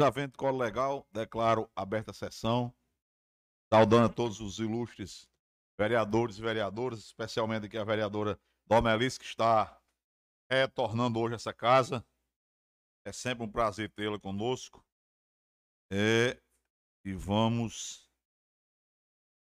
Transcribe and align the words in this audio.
Havendo 0.00 0.36
colo 0.36 0.58
legal, 0.58 1.06
declaro 1.12 1.70
aberta 1.74 2.10
a 2.10 2.14
sessão, 2.14 2.74
saudando 3.72 4.06
a 4.06 4.08
todos 4.08 4.40
os 4.40 4.58
ilustres 4.58 5.28
vereadores 5.78 6.38
e 6.38 6.42
vereadoras, 6.42 7.00
especialmente 7.00 7.66
aqui 7.66 7.78
a 7.78 7.84
vereadora 7.84 8.38
Domelice, 8.66 9.18
que 9.18 9.24
está 9.24 9.80
retornando 10.50 11.18
hoje 11.20 11.34
a 11.34 11.36
essa 11.36 11.52
casa. 11.52 12.04
É 13.06 13.12
sempre 13.12 13.44
um 13.44 13.50
prazer 13.50 13.90
tê-la 13.92 14.18
conosco. 14.18 14.84
É, 15.90 16.38
e 17.04 17.14
vamos 17.14 18.10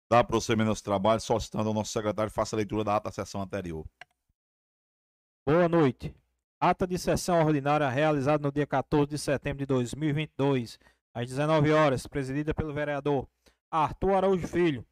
dar 0.09 0.23
prosseguimento 0.23 0.69
aos 0.69 0.81
trabalhos, 0.81 1.23
solicitando 1.23 1.67
ao 1.67 1.73
nosso 1.73 1.91
secretário 1.91 2.31
faça 2.31 2.55
a 2.55 2.57
leitura 2.57 2.83
da 2.83 2.95
ata 2.95 3.09
da 3.09 3.11
sessão 3.11 3.41
anterior. 3.41 3.85
Boa 5.45 5.67
noite. 5.67 6.15
Ata 6.59 6.87
de 6.87 6.97
sessão 6.97 7.39
ordinária 7.45 7.87
realizada 7.87 8.41
no 8.41 8.51
dia 8.51 8.65
14 8.65 9.11
de 9.11 9.19
setembro 9.19 9.59
de 9.59 9.67
2022, 9.67 10.79
às 11.13 11.27
19 11.27 11.71
horas, 11.71 12.07
presidida 12.07 12.51
pelo 12.51 12.73
vereador 12.73 13.27
Arthur 13.69 14.15
Araújo 14.15 14.47
Filho. 14.47 14.83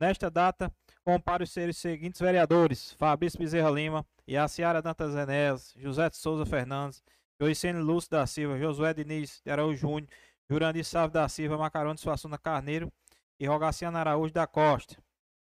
Nesta 0.00 0.28
data, 0.28 0.68
compare 1.04 1.44
os 1.44 1.52
seguintes 1.78 2.20
vereadores: 2.20 2.94
Fabrício 2.94 3.38
Bezerra 3.38 3.70
Lima, 3.70 4.04
Yaciara 4.28 4.82
Dantas 4.82 5.14
Enéas, 5.14 5.72
José 5.78 6.10
de 6.10 6.16
Souza 6.16 6.44
Fernandes, 6.44 7.04
Joicene 7.40 7.78
Lúcio 7.78 8.10
da 8.10 8.26
Silva, 8.26 8.58
Josué 8.58 8.92
Diniz 8.92 9.40
de 9.44 9.52
Araújo 9.52 9.78
Júnior, 9.78 10.08
Jurandir 10.50 10.84
Sávio 10.84 11.12
da 11.12 11.28
Silva, 11.28 11.56
Macarão 11.56 11.94
de 11.94 12.00
Suassuna 12.00 12.36
Carneiro 12.36 12.92
e 13.38 13.46
Rogaciano 13.46 13.96
Araújo 13.96 14.34
da 14.34 14.48
Costa. 14.48 14.96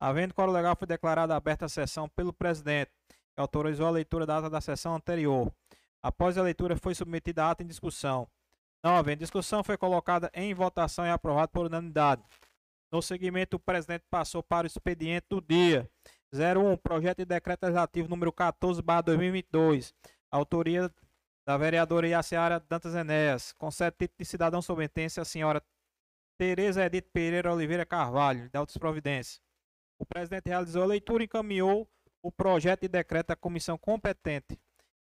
Havendo 0.01 0.35
coro 0.35 0.51
legal, 0.51 0.75
foi 0.75 0.89
declarada 0.89 1.37
aberta 1.37 1.67
a 1.67 1.69
sessão 1.69 2.09
pelo 2.09 2.33
presidente, 2.33 2.91
que 3.09 3.41
autorizou 3.41 3.87
a 3.87 3.91
leitura 3.91 4.27
da 4.27 4.39
ata 4.39 4.51
da 4.51 4.61
sessão 4.61 4.97
anterior. 4.97 5.53
Após 6.03 6.39
a 6.39 6.43
leitura, 6.43 6.77
foi 6.77 6.95
submetida 6.95 7.45
a 7.45 7.51
ata 7.51 7.63
em 7.63 7.67
discussão. 7.67 8.27
Não 8.83 8.97
havendo 8.97 9.19
discussão, 9.19 9.63
foi 9.63 9.77
colocada 9.77 10.31
em 10.33 10.55
votação 10.55 11.05
e 11.05 11.11
aprovada 11.11 11.49
por 11.49 11.67
unanimidade. 11.67 12.23
No 12.91 13.03
seguimento, 13.03 13.57
o 13.57 13.61
presidente 13.61 14.05
passou 14.11 14.43
para 14.43 14.65
o 14.65 14.67
expediente 14.67 15.27
do 15.29 15.41
dia. 15.41 15.89
01, 16.33 16.77
projeto 16.79 17.19
de 17.19 17.25
decreto 17.25 17.65
legislativo 17.65 18.09
número 18.09 18.33
14, 18.33 18.83
2022. 18.83 19.95
Autoria 20.31 20.91
da 21.47 21.57
vereadora 21.57 22.09
Iaciara 22.09 22.61
Dantas 22.61 22.95
Enéas. 22.95 23.53
Concede 23.53 23.97
título 23.99 24.19
de 24.19 24.25
cidadão 24.25 24.63
sobrentense 24.63 25.21
a 25.21 25.25
senhora 25.25 25.63
Tereza 26.39 26.85
Edith 26.85 27.11
Pereira 27.13 27.53
Oliveira 27.53 27.85
Carvalho, 27.85 28.49
da 28.51 28.61
Altas 28.61 28.77
Providências. 28.79 29.43
O 29.99 30.07
presidente 30.07 30.49
realizou 30.49 30.83
a 30.83 30.87
leitura 30.87 31.23
e 31.23 31.27
encaminhou 31.27 31.87
o 32.23 32.33
projeto 32.33 32.83
de 32.83 32.89
decreto 32.89 33.33
à 33.33 33.37
comissão 33.37 33.77
competente 33.77 34.59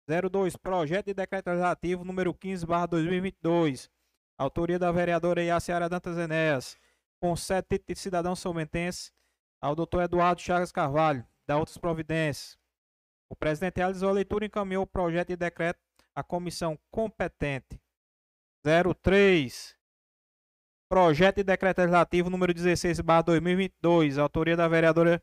02, 0.08 0.56
projeto 0.56 1.08
de 1.08 1.14
decreto 1.14 1.48
legislativo 1.48 2.04
número 2.04 2.34
15, 2.34 2.66
2022. 2.66 3.90
Autoria 4.38 4.78
da 4.78 4.92
vereadora 4.92 5.44
Iaciara 5.44 5.90
Dantas 5.90 6.18
Enéas. 6.18 6.78
Com 7.20 7.36
sete 7.36 7.82
de 7.88 7.96
cidadão 7.96 8.36
somentense 8.36 9.12
ao 9.60 9.76
doutor 9.76 10.04
Eduardo 10.04 10.42
Chagas 10.42 10.72
Carvalho, 10.72 11.26
da 11.48 11.58
Outras 11.58 11.78
Providências. 11.78 12.58
O 13.30 13.36
presidente 13.36 13.78
realizou 13.78 14.10
a 14.10 14.14
leitura 14.14 14.46
e 14.46 14.48
encaminhou 14.48 14.84
o 14.84 14.88
projeto 14.88 15.30
de 15.30 15.36
decreto 15.36 15.80
à 16.14 16.22
comissão 16.22 16.78
competente. 16.92 17.82
03. 19.02 19.76
Projeto 20.88 21.38
de 21.38 21.44
decreto 21.44 21.80
legislativo 21.80 22.30
número 22.30 22.54
16, 22.54 23.00
2022. 23.26 24.20
Autoria 24.20 24.56
da 24.56 24.68
vereadora 24.68 25.22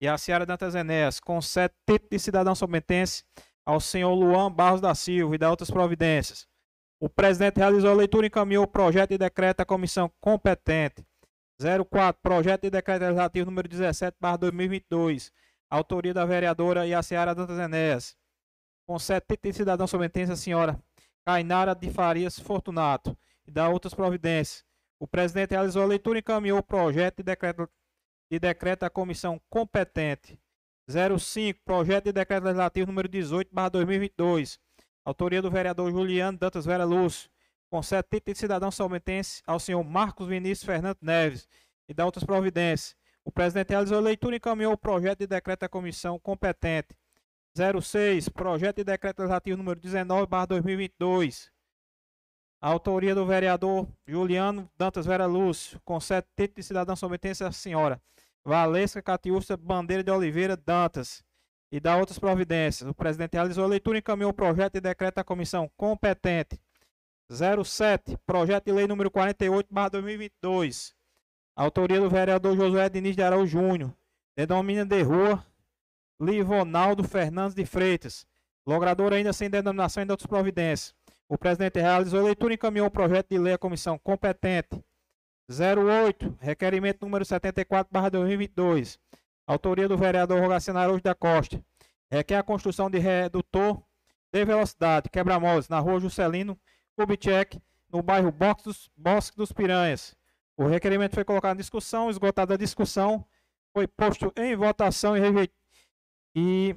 Iaciara 0.00 0.46
Dantas 0.46 0.74
Enéas. 0.76 1.18
Com 1.18 1.40
sete 1.40 1.74
de 2.08 2.18
cidadão 2.18 2.54
somentense 2.54 3.24
ao 3.70 3.80
senhor 3.80 4.12
Luan 4.14 4.50
Barros 4.50 4.80
da 4.80 4.94
Silva 4.94 5.36
e 5.36 5.38
da 5.38 5.48
outras 5.48 5.70
providências. 5.70 6.46
O 6.98 7.08
presidente 7.08 7.58
realizou 7.58 7.90
a 7.90 7.94
leitura 7.94 8.26
e 8.26 8.28
encaminhou 8.28 8.64
o 8.64 8.68
projeto 8.68 9.10
de 9.10 9.18
decreto 9.18 9.60
à 9.60 9.64
comissão 9.64 10.10
competente. 10.20 11.06
04, 11.88 12.20
projeto 12.20 12.62
de 12.62 12.70
decreto 12.70 13.02
legislativo 13.02 13.46
número 13.46 13.68
17, 13.68 14.16
2022. 14.40 15.32
Autoria 15.70 16.12
da 16.12 16.24
vereadora 16.24 16.84
Iaciara 16.84 17.34
Dantas 17.34 17.58
Enéas. 17.58 18.16
Com 18.86 18.98
70 18.98 19.52
cidadão 19.52 19.86
somentense, 19.86 20.32
a 20.32 20.36
senhora 20.36 20.82
Cainara 21.24 21.74
de 21.74 21.90
Farias 21.90 22.40
Fortunato 22.40 23.16
e 23.46 23.52
da 23.52 23.68
outras 23.68 23.94
providências. 23.94 24.64
O 24.98 25.06
presidente 25.06 25.52
realizou 25.52 25.84
a 25.84 25.86
leitura 25.86 26.18
e 26.18 26.20
encaminhou 26.20 26.58
o 26.58 26.62
projeto 26.62 27.18
de 27.18 27.22
decreto, 27.22 27.68
de 28.30 28.38
decreto 28.38 28.82
à 28.82 28.90
comissão 28.90 29.40
competente. 29.48 30.40
05, 30.90 31.60
projeto 31.64 32.06
de 32.06 32.12
decreto 32.12 32.44
legislativo 32.44 32.86
número 32.86 33.08
18, 33.08 33.50
2022. 33.70 34.58
Autoria 35.04 35.40
do 35.40 35.50
vereador 35.50 35.90
Juliano 35.90 36.36
Dantas 36.36 36.66
Vera 36.66 36.84
Lúcio. 36.84 37.30
Concede 37.70 38.08
título 38.10 38.34
de 38.34 38.40
cidadão 38.40 38.70
salmentense 38.70 39.42
ao 39.46 39.60
senhor 39.60 39.84
Marcos 39.84 40.26
Vinícius 40.26 40.64
Fernando 40.64 40.98
Neves 41.00 41.48
e 41.88 41.94
da 41.94 42.04
outras 42.04 42.24
providências. 42.24 42.96
O 43.24 43.30
presidente 43.30 43.70
realizou 43.70 43.98
a 43.98 44.00
leitura 44.00 44.34
e 44.34 44.38
encaminhou 44.38 44.72
o 44.72 44.78
projeto 44.78 45.20
de 45.20 45.26
decreto 45.26 45.62
à 45.62 45.68
comissão 45.68 46.18
competente. 46.18 46.96
06, 47.54 48.28
projeto 48.28 48.76
de 48.76 48.84
decreto 48.84 49.20
legislativo 49.20 49.56
número 49.56 49.78
19, 49.78 50.26
2022. 50.48 51.50
A 52.60 52.68
autoria 52.68 53.14
do 53.14 53.24
vereador 53.24 53.88
Juliano 54.06 54.68
Dantas 54.76 55.06
Vera 55.06 55.26
Lúcio. 55.26 55.80
Concede 55.84 56.26
título 56.36 56.56
de 56.56 56.62
cidadão 56.64 56.96
salmentense 56.96 57.44
à 57.44 57.52
senhora 57.52 58.00
Valesca 58.44 59.02
Catiúcia 59.02 59.56
Bandeira 59.56 60.02
de 60.02 60.10
Oliveira 60.10 60.56
Dantas 60.56 61.22
e 61.70 61.78
da 61.78 61.96
outras 61.96 62.18
providências. 62.18 62.88
O 62.88 62.94
presidente 62.94 63.34
realizou 63.34 63.64
a 63.64 63.68
leitura 63.68 63.98
e 63.98 64.00
encaminhou 64.00 64.30
o 64.30 64.34
projeto 64.34 64.74
de 64.74 64.80
decreto 64.80 65.18
à 65.18 65.24
comissão 65.24 65.70
competente. 65.76 66.60
07, 67.30 68.16
projeto 68.26 68.64
de 68.64 68.72
lei 68.72 68.88
número 68.88 69.10
48, 69.10 69.68
2022. 69.92 70.94
Autoria 71.54 72.00
do 72.00 72.10
vereador 72.10 72.56
Josué 72.56 72.88
Diniz 72.88 73.14
de 73.14 73.22
Araújo 73.22 73.60
Júnior. 73.60 73.94
Denomina 74.36 74.84
de 74.84 75.02
rua 75.02 75.44
Livonaldo 76.20 77.04
Fernandes 77.04 77.54
de 77.54 77.64
Freitas. 77.64 78.26
Logrador 78.66 79.12
ainda 79.12 79.32
sem 79.32 79.48
denominação 79.48 80.02
e 80.02 80.06
de 80.06 80.12
outras 80.12 80.26
providências. 80.26 80.94
O 81.28 81.38
presidente 81.38 81.78
realizou 81.78 82.20
a 82.20 82.24
leitura 82.24 82.52
e 82.52 82.56
encaminhou 82.56 82.88
o 82.88 82.90
projeto 82.90 83.28
de 83.28 83.38
lei 83.38 83.52
à 83.52 83.58
comissão 83.58 83.98
competente. 83.98 84.82
08, 85.50 86.38
requerimento 86.40 87.00
número 87.02 87.24
74, 87.24 87.90
2022. 87.92 89.00
Autoria 89.44 89.88
do 89.88 89.98
vereador 89.98 90.40
Rogaciano 90.40 90.78
Araújo 90.78 91.02
da 91.02 91.14
Costa. 91.14 91.60
Requer 92.08 92.36
a 92.36 92.42
construção 92.42 92.88
de 92.88 92.98
redutor 92.98 93.82
de 94.32 94.44
velocidade, 94.44 95.10
quebra-molas, 95.10 95.68
na 95.68 95.80
rua 95.80 95.98
Juscelino 95.98 96.56
Kubitschek, 96.96 97.60
no 97.88 98.00
bairro 98.00 98.30
Bosque 98.30 98.62
dos, 98.62 98.90
Bosque 98.96 99.36
dos 99.36 99.50
Piranhas. 99.50 100.16
O 100.56 100.66
requerimento 100.66 101.14
foi 101.14 101.24
colocado 101.24 101.56
em 101.56 101.60
discussão, 101.60 102.08
esgotada 102.10 102.54
a 102.54 102.56
discussão, 102.56 103.26
foi 103.72 103.88
posto 103.88 104.32
em 104.36 104.54
votação 104.54 105.16
e, 105.16 105.50
e 106.34 106.76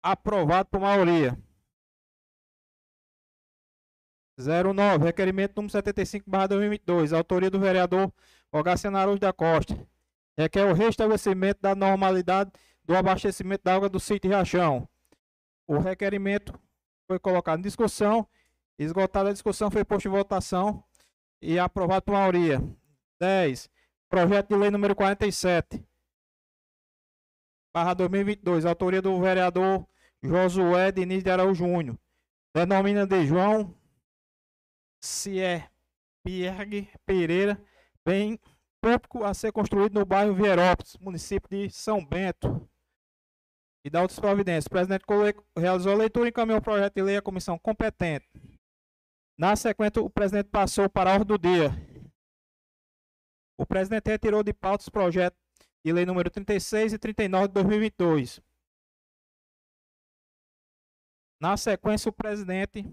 aprovado 0.00 0.68
por 0.68 0.80
maioria. 0.80 1.36
09, 4.38 5.04
requerimento 5.04 5.56
número 5.56 5.72
75, 5.72 6.30
2022, 6.30 7.12
autoria 7.12 7.50
do 7.50 7.58
vereador 7.58 8.12
Rogaciano 8.52 8.96
Araújo 8.96 9.18
da 9.18 9.32
Costa. 9.32 9.76
Requer 10.38 10.64
o 10.64 10.72
restabelecimento 10.72 11.60
da 11.60 11.74
normalidade 11.74 12.52
do 12.84 12.96
abastecimento 12.96 13.64
da 13.64 13.74
água 13.74 13.88
do 13.88 13.98
sítio 13.98 14.30
Riachão. 14.30 14.88
O 15.66 15.78
requerimento 15.78 16.54
foi 17.08 17.18
colocado 17.18 17.58
em 17.58 17.62
discussão, 17.62 18.26
esgotada 18.78 19.30
a 19.30 19.32
discussão, 19.32 19.72
foi 19.72 19.84
posto 19.84 20.06
em 20.06 20.12
votação 20.12 20.84
e 21.42 21.58
aprovado 21.58 22.02
por 22.02 22.12
maioria. 22.12 22.62
10. 23.20 23.68
Projeto 24.08 24.50
de 24.50 24.56
lei 24.56 24.70
número 24.70 24.94
47, 24.94 25.84
barra 27.74 27.92
2022, 27.92 28.64
autoria 28.64 29.02
do 29.02 29.20
vereador 29.20 29.86
Josué 30.22 30.92
Diniz 30.92 31.24
de 31.24 31.30
Araújo 31.30 31.66
Júnior. 31.66 31.98
Denomina 32.54 33.06
de 33.06 33.26
João 33.26 33.74
se 35.00 35.40
é 35.40 35.70
Pierre 36.24 36.90
Pereira, 37.06 37.62
bem 38.04 38.38
público 38.80 39.24
a 39.24 39.34
ser 39.34 39.52
construído 39.52 39.94
no 39.98 40.04
bairro 40.04 40.34
Vierópolis, 40.34 40.96
município 40.98 41.48
de 41.48 41.70
São 41.70 42.04
Bento. 42.04 42.68
E 43.84 43.90
da 43.90 44.02
outras 44.02 44.18
providências. 44.18 44.66
O 44.66 44.70
presidente 44.70 45.04
realizou 45.56 45.92
a 45.92 45.96
leitura 45.96 46.26
e 46.26 46.30
encaminhou 46.30 46.58
o 46.58 46.62
projeto 46.62 46.94
de 46.94 47.02
lei 47.02 47.16
à 47.16 47.22
comissão 47.22 47.58
competente. 47.58 48.28
Na 49.38 49.54
sequência, 49.54 50.02
o 50.02 50.10
presidente 50.10 50.48
passou 50.50 50.90
para 50.90 51.10
a 51.10 51.14
ordem 51.14 51.28
do 51.28 51.38
dia. 51.38 51.70
O 53.56 53.64
presidente 53.64 54.10
retirou 54.10 54.42
de 54.42 54.52
pauta 54.52 54.82
os 54.82 54.88
projetos 54.88 55.38
de 55.84 55.92
lei 55.92 56.04
número 56.04 56.28
36 56.28 56.92
e 56.92 56.98
39 56.98 57.48
de 57.48 57.54
2022. 57.54 58.40
Na 61.40 61.56
sequência, 61.56 62.08
o 62.08 62.12
presidente 62.12 62.84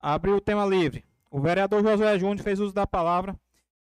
abriu 0.00 0.36
o 0.36 0.40
tema 0.40 0.64
livre. 0.64 1.09
O 1.30 1.40
vereador 1.40 1.82
Josué 1.82 2.18
Júnior 2.18 2.42
fez 2.42 2.58
uso 2.58 2.74
da 2.74 2.86
palavra 2.86 3.38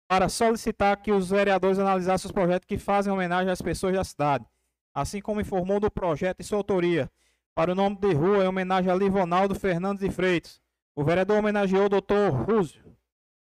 para 0.07 0.29
solicitar 0.29 0.95
que 0.97 1.11
os 1.11 1.29
vereadores 1.29 1.79
analisassem 1.79 2.27
os 2.27 2.31
projetos 2.31 2.67
que 2.67 2.77
fazem 2.77 3.11
homenagem 3.11 3.51
às 3.51 3.61
pessoas 3.61 3.95
da 3.95 4.03
cidade, 4.03 4.45
assim 4.93 5.19
como 5.19 5.41
informou 5.41 5.79
do 5.79 5.89
projeto 5.89 6.41
e 6.41 6.43
sua 6.43 6.59
autoria, 6.59 7.09
para 7.55 7.71
o 7.71 7.75
nome 7.75 7.95
de 7.97 8.13
rua 8.13 8.43
em 8.43 8.47
homenagem 8.47 8.91
a 8.91 8.95
Livonaldo 8.95 9.55
Fernandes 9.55 10.03
de 10.03 10.11
Freitas, 10.11 10.61
O 10.95 11.03
vereador 11.03 11.37
homenageou 11.37 11.85
o 11.85 11.89
doutor 11.89 12.29
Rússio, 12.31 12.83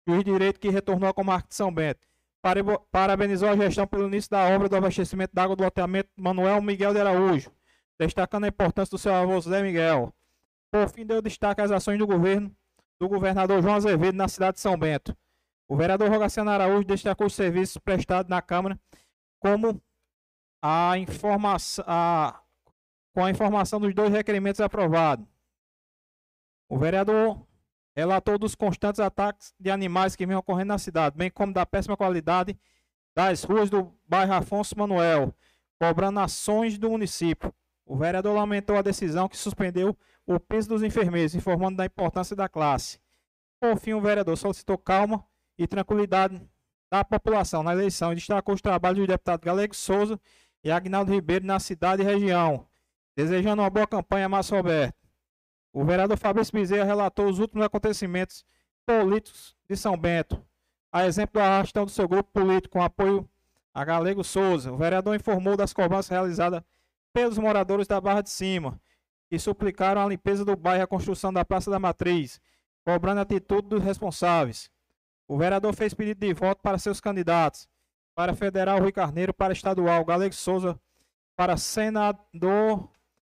juiz 0.07 0.23
de 0.23 0.31
direito 0.31 0.59
que 0.59 0.69
retornou 0.69 1.07
à 1.07 1.13
comarca 1.13 1.47
de 1.47 1.55
São 1.55 1.71
Bento. 1.71 1.99
Parabenizou 2.91 3.47
a 3.47 3.55
gestão 3.55 3.85
pelo 3.85 4.07
início 4.07 4.31
da 4.31 4.43
obra 4.47 4.67
do 4.67 4.75
abastecimento 4.75 5.33
d'água 5.33 5.55
do 5.55 5.63
loteamento 5.63 6.09
Manuel 6.17 6.61
Miguel 6.61 6.93
de 6.93 6.99
Araújo, 6.99 7.51
destacando 7.99 8.45
a 8.45 8.47
importância 8.47 8.89
do 8.89 8.97
seu 8.97 9.13
avô 9.13 9.39
José 9.39 9.61
Miguel. 9.61 10.13
Por 10.71 10.89
fim, 10.89 11.05
deu 11.05 11.21
destaque 11.21 11.61
às 11.61 11.71
ações 11.71 11.99
do 11.99 12.07
governo 12.07 12.51
do 13.03 13.09
governador 13.09 13.61
João 13.61 13.75
Azevedo 13.75 14.15
na 14.15 14.29
cidade 14.29 14.55
de 14.55 14.61
São 14.61 14.77
Bento. 14.77 15.15
O 15.67 15.75
vereador 15.75 16.09
Rogaciano 16.09 16.49
Araújo 16.49 16.85
destacou 16.85 17.27
os 17.27 17.33
serviços 17.33 17.77
prestados 17.77 18.29
na 18.29 18.41
Câmara, 18.41 18.79
como 19.39 19.81
a 20.61 20.97
informação, 20.97 21.83
com 23.13 23.25
a 23.25 23.29
informação 23.29 23.81
dos 23.81 23.93
dois 23.93 24.09
requerimentos 24.09 24.61
aprovados. 24.61 25.25
O 26.69 26.77
vereador 26.77 27.45
relatou 27.93 28.37
dos 28.37 28.55
constantes 28.55 29.01
ataques 29.01 29.53
de 29.59 29.69
animais 29.69 30.15
que 30.15 30.25
vêm 30.25 30.37
ocorrendo 30.37 30.69
na 30.69 30.77
cidade, 30.77 31.17
bem 31.17 31.29
como 31.29 31.51
da 31.51 31.65
péssima 31.65 31.97
qualidade 31.97 32.57
das 33.13 33.43
ruas 33.43 33.69
do 33.69 33.93
bairro 34.07 34.33
Afonso 34.33 34.79
Manuel, 34.79 35.35
cobrando 35.77 36.21
ações 36.21 36.77
do 36.77 36.89
município. 36.89 37.53
O 37.93 37.95
vereador 37.95 38.33
lamentou 38.33 38.75
a 38.75 38.81
decisão 38.81 39.29
que 39.29 39.37
suspendeu 39.37 39.95
o 40.25 40.39
piso 40.39 40.67
dos 40.67 40.81
enfermeiros, 40.81 41.35
informando 41.35 41.77
da 41.77 41.85
importância 41.85 42.35
da 42.35 42.49
classe. 42.49 42.99
Por 43.59 43.77
fim, 43.77 43.93
o 43.93 44.01
vereador 44.01 44.35
solicitou 44.35 44.79
calma 44.79 45.23
e 45.59 45.67
tranquilidade 45.67 46.41
da 46.89 47.05
população 47.05 47.61
na 47.61 47.71
eleição 47.71 48.11
e 48.11 48.15
destacou 48.15 48.55
os 48.55 48.63
trabalhos 48.63 48.97
do 48.97 49.05
deputado 49.05 49.41
Galego 49.41 49.75
Souza 49.75 50.19
e 50.63 50.71
Agnaldo 50.71 51.13
Ribeiro 51.13 51.45
na 51.45 51.59
cidade 51.59 52.01
e 52.01 52.05
região, 52.05 52.65
desejando 53.15 53.61
uma 53.61 53.69
boa 53.69 53.85
campanha 53.85 54.25
a 54.25 54.29
Márcio 54.29 54.57
Roberto. 54.57 54.97
O 55.71 55.85
vereador 55.85 56.17
Fabrício 56.17 56.51
Bezerra 56.51 56.85
relatou 56.85 57.27
os 57.27 57.37
últimos 57.37 57.63
acontecimentos 57.63 58.43
políticos 58.87 59.55
de 59.69 59.77
São 59.77 59.95
Bento, 59.95 60.43
a 60.91 61.05
exemplo 61.05 61.39
da 61.39 61.61
gestão 61.61 61.85
do 61.85 61.91
seu 61.91 62.07
grupo 62.07 62.31
político 62.33 62.73
com 62.73 62.81
apoio 62.81 63.29
a 63.71 63.85
Galego 63.85 64.23
Souza. 64.23 64.71
O 64.71 64.77
vereador 64.77 65.15
informou 65.15 65.55
das 65.55 65.71
cobranças 65.73 66.09
realizadas 66.09 66.63
pelos 67.13 67.37
moradores 67.37 67.87
da 67.87 68.01
Barra 68.01 68.21
de 68.21 68.31
Cima, 68.31 68.81
que 69.29 69.39
suplicaram 69.39 70.01
a 70.01 70.07
limpeza 70.07 70.43
do 70.43 70.55
bairro 70.55 70.81
e 70.81 70.83
a 70.83 70.87
construção 70.87 71.31
da 71.31 71.45
Praça 71.45 71.71
da 71.71 71.79
Matriz, 71.79 72.41
cobrando 72.83 73.19
a 73.19 73.21
atitude 73.21 73.69
dos 73.69 73.83
responsáveis. 73.83 74.69
O 75.27 75.37
vereador 75.37 75.73
fez 75.73 75.93
pedido 75.93 76.19
de 76.19 76.33
voto 76.33 76.61
para 76.61 76.77
seus 76.77 76.99
candidatos, 76.99 77.69
para 78.15 78.33
federal 78.33 78.79
Rui 78.79 78.91
Carneiro, 78.91 79.33
para 79.33 79.53
estadual 79.53 80.03
Galego 80.03 80.33
Souza, 80.33 80.79
para 81.35 81.55
senador 81.55 82.89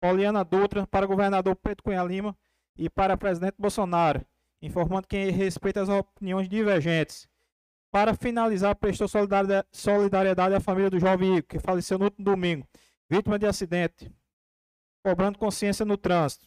Poliana 0.01 0.45
Dutra, 0.45 0.87
para 0.87 1.07
governador 1.07 1.57
Pedro 1.57 1.83
Cunha 1.83 2.03
Lima 2.03 2.37
e 2.77 2.91
para 2.91 3.17
presidente 3.17 3.55
Bolsonaro, 3.59 4.25
informando 4.61 5.07
que 5.07 5.31
respeita 5.31 5.83
as 5.83 5.89
opiniões 5.89 6.49
divergentes. 6.49 7.29
Para 7.91 8.15
finalizar, 8.15 8.75
prestou 8.75 9.07
solidariedade 9.73 10.55
à 10.55 10.61
família 10.61 10.91
do 10.91 10.99
jovem 10.99 11.37
Ico, 11.37 11.49
que 11.49 11.59
faleceu 11.61 11.97
no 11.97 12.07
último 12.07 12.25
domingo, 12.25 12.67
vítima 13.09 13.39
de 13.39 13.47
acidente, 13.47 14.11
cobrando 15.03 15.39
consciência 15.39 15.85
no 15.85 15.97
trânsito. 15.97 16.47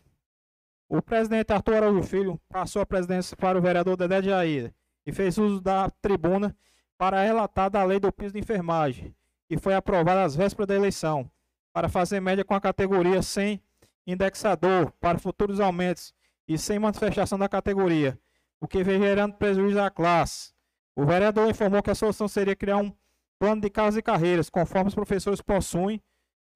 O 0.90 1.02
presidente 1.02 1.52
Arthur 1.52 1.76
Araújo 1.76 2.04
Filho 2.04 2.42
passou 2.50 2.82
a 2.82 2.86
presidência 2.86 3.36
para 3.36 3.58
o 3.58 3.62
vereador 3.62 3.98
Dedé 3.98 4.22
de 4.22 4.30
Jair 4.30 4.74
e 5.06 5.12
fez 5.12 5.38
uso 5.38 5.62
da 5.62 5.90
tribuna 6.02 6.56
para 6.98 7.22
relatar 7.22 7.70
da 7.70 7.84
lei 7.84 8.00
do 8.00 8.12
piso 8.12 8.34
de 8.34 8.40
enfermagem, 8.40 9.16
que 9.48 9.58
foi 9.58 9.76
aprovada 9.76 10.24
às 10.24 10.36
vésperas 10.36 10.68
da 10.68 10.76
eleição 10.76 11.30
para 11.74 11.90
fazer 11.90 12.20
média 12.20 12.44
com 12.44 12.56
a 12.56 12.62
categoria 12.62 13.22
sem 13.22 13.62
indexador 14.06 14.92
para 15.00 15.20
futuros 15.20 15.60
aumentos 15.60 16.14
e 16.48 16.58
sem 16.58 16.80
manifestação 16.80 17.38
da 17.38 17.48
categoria, 17.50 18.18
o 18.60 18.68
que 18.68 18.84
vem 18.84 19.00
gerando 19.00 19.36
prejuízo 19.36 19.80
à 19.80 19.92
classe. 19.92 20.54
O 20.96 21.06
vereador 21.06 21.50
informou 21.50 21.84
que 21.84 21.92
a 21.92 21.96
solução 21.96 22.28
seria 22.28 22.56
criar 22.56 22.78
um 22.78 22.92
plano 23.38 23.62
de 23.62 23.70
casas 23.70 23.98
e 23.98 24.02
carreiras, 24.02 24.50
conforme 24.50 24.88
os 24.88 24.96
professores 24.96 25.42
possuem, 25.42 26.02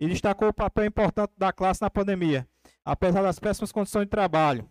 e 0.01 0.07
destacou 0.07 0.47
o 0.47 0.53
papel 0.53 0.85
importante 0.85 1.31
da 1.37 1.53
classe 1.53 1.79
na 1.79 1.89
pandemia, 1.89 2.47
apesar 2.83 3.21
das 3.21 3.37
péssimas 3.37 3.71
condições 3.71 4.05
de 4.05 4.09
trabalho. 4.09 4.67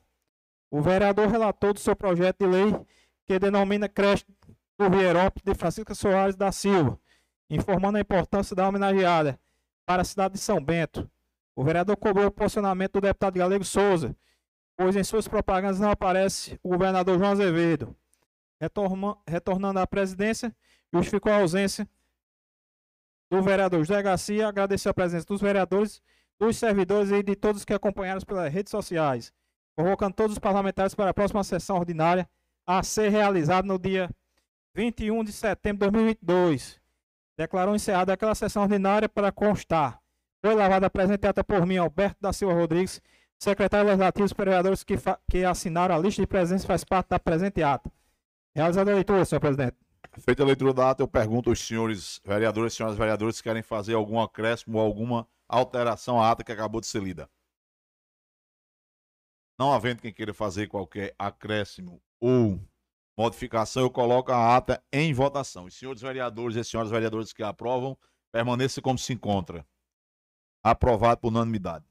O 0.69 0.83
vereador 0.83 1.29
relatou 1.29 1.73
do 1.73 1.79
seu 1.79 1.95
projeto 1.95 2.41
de 2.41 2.47
lei 2.49 2.75
que 3.25 3.39
denomina 3.39 3.89
creche 3.89 4.27
do 4.77 4.91
Vierópolis 4.91 5.45
de 5.45 5.55
Francisca 5.55 5.95
Soares 5.95 6.35
da 6.35 6.51
Silva, 6.51 6.99
informando 7.49 7.97
a 7.97 8.01
importância 8.01 8.57
da 8.57 8.69
homenageada 8.69 9.39
para 9.87 10.03
a 10.03 10.05
cidade 10.05 10.35
de 10.35 10.41
São 10.41 10.61
Bento. 10.61 11.09
O 11.55 11.63
vereador 11.63 11.97
cobrou 11.97 12.27
o 12.27 12.31
posicionamento 12.33 12.95
do 12.95 13.03
deputado 13.03 13.39
Galego 13.39 13.65
Souza, 13.65 14.17
pois 14.77 14.97
em 14.97 15.05
suas 15.05 15.29
propagandas 15.29 15.79
não 15.79 15.93
aparece 15.93 16.59
o 16.61 16.71
governador 16.71 17.17
João 17.17 17.31
Azevedo. 17.31 17.95
retornando 19.29 19.79
à 19.79 19.87
presidência, 19.87 20.53
justificou 20.93 21.31
a 21.31 21.37
ausência 21.37 21.89
do 23.31 23.43
vereador 23.43 23.81
José 23.81 24.03
Garcia, 24.03 24.49
agradeceu 24.49 24.91
a 24.91 24.95
presença 24.95 25.27
dos 25.27 25.41
vereadores, 25.41 26.03
dos 26.39 26.57
servidores 26.57 27.11
e 27.11 27.23
de 27.23 27.37
todos 27.37 27.65
que 27.65 27.73
acompanharam 27.73 28.21
pelas 28.23 28.53
redes 28.53 28.71
sociais, 28.71 29.33
convocando 29.77 30.15
todos 30.15 30.33
os 30.33 30.39
parlamentares 30.39 30.95
para 30.95 31.11
a 31.11 31.15
próxima 31.15 31.45
sessão 31.45 31.77
ordinária 31.77 32.29
a 32.67 32.83
ser 32.83 33.09
realizada 33.11 33.67
no 33.67 33.79
dia 33.79 34.11
21 34.75 35.25
de 35.25 35.33
setembro 35.33 35.87
de 35.87 35.93
2022 35.93 36.81
declarou 37.41 37.75
encerrada 37.75 38.13
aquela 38.13 38.35
sessão 38.35 38.63
ordinária 38.65 39.09
para 39.09 39.33
constar. 39.33 39.99
Foi 40.45 40.55
lavada 40.55 40.87
a 40.87 40.91
presente 40.91 41.27
ata 41.27 41.43
por 41.43 41.65
mim, 41.65 41.79
Alberto 41.79 42.19
da 42.21 42.35
Silva 42.35 42.53
Rodrigues, 42.53 43.01
secretário 43.39 43.87
legislativo 43.87 44.29
dos 44.29 44.37
vereadores 44.37 44.85
que, 44.85 44.95
que 45.29 45.45
assinaram 45.45 45.95
a 45.95 45.99
lista 45.99 46.21
de 46.21 46.27
presença 46.27 46.67
faz 46.67 46.85
parte 46.85 47.09
da 47.09 47.19
presente 47.19 47.63
ata. 47.63 47.91
Realizada 48.55 48.91
a 48.91 48.95
leitura, 48.95 49.25
senhor 49.25 49.41
presidente. 49.41 49.77
Feita 50.19 50.43
a 50.43 50.47
leitura 50.47 50.73
da 50.73 50.91
ata, 50.91 51.03
eu 51.03 51.09
pergunto 51.09 51.51
aos 51.51 51.61
senhores 51.61 52.21
vereadores 52.25 52.73
e 52.73 52.77
senhoras 52.77 52.97
vereadoras 52.97 53.37
se 53.37 53.43
querem 53.43 53.63
fazer 53.63 53.95
algum 53.95 54.21
acréscimo 54.21 54.79
ou 54.79 54.85
alguma 54.85 55.29
alteração 55.49 56.21
à 56.21 56.31
ata 56.31 56.45
que 56.45 56.53
acabou 56.53 56.81
de 56.81 56.87
ser 56.87 57.03
lida. 57.03 57.31
Não 59.59 59.73
havendo 59.73 60.01
quem 60.01 60.13
queira 60.13 60.33
fazer 60.33 60.69
qualquer 60.69 61.15
acréscimo 61.19 62.03
ou 62.19 62.59
modificação, 63.17 63.83
eu 63.83 63.91
coloco 63.91 64.33
a 64.33 64.57
ata 64.57 64.83
em 64.91 65.13
votação. 65.13 65.67
Os 65.67 65.75
senhores 65.75 66.01
vereadores 66.01 66.57
e 66.57 66.65
senhoras 66.65 66.91
vereadoras 66.91 67.33
que 67.33 67.43
aprovam, 67.43 67.99
permaneça 68.33 68.81
como 68.81 68.99
se 68.99 69.13
encontra. 69.13 69.67
Aprovado 70.63 71.21
por 71.21 71.29
unanimidade. 71.29 71.90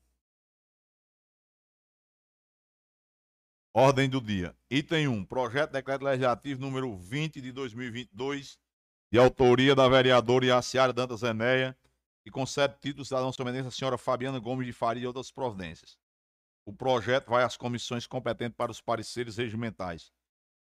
Ordem 3.72 4.10
do 4.10 4.20
dia. 4.20 4.56
Item 4.68 5.08
1. 5.10 5.26
Projeto 5.26 5.70
de 5.70 5.74
Decreto 5.74 6.04
Legislativo 6.04 6.60
número 6.60 6.98
20 6.98 7.40
de 7.40 7.52
2022, 7.52 8.58
de 9.12 9.20
autoria 9.20 9.76
da 9.76 9.88
vereadora 9.88 10.48
Iaciara 10.48 10.92
Dantas 10.92 11.22
Enéia, 11.22 11.78
que 12.24 12.32
concede 12.32 12.80
título 12.82 13.06
cidadão 13.06 13.32
somente 13.32 13.60
à 13.60 13.70
senhora 13.70 13.96
Fabiana 13.96 14.40
Gomes 14.40 14.66
de 14.66 14.74
Faria 14.74 15.04
e 15.04 15.06
outras 15.06 15.30
providências. 15.30 16.00
O 16.66 16.74
projeto 16.74 17.30
vai 17.30 17.44
às 17.44 17.56
comissões 17.56 18.08
competentes 18.08 18.58
para 18.58 18.72
os 18.72 18.82
pareceres 18.82 19.38
regimentais. 19.38 20.12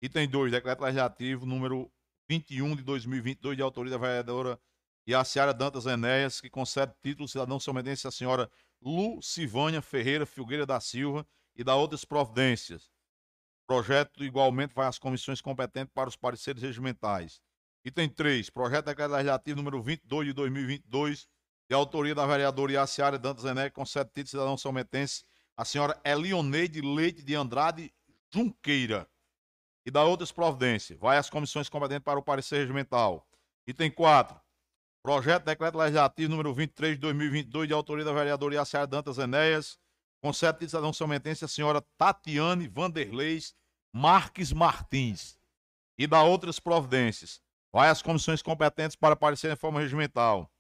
Item 0.03 0.29
2, 0.29 0.51
decreto 0.51 0.81
legislativo 0.81 1.47
número 1.47 1.89
21 2.29 2.75
de 2.75 2.83
2022, 2.83 3.57
de 3.57 3.63
autoria 3.63 3.93
da 3.93 3.99
vereadora 3.99 4.59
Iaciara 5.07 5.55
Dantas 5.55 5.87
Enéas, 5.87 6.41
que 6.41 6.51
concede 6.51 6.93
título 7.05 7.29
cidadão 7.29 7.61
somendense 7.61 8.09
à 8.09 8.11
senhora 8.11 8.51
Lucivânia 8.83 9.81
Ferreira 9.81 10.27
Filgueira 10.27 10.67
da 10.67 10.81
Silva 10.81 11.25
e 11.55 11.63
da 11.63 11.77
outras 11.77 12.05
providências. 12.05 12.96
Projeto 13.67 14.25
igualmente 14.25 14.75
vai 14.75 14.87
às 14.87 14.99
comissões 14.99 15.41
competentes 15.41 15.93
para 15.93 16.09
os 16.09 16.17
pareceres 16.17 16.63
regimentais. 16.63 17.41
Item 17.85 18.09
3, 18.09 18.51
projeto 18.51 18.85
de 18.85 18.91
decreto 18.93 19.13
legislativo 19.13 19.57
número 19.57 19.83
22 19.83 20.29
de 20.29 20.33
2022, 20.33 21.29
de 21.69 21.75
autoria 21.75 22.15
da 22.15 22.27
vereadora 22.27 22.73
Iaciara 22.73 23.19
Dantas 23.19 23.45
Enéas, 23.45 23.69
que 23.71 23.75
concede 23.75 24.11
título 24.11 24.29
cidadão 24.29 24.57
somendense 24.57 25.25
à 25.57 25.65
senhora 25.65 26.01
Elioneide 26.05 26.81
Leite 26.81 27.23
de 27.23 27.35
Andrade 27.35 27.93
Junqueira 28.33 29.09
e 29.85 29.91
da 29.91 30.05
outras 30.05 30.31
providências. 30.31 30.99
Vai 30.99 31.17
às 31.17 31.31
comissões 31.31 31.69
competentes 31.69 32.05
para 32.05 32.19
o 32.19 32.23
parecer 32.23 32.59
regimental. 32.59 33.27
Item 33.67 33.91
4. 33.91 34.41
Projeto 35.03 35.43
de 35.43 35.47
Decreto 35.47 35.79
Legislativo 35.79 36.31
número 36.31 36.53
23 36.53 36.95
de 36.95 37.01
2022, 37.01 37.69
de 37.69 37.75
autoria 37.75 38.05
da 38.05 38.13
vereadora 38.13 38.55
Iaciara 38.55 38.87
Dantas 38.87 39.19
Enéas, 39.19 39.79
concede 40.21 40.61
de 40.61 40.69
cidadão 40.69 40.93
somentense 40.93 41.45
a 41.45 41.49
senhora 41.49 41.85
Tatiane 41.97 42.69
Vanderleis 42.69 43.55
Marques 43.93 44.53
Martins 44.53 45.39
e 45.99 46.07
da 46.07 46.23
outras 46.23 46.61
providências. 46.61 47.41
Vai 47.73 47.89
às 47.89 48.03
comissões 48.03 48.43
competentes 48.43 48.97
para 48.97 49.17
parecer 49.17 49.53
em 49.53 49.57
forma 49.57 49.81
regimental. 49.81 50.51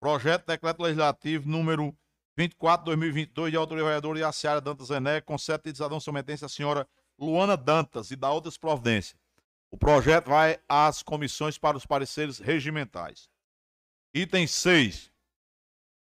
Projeto 0.00 0.42
de 0.42 0.46
Decreto 0.48 0.82
Legislativo 0.82 1.48
número 1.48 1.96
24 2.36 2.84
de 2.84 2.90
2022, 2.90 3.50
de 3.50 3.56
autoria 3.56 3.82
da 3.82 3.88
vereadora 3.88 4.18
Iaciara 4.18 4.60
Dantas 4.60 4.90
Enéas, 4.90 5.22
concede 5.24 5.70
de 5.70 5.76
cidadão 5.76 6.00
somentense 6.00 6.44
a 6.44 6.48
senhora 6.48 6.86
Luana 7.18 7.56
Dantas 7.56 8.10
e 8.10 8.16
da 8.16 8.30
outras 8.30 8.58
providências. 8.58 9.16
O 9.70 9.76
projeto 9.76 10.28
vai 10.28 10.58
às 10.68 11.02
comissões 11.02 11.58
para 11.58 11.76
os 11.76 11.86
pareceres 11.86 12.38
regimentais. 12.38 13.28
Item 14.12 14.46
6. 14.46 15.10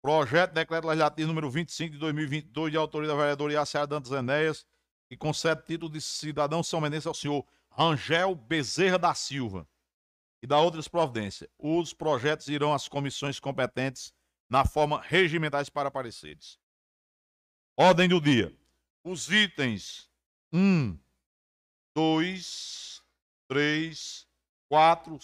Projeto 0.01 0.49
de 0.49 0.55
Decreto 0.55 0.87
Legislativo 0.87 1.27
número 1.27 1.49
25 1.49 1.93
de 1.93 1.99
2022, 1.99 2.71
de 2.71 2.77
autoria 2.77 3.07
da 3.07 3.15
vereadora 3.15 3.53
Iaciara 3.53 3.85
Dantas 3.85 4.11
Enéas, 4.11 4.65
e 5.11 5.15
concede 5.15 5.61
título 5.63 5.91
de 5.91 6.01
cidadão 6.01 6.63
são 6.63 6.81
menense 6.81 7.07
ao 7.07 7.13
senhor 7.13 7.45
Rangel 7.69 8.33
Bezerra 8.33 8.97
da 8.97 9.13
Silva 9.13 9.67
e 10.41 10.47
da 10.47 10.59
outras 10.59 10.87
providências. 10.87 11.47
Os 11.59 11.93
projetos 11.93 12.47
irão 12.47 12.73
às 12.73 12.87
comissões 12.87 13.39
competentes 13.39 14.11
na 14.49 14.65
forma 14.65 14.99
regimentais 15.01 15.69
para 15.69 15.91
pareceres. 15.91 16.57
Ordem 17.77 18.09
do 18.09 18.19
dia. 18.19 18.55
Os 19.03 19.29
itens 19.29 20.09
1, 20.51 20.97
2, 21.95 23.03
3, 23.47 24.27
4 24.67 25.19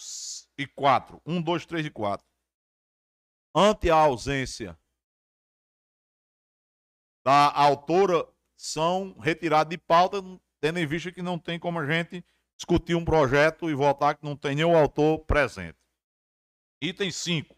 e 0.56 0.66
4. 0.66 1.20
1, 1.26 1.42
2, 1.42 1.66
3 1.66 1.86
e 1.86 1.90
4. 1.90 2.26
Ante 3.54 3.90
a 3.90 3.96
ausência 3.96 4.78
da 7.24 7.52
autora, 7.52 8.26
são 8.56 9.16
retirados 9.18 9.70
de 9.70 9.78
pauta, 9.78 10.22
tendo 10.60 10.78
em 10.78 10.86
vista 10.86 11.12
que 11.12 11.22
não 11.22 11.38
tem 11.38 11.58
como 11.58 11.78
a 11.78 11.86
gente 11.86 12.24
discutir 12.56 12.96
um 12.96 13.04
projeto 13.04 13.70
e 13.70 13.74
votar 13.74 14.16
que 14.16 14.24
não 14.24 14.36
tem 14.36 14.56
nenhum 14.56 14.76
autor 14.76 15.20
presente. 15.20 15.78
Item 16.82 17.10
5. 17.10 17.56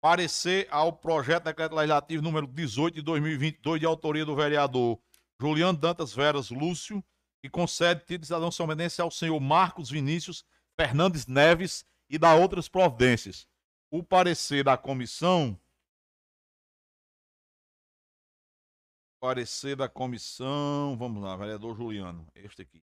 Parecer 0.00 0.68
ao 0.70 0.92
projeto 0.92 1.44
de 1.44 1.50
decreto 1.50 1.74
legislativo 1.74 2.22
número 2.22 2.46
18 2.46 2.94
de 2.94 3.02
2022, 3.02 3.80
de 3.80 3.86
autoria 3.86 4.24
do 4.24 4.36
vereador 4.36 5.00
Juliano 5.40 5.78
Dantas 5.78 6.12
Veras 6.12 6.50
Lúcio, 6.50 7.04
que 7.40 7.50
concede 7.50 8.00
título 8.00 8.18
de 8.20 8.26
cidadão 8.26 8.50
somenense 8.50 9.00
ao 9.00 9.10
senhor 9.10 9.40
Marcos 9.40 9.90
Vinícius 9.90 10.44
Fernandes 10.76 11.26
Neves 11.26 11.84
e 12.08 12.18
da 12.18 12.34
outras 12.34 12.68
providências. 12.68 13.48
O 13.94 14.02
parecer 14.02 14.64
da 14.64 14.74
comissão. 14.78 15.60
Parecer 19.20 19.76
da 19.76 19.86
comissão. 19.86 20.96
Vamos 20.96 21.22
lá, 21.22 21.36
vereador 21.36 21.76
Juliano. 21.76 22.26
Este 22.34 22.62
aqui. 22.62 22.82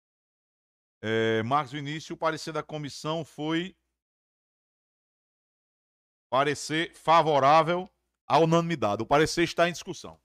É, 1.01 1.41
Marcos 1.41 1.71
Vinícius, 1.71 2.11
o 2.11 2.17
parecer 2.17 2.53
da 2.53 2.61
comissão 2.61 3.25
foi 3.25 3.75
parecer 6.29 6.93
favorável 6.93 7.89
à 8.27 8.37
unanimidade. 8.37 9.01
O 9.01 9.07
parecer 9.07 9.41
está 9.41 9.67
em 9.67 9.71
discussão. 9.71 10.21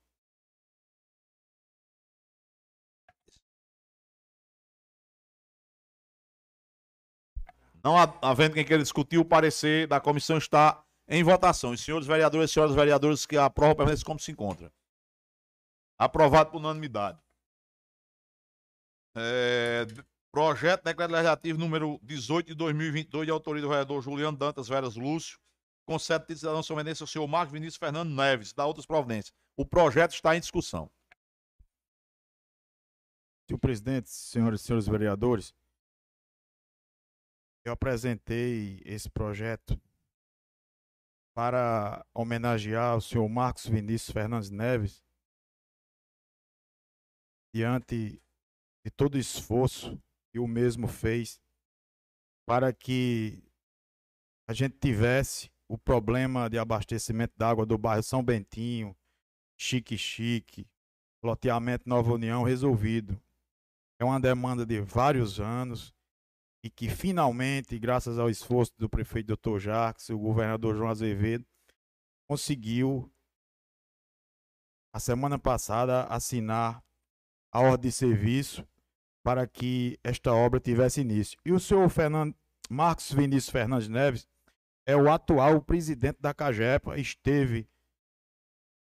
Não 7.87 7.97
havendo 8.21 8.55
quem 8.55 8.65
queira 8.65 8.83
discutir, 8.83 9.17
o 9.17 9.25
parecer 9.25 9.87
da 9.87 10.01
comissão 10.01 10.39
está 10.39 10.85
em 11.07 11.23
votação. 11.23 11.71
Os 11.71 11.81
senhores 11.81 12.05
vereadores 12.05 12.51
e 12.51 12.53
senhoras 12.53 12.75
vereadoras 12.75 13.25
que 13.25 13.37
aprovam 13.37 13.77
permanecem 13.77 14.05
como 14.05 14.19
se 14.19 14.33
encontra. 14.33 14.73
Aprovado 15.97 16.51
por 16.51 16.59
unanimidade. 16.59 17.17
É, 19.15 19.87
projeto 20.33 20.81
de 20.81 20.87
decreto 20.87 21.13
legislativo 21.13 21.61
número 21.61 22.01
18 22.03 22.49
de 22.49 22.55
2022, 22.57 23.25
de 23.25 23.31
autoria 23.31 23.63
do 23.63 23.69
vereador 23.69 24.03
Juliano 24.03 24.37
Dantas 24.37 24.67
Veras 24.67 24.97
Lúcio, 24.97 25.39
concede 25.87 26.27
de 26.27 26.39
cidadão 26.41 26.65
somenense 26.65 27.07
senhor 27.07 27.29
Marcos 27.29 27.53
Vinícius 27.53 27.77
Fernando 27.77 28.11
Neves, 28.11 28.53
da 28.53 28.67
outras 28.67 28.85
providências. 28.85 29.33
O 29.57 29.65
projeto 29.65 30.13
está 30.13 30.37
em 30.37 30.41
discussão. 30.41 30.91
Senhor 33.49 33.61
presidente, 33.61 34.11
senhoras 34.11 34.61
e 34.61 34.65
senhores 34.65 34.89
vereadores, 34.89 35.55
eu 37.69 37.73
apresentei 37.73 38.81
esse 38.85 39.11
projeto 39.11 39.81
para 41.35 42.07
homenagear 42.15 42.97
o 42.97 43.01
senhor 43.01 43.29
Marcos 43.29 43.67
Vinícius 43.67 44.13
Fernandes 44.13 44.51
Neves 44.51 45.05
diante 47.53 48.23
de 48.85 48.91
todo 48.93 49.17
o 49.17 49.19
esforço 49.19 50.01
que 50.33 50.39
o 50.39 50.47
mesmo 50.47 50.87
fez 50.87 51.41
para 52.47 52.73
que 52.73 53.43
a 54.49 54.53
gente 54.53 54.79
tivesse 54.79 55.51
o 55.69 55.77
problema 55.77 56.49
de 56.49 56.59
abastecimento 56.59 57.35
d'água 57.37 57.67
do 57.67 57.77
bairro 57.77 58.03
São 58.05 58.23
Bentinho, 58.23 58.97
Chique 59.59 59.99
Chique, 59.99 60.69
loteamento 61.21 61.89
Nova 61.89 62.13
União 62.13 62.45
resolvido. 62.45 63.21
É 63.99 64.05
uma 64.05 64.21
demanda 64.21 64.65
de 64.65 64.81
vários 64.81 65.41
anos 65.41 65.96
e 66.67 66.71
que 66.71 66.89
finalmente, 66.89 67.79
graças 67.79 68.19
ao 68.19 68.29
esforço 68.29 68.73
do 68.77 68.89
prefeito 68.89 69.37
Dr. 69.37 69.59
Jacques, 69.61 70.11
o 70.11 70.19
governador 70.19 70.75
João 70.75 70.91
Azevedo, 70.91 71.47
conseguiu, 72.29 73.09
a 74.93 74.99
semana 74.99 75.39
passada, 75.39 76.03
assinar 76.07 76.83
a 77.53 77.61
ordem 77.61 77.89
de 77.89 77.93
serviço 77.97 78.67
para 79.23 79.47
que 79.47 79.97
esta 80.03 80.33
obra 80.33 80.59
tivesse 80.59 81.01
início. 81.01 81.39
E 81.45 81.53
o 81.53 81.61
senhor 81.61 81.89
Fernando, 81.89 82.35
Marcos 82.69 83.13
Vinícius 83.13 83.51
Fernandes 83.51 83.89
Neves 83.89 84.27
é 84.85 84.97
o 84.97 85.09
atual 85.09 85.63
presidente 85.63 86.19
da 86.21 86.35
CAGEPA, 86.35 86.99
esteve 86.99 87.69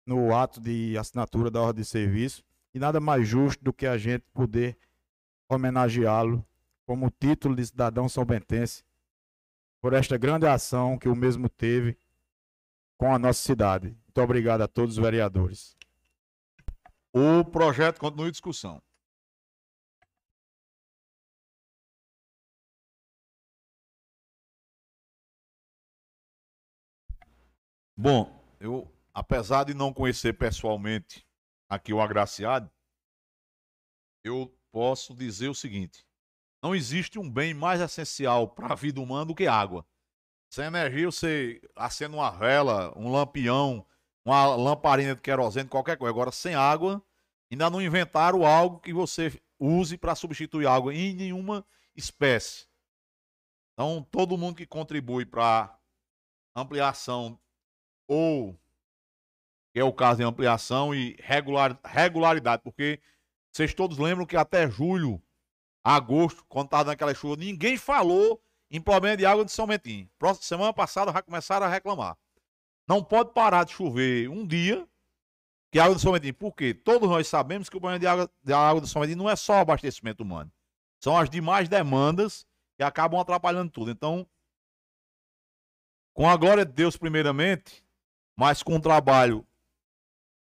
no 0.07 0.35
ato 0.35 0.59
de 0.59 0.97
assinatura 0.97 1.51
da 1.51 1.61
ordem 1.61 1.83
de 1.83 1.87
serviço, 1.87 2.43
e 2.73 2.79
nada 2.79 2.99
mais 2.99 3.27
justo 3.27 3.63
do 3.63 3.71
que 3.71 3.85
a 3.85 3.95
gente 3.95 4.25
poder 4.33 4.75
homenageá-lo 5.47 6.43
como 6.85 7.09
título 7.09 7.55
de 7.55 7.65
cidadão 7.65 8.07
salbentense 8.07 8.83
por 9.81 9.93
esta 9.93 10.17
grande 10.17 10.45
ação 10.45 10.97
que 10.97 11.09
o 11.09 11.15
mesmo 11.15 11.49
teve 11.49 11.97
com 12.97 13.13
a 13.13 13.19
nossa 13.19 13.41
cidade. 13.41 13.87
Muito 13.87 14.21
obrigado 14.21 14.61
a 14.61 14.67
todos 14.67 14.97
os 14.97 15.03
vereadores. 15.03 15.75
O 17.13 17.43
projeto 17.45 17.99
continua 17.99 18.27
em 18.27 18.31
discussão. 18.31 18.81
Bom, 27.97 28.43
eu, 28.59 28.91
apesar 29.13 29.63
de 29.63 29.73
não 29.73 29.93
conhecer 29.93 30.33
pessoalmente 30.33 31.25
aqui 31.69 31.93
o 31.93 32.01
agraciado, 32.01 32.69
eu 34.23 34.53
posso 34.71 35.15
dizer 35.15 35.47
o 35.47 35.55
seguinte: 35.55 36.05
não 36.65 36.73
existe 36.73 37.19
um 37.19 37.29
bem 37.29 37.53
mais 37.53 37.79
essencial 37.79 38.47
para 38.47 38.73
a 38.73 38.75
vida 38.75 38.99
humana 38.99 39.23
do 39.23 39.35
que 39.35 39.45
água. 39.45 39.85
Sem 40.49 40.65
energia, 40.65 41.05
você 41.05 41.61
acende 41.75 42.15
uma 42.15 42.31
vela, 42.31 42.91
um 42.97 43.11
lampião, 43.11 43.85
uma 44.25 44.55
lamparina 44.55 45.13
de 45.13 45.21
querosene, 45.21 45.69
qualquer 45.69 45.95
coisa. 45.95 46.11
Agora, 46.11 46.31
sem 46.31 46.55
água, 46.55 47.05
ainda 47.51 47.69
não 47.69 47.79
inventaram 47.79 48.43
algo 48.43 48.79
que 48.79 48.91
você 48.91 49.39
use 49.59 49.95
para 49.95 50.15
substituir 50.15 50.65
água 50.65 50.91
em 50.91 51.13
nenhuma 51.13 51.63
espécie. 51.95 52.65
Então, 53.73 54.01
todo 54.09 54.35
mundo 54.35 54.55
que 54.55 54.65
contribui 54.65 55.23
para 55.23 55.77
ampliação 56.55 57.39
ou 58.07 58.59
que 59.71 59.79
é 59.79 59.83
o 59.83 59.93
caso 59.93 60.17
de 60.17 60.23
ampliação 60.23 60.95
e 60.95 61.15
regular, 61.19 61.79
regularidade, 61.85 62.63
porque 62.63 62.99
vocês 63.51 63.71
todos 63.71 63.99
lembram 63.99 64.25
que 64.25 64.35
até 64.35 64.67
julho 64.67 65.21
agosto, 65.85 66.43
quando 66.49 66.65
estava 66.65 66.89
naquela 66.89 67.13
chuva, 67.13 67.35
ninguém 67.35 67.77
falou 67.77 68.41
em 68.71 68.81
problema 68.81 69.15
de 69.15 69.23
água 69.23 69.45
de 69.45 69.51
São 69.51 69.67
Mentinho. 69.67 70.09
Próxima 70.17 70.43
semana 70.43 70.73
passada 70.73 71.11
já 71.11 71.21
começaram 71.21 71.67
a 71.67 71.69
reclamar. 71.69 72.17
Não 72.87 73.03
pode 73.03 73.33
parar 73.33 73.63
de 73.65 73.73
chover 73.73 74.27
um 74.27 74.45
dia 74.45 74.87
que 75.71 75.77
água 75.77 75.95
de 75.95 76.01
São 76.01 76.11
Mentinho. 76.11 76.33
Por 76.33 76.55
quê? 76.55 76.73
Todos 76.73 77.07
nós 77.07 77.27
sabemos 77.27 77.69
que 77.69 77.77
o 77.77 77.79
problema 77.79 77.99
de 77.99 78.07
água, 78.07 78.31
de 78.43 78.51
água 78.51 78.81
de 78.81 78.89
São 78.89 78.99
Mentinho 78.99 79.19
não 79.19 79.29
é 79.29 79.35
só 79.35 79.59
abastecimento 79.59 80.23
humano. 80.23 80.51
São 80.99 81.15
as 81.15 81.29
demais 81.29 81.69
demandas 81.69 82.47
que 82.75 82.83
acabam 82.83 83.19
atrapalhando 83.19 83.71
tudo. 83.71 83.91
Então, 83.91 84.27
com 86.13 86.27
a 86.27 86.35
glória 86.35 86.65
de 86.65 86.71
Deus, 86.71 86.97
primeiramente, 86.97 87.85
mas 88.35 88.63
com 88.63 88.75
o 88.75 88.81
trabalho 88.81 89.45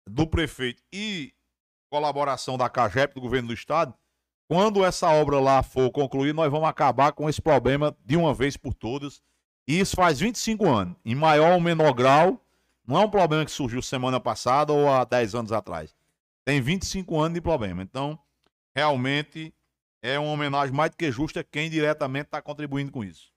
do 0.07 0.27
prefeito 0.27 0.83
e 0.91 1.35
colaboração 1.91 2.57
da 2.57 2.71
CAGEP, 2.71 3.15
do 3.15 3.21
governo 3.21 3.49
do 3.49 3.55
estado, 3.55 3.95
quando 4.49 4.85
essa 4.85 5.11
obra 5.11 5.41
lá 5.41 5.63
for 5.63 5.91
concluída, 5.91 6.35
nós 6.35 6.51
vamos 6.51 6.69
acabar 6.69 7.13
com 7.13 7.29
esse 7.29 7.41
problema 7.41 7.97
de 8.05 8.17
uma 8.17 8.35
vez 8.35 8.57
por 8.57 8.75
todas. 8.75 9.23
E 9.67 9.81
isso 9.81 9.97
faz 9.97 10.21
25 10.21 10.67
anos. 10.69 10.97
Em 11.05 11.15
maior 11.15 11.55
ou 11.55 11.61
menor 11.61 11.93
grau, 11.95 12.41
não 12.87 13.01
é 13.01 13.05
um 13.05 13.11
problema 13.11 13.45
que 13.45 13.51
surgiu 13.51 13.81
semana 13.81 14.21
passada 14.21 14.73
ou 14.73 14.89
há 14.89 15.05
10 15.05 15.35
anos 15.35 15.53
atrás. 15.53 15.95
Tem 16.45 16.61
25 16.61 17.19
anos 17.19 17.35
de 17.35 17.41
problema. 17.41 17.83
Então, 17.83 18.19
realmente, 18.75 19.55
é 20.03 20.19
uma 20.19 20.33
homenagem 20.33 20.75
mais 20.75 20.91
do 20.91 20.97
que 20.99 21.11
justa 21.11 21.43
quem 21.43 21.71
diretamente 21.71 22.27
está 22.27 22.43
contribuindo 22.43 22.93
com 22.93 23.03
isso. 23.03 23.33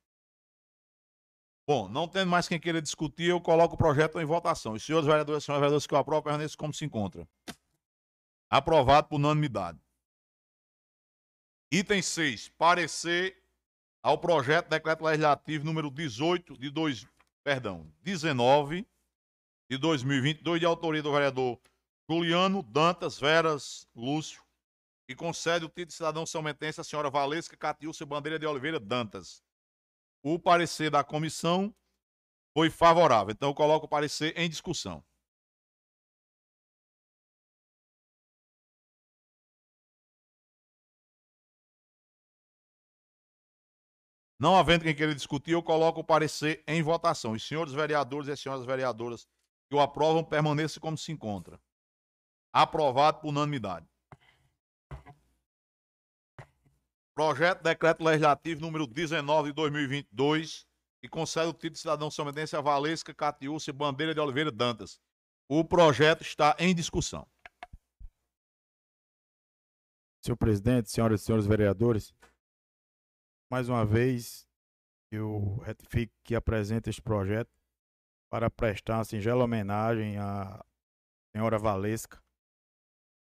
Bom, 1.65 1.87
não 1.87 2.07
tendo 2.07 2.29
mais 2.29 2.47
quem 2.47 2.59
queira 2.59 2.81
discutir, 2.81 3.29
eu 3.29 3.39
coloco 3.39 3.75
o 3.75 3.77
projeto 3.77 4.19
em 4.19 4.25
votação. 4.25 4.73
Os 4.73 4.83
senhores 4.83 5.05
vereadores 5.05 5.43
e 5.43 5.45
senhoras 5.45 5.61
vereadoras 5.61 5.87
que 5.87 5.93
eu 5.93 5.97
aprovo, 5.97 6.23
permaneçam 6.23 6.57
como 6.57 6.73
se 6.73 6.83
encontra. 6.83 7.27
Aprovado 8.49 9.07
por 9.07 9.15
unanimidade. 9.15 9.79
Item 11.71 12.01
6. 12.01 12.49
Parecer 12.57 13.43
ao 14.01 14.17
projeto 14.17 14.65
de 14.65 14.69
decreto 14.71 15.03
legislativo 15.03 15.65
número 15.65 15.91
18 15.91 16.57
de 16.57 16.69
2, 16.69 17.05
perdão, 17.43 17.91
19 18.01 18.87
de 19.69 19.77
2022 19.77 20.61
de 20.61 20.65
autoria 20.65 21.03
do 21.03 21.11
vereador 21.11 21.59
Juliano 22.09 22.63
Dantas 22.63 23.19
Veras 23.19 23.85
Lúcio 23.93 24.41
e 25.09 25.15
concede 25.15 25.65
o 25.65 25.67
título 25.67 25.87
de 25.87 25.93
cidadão 25.93 26.25
somentense 26.25 26.79
à 26.79 26.83
senhora 26.83 27.09
Valesca 27.09 27.57
Catiúcia 27.57 28.05
Bandeira 28.05 28.39
de 28.39 28.45
Oliveira 28.45 28.79
Dantas. 28.79 29.43
O 30.23 30.39
parecer 30.39 30.89
da 30.89 31.03
comissão 31.03 31.75
foi 32.53 32.69
favorável. 32.69 33.31
Então, 33.31 33.49
eu 33.49 33.53
coloco 33.53 33.85
o 33.85 33.89
parecer 33.89 34.33
em 34.37 34.49
discussão. 34.49 35.03
Não 44.39 44.55
havendo 44.55 44.83
quem 44.83 44.95
queira 44.95 45.15
discutir, 45.15 45.51
eu 45.51 45.63
coloco 45.63 46.01
o 46.01 46.03
parecer 46.03 46.63
em 46.67 46.83
votação. 46.83 47.31
Os 47.31 47.47
senhores 47.47 47.73
vereadores 47.73 48.27
e 48.27 48.31
as 48.31 48.39
senhoras 48.39 48.65
vereadoras 48.65 49.27
que 49.69 49.75
o 49.75 49.79
aprovam 49.79 50.23
permaneçam 50.23 50.79
como 50.79 50.97
se 50.97 51.11
encontra. 51.11 51.59
Aprovado 52.53 53.19
por 53.19 53.29
unanimidade. 53.29 53.87
Projeto 57.15 57.57
de 57.57 57.63
Decreto 57.63 58.03
Legislativo 58.03 58.61
número 58.61 58.85
19 58.85 59.49
de 59.49 59.55
2022, 59.55 60.67
que 61.01 61.09
concede 61.09 61.47
o 61.47 61.53
título 61.53 61.71
de 61.71 61.79
cidadão 61.79 62.11
somentense 62.11 62.55
a 62.55 62.61
Valesca 62.61 63.13
Catiúcia 63.13 63.73
Bandeira 63.73 64.13
de 64.13 64.19
Oliveira 64.19 64.51
Dantas. 64.51 64.99
O 65.49 65.63
projeto 65.63 66.21
está 66.21 66.55
em 66.59 66.75
discussão. 66.75 67.27
Senhor 70.23 70.37
presidente, 70.37 70.91
senhoras 70.91 71.21
e 71.21 71.23
senhores 71.23 71.47
vereadores, 71.47 72.13
mais 73.49 73.69
uma 73.69 73.85
vez 73.85 74.47
eu 75.09 75.57
retifico 75.63 76.13
que 76.23 76.35
apresento 76.35 76.89
este 76.89 77.01
projeto 77.01 77.49
para 78.29 78.49
prestar 78.49 78.97
uma 78.97 79.05
singela 79.05 79.45
homenagem 79.45 80.17
à 80.17 80.63
senhora 81.31 81.57
Valesca, 81.57 82.21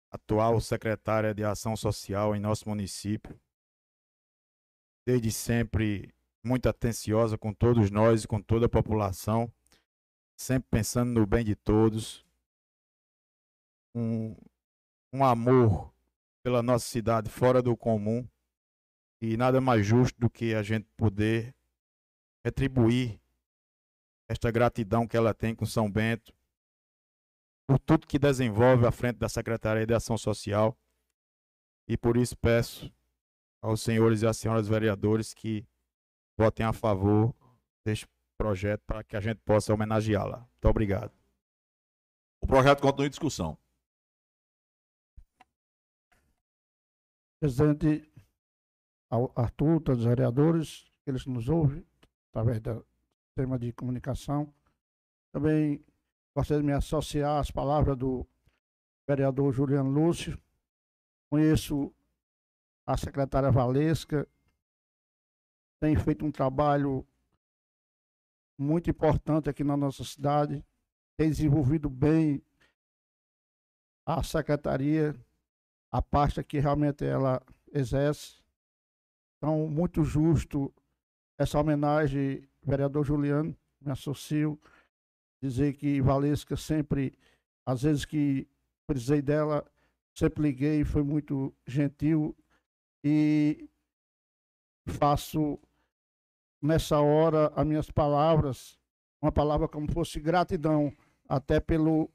atual 0.10 0.62
secretária 0.62 1.34
de 1.34 1.44
Ação 1.44 1.76
Social 1.76 2.36
em 2.36 2.40
nosso 2.40 2.70
município. 2.70 3.38
Desde 5.06 5.32
sempre 5.32 6.14
muito 6.44 6.70
atenciosa 6.70 7.38
com 7.38 7.54
todos 7.54 7.92
nós 7.92 8.24
e 8.24 8.28
com 8.28 8.42
toda 8.42 8.68
a 8.68 8.70
população, 8.70 9.52
sempre 10.38 10.70
pensando 10.70 11.12
no 11.20 11.26
bem 11.26 11.44
de 11.44 11.56
todos. 11.56 12.26
Um, 13.94 14.38
um 15.12 15.26
amor 15.26 15.94
pela 16.44 16.64
nossa 16.64 16.86
cidade 16.86 17.30
fora 17.30 17.62
do 17.62 17.76
comum 17.76 18.26
e 19.22 19.36
nada 19.36 19.60
mais 19.60 19.86
justo 19.86 20.20
do 20.20 20.30
que 20.30 20.54
a 20.54 20.62
gente 20.62 20.88
poder 20.96 21.56
retribuir 22.46 23.20
esta 24.30 24.52
gratidão 24.52 25.08
que 25.08 25.18
ela 25.18 25.34
tem 25.34 25.56
com 25.56 25.66
São 25.66 25.90
Bento, 25.90 26.34
por 27.68 27.80
tudo 27.80 28.08
que 28.08 28.20
desenvolve 28.20 28.86
à 28.86 28.92
frente 28.92 29.18
da 29.18 29.28
Secretaria 29.28 29.86
de 29.86 29.94
Ação 29.94 30.18
Social. 30.18 30.78
E 31.88 31.98
por 31.98 32.18
isso 32.18 32.38
peço 32.38 32.94
aos 33.62 33.82
senhores 33.82 34.22
e 34.22 34.28
às 34.28 34.38
senhoras 34.38 34.68
vereadores 34.68 35.34
que 35.34 35.66
votem 36.38 36.66
a 36.66 36.74
favor 36.74 37.34
deste 37.86 38.08
projeto 38.38 38.82
para 38.86 39.04
que 39.04 39.16
a 39.16 39.22
gente 39.22 39.40
possa 39.40 39.74
homenageá-la. 39.74 40.40
Muito 40.40 40.66
obrigado. 40.66 41.12
O 42.42 42.48
projeto 42.48 42.82
continua 42.82 43.08
em 43.08 43.10
discussão. 43.10 43.58
Presidente 47.40 48.10
Arthur, 49.10 49.82
todos 49.82 50.02
os 50.02 50.06
vereadores, 50.06 50.92
eles 51.06 51.26
nos 51.26 51.48
ouvem 51.48 51.86
através 52.30 52.60
do 52.60 52.86
sistema 53.28 53.58
de 53.58 53.72
comunicação. 53.72 54.54
Também 55.32 55.84
gostaria 56.36 56.62
de 56.62 56.68
me 56.68 56.74
associar 56.74 57.40
às 57.40 57.50
palavras 57.50 57.98
do 57.98 58.28
vereador 59.08 59.54
Juliano 59.54 59.90
Lúcio. 59.90 60.40
Conheço 61.30 61.94
a 62.86 62.98
secretária 62.98 63.52
Valesca, 63.52 64.28
tem 65.80 65.96
feito 65.96 66.26
um 66.26 66.32
trabalho 66.32 67.06
muito 68.58 68.90
importante 68.90 69.50
aqui 69.50 69.64
na 69.64 69.78
nossa 69.78 70.04
cidade, 70.04 70.66
tem 71.18 71.30
desenvolvido 71.30 71.90
bem 71.90 72.42
a 74.06 74.24
secretaria, 74.24 75.14
a 75.92 76.02
pasta 76.02 76.44
que 76.44 76.60
realmente 76.60 77.06
ela 77.06 77.42
exerce. 77.74 78.42
Então, 79.38 79.68
muito 79.68 80.04
justo 80.04 80.74
essa 81.38 81.60
homenagem, 81.60 82.48
vereador 82.64 83.06
Juliano, 83.06 83.56
me 83.80 83.92
associo, 83.92 84.60
dizer 85.42 85.74
que 85.74 86.02
Valesca 86.02 86.58
sempre, 86.58 87.14
às 87.66 87.84
vezes 87.84 88.06
que 88.06 88.48
precisei 88.88 89.22
dela, 89.22 89.64
sempre 90.16 90.42
liguei, 90.42 90.84
foi 90.84 91.04
muito 91.04 91.54
gentil 91.68 92.36
e 93.04 93.70
faço 94.88 95.60
nessa 96.62 97.00
hora 97.00 97.52
as 97.56 97.66
minhas 97.66 97.92
palavras, 97.92 98.80
uma 99.22 99.32
palavra 99.32 99.68
como 99.68 99.92
fosse 99.92 100.20
gratidão, 100.20 100.92
até 101.30 101.60
pelo, 101.60 102.10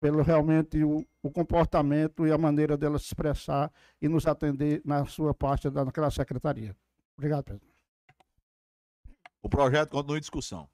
pelo 0.00 0.22
realmente 0.22 0.82
o, 0.82 1.06
o 1.22 1.30
comportamento 1.30 2.26
e 2.26 2.32
a 2.32 2.38
maneira 2.38 2.76
dela 2.76 2.98
se 2.98 3.06
expressar 3.06 3.72
e 4.00 4.08
nos 4.08 4.26
atender 4.26 4.80
na 4.84 5.04
sua 5.06 5.34
parte 5.34 5.68
daquela 5.70 6.10
secretaria. 6.10 6.76
Obrigado, 7.16 7.44
presidente. 7.44 7.74
O 9.42 9.48
projeto 9.48 9.90
continua 9.90 10.18
em 10.18 10.20
discussão. 10.20 10.68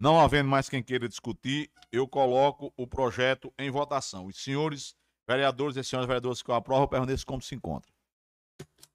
Não 0.00 0.20
havendo 0.20 0.48
mais 0.48 0.68
quem 0.68 0.82
queira 0.82 1.08
discutir, 1.08 1.70
eu 1.92 2.08
coloco 2.08 2.72
o 2.76 2.86
projeto 2.88 3.52
em 3.56 3.70
votação. 3.70 4.26
Os 4.26 4.42
senhores 4.42 4.96
vereadores 5.28 5.76
e 5.76 5.84
senhoras 5.84 6.08
vereadoras 6.08 6.42
que 6.42 6.50
eu 6.50 6.54
aprovo, 6.56 6.88
permaneçam 6.88 7.24
como 7.24 7.40
se 7.40 7.54
encontra. 7.54 7.92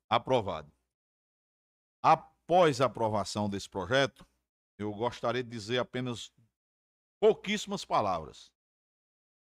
Aprovado. 0.09 0.69
Após 2.03 2.81
a 2.81 2.85
aprovação 2.85 3.49
desse 3.49 3.69
projeto, 3.69 4.26
eu 4.77 4.93
gostaria 4.93 5.43
de 5.43 5.49
dizer 5.49 5.79
apenas 5.79 6.31
pouquíssimas 7.19 7.83
palavras. 7.83 8.51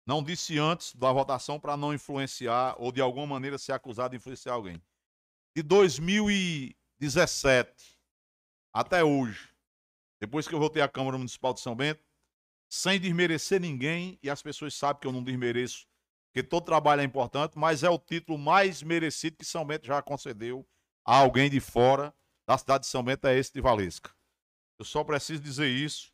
Não 0.05 0.21
disse 0.23 0.57
antes 0.57 0.95
da 0.95 1.11
votação 1.11 1.59
para 1.59 1.75
não 1.77 1.93
influenciar 1.93 2.75
ou 2.77 2.91
de 2.91 3.01
alguma 3.01 3.27
maneira 3.27 3.57
ser 3.57 3.71
acusado 3.71 4.11
de 4.11 4.17
influenciar 4.17 4.53
alguém. 4.53 4.79
De 5.55 5.63
2017 5.63 7.97
até 8.73 9.03
hoje, 9.03 9.49
depois 10.19 10.47
que 10.47 10.55
eu 10.55 10.59
voltei 10.59 10.81
à 10.81 10.87
Câmara 10.87 11.17
Municipal 11.17 11.53
de 11.53 11.59
São 11.59 11.75
Bento, 11.75 12.01
sem 12.69 12.97
desmerecer 12.99 13.59
ninguém, 13.59 14.17
e 14.23 14.29
as 14.29 14.41
pessoas 14.41 14.73
sabem 14.73 15.01
que 15.01 15.07
eu 15.07 15.11
não 15.11 15.23
desmereço, 15.23 15.85
porque 16.27 16.41
todo 16.47 16.63
trabalho 16.63 17.01
é 17.01 17.03
importante, 17.03 17.57
mas 17.57 17.83
é 17.83 17.89
o 17.89 17.99
título 17.99 18.37
mais 18.37 18.81
merecido 18.81 19.35
que 19.35 19.43
São 19.43 19.65
Bento 19.65 19.85
já 19.85 20.01
concedeu 20.01 20.65
a 21.05 21.17
alguém 21.17 21.49
de 21.49 21.59
fora 21.59 22.15
da 22.47 22.57
cidade 22.57 22.83
de 22.83 22.89
São 22.89 23.03
Bento, 23.03 23.27
é 23.27 23.37
esse 23.37 23.51
de 23.51 23.59
Valesca. 23.59 24.09
Eu 24.81 24.85
só 24.85 25.03
preciso 25.03 25.39
dizer 25.43 25.67
isso 25.67 26.11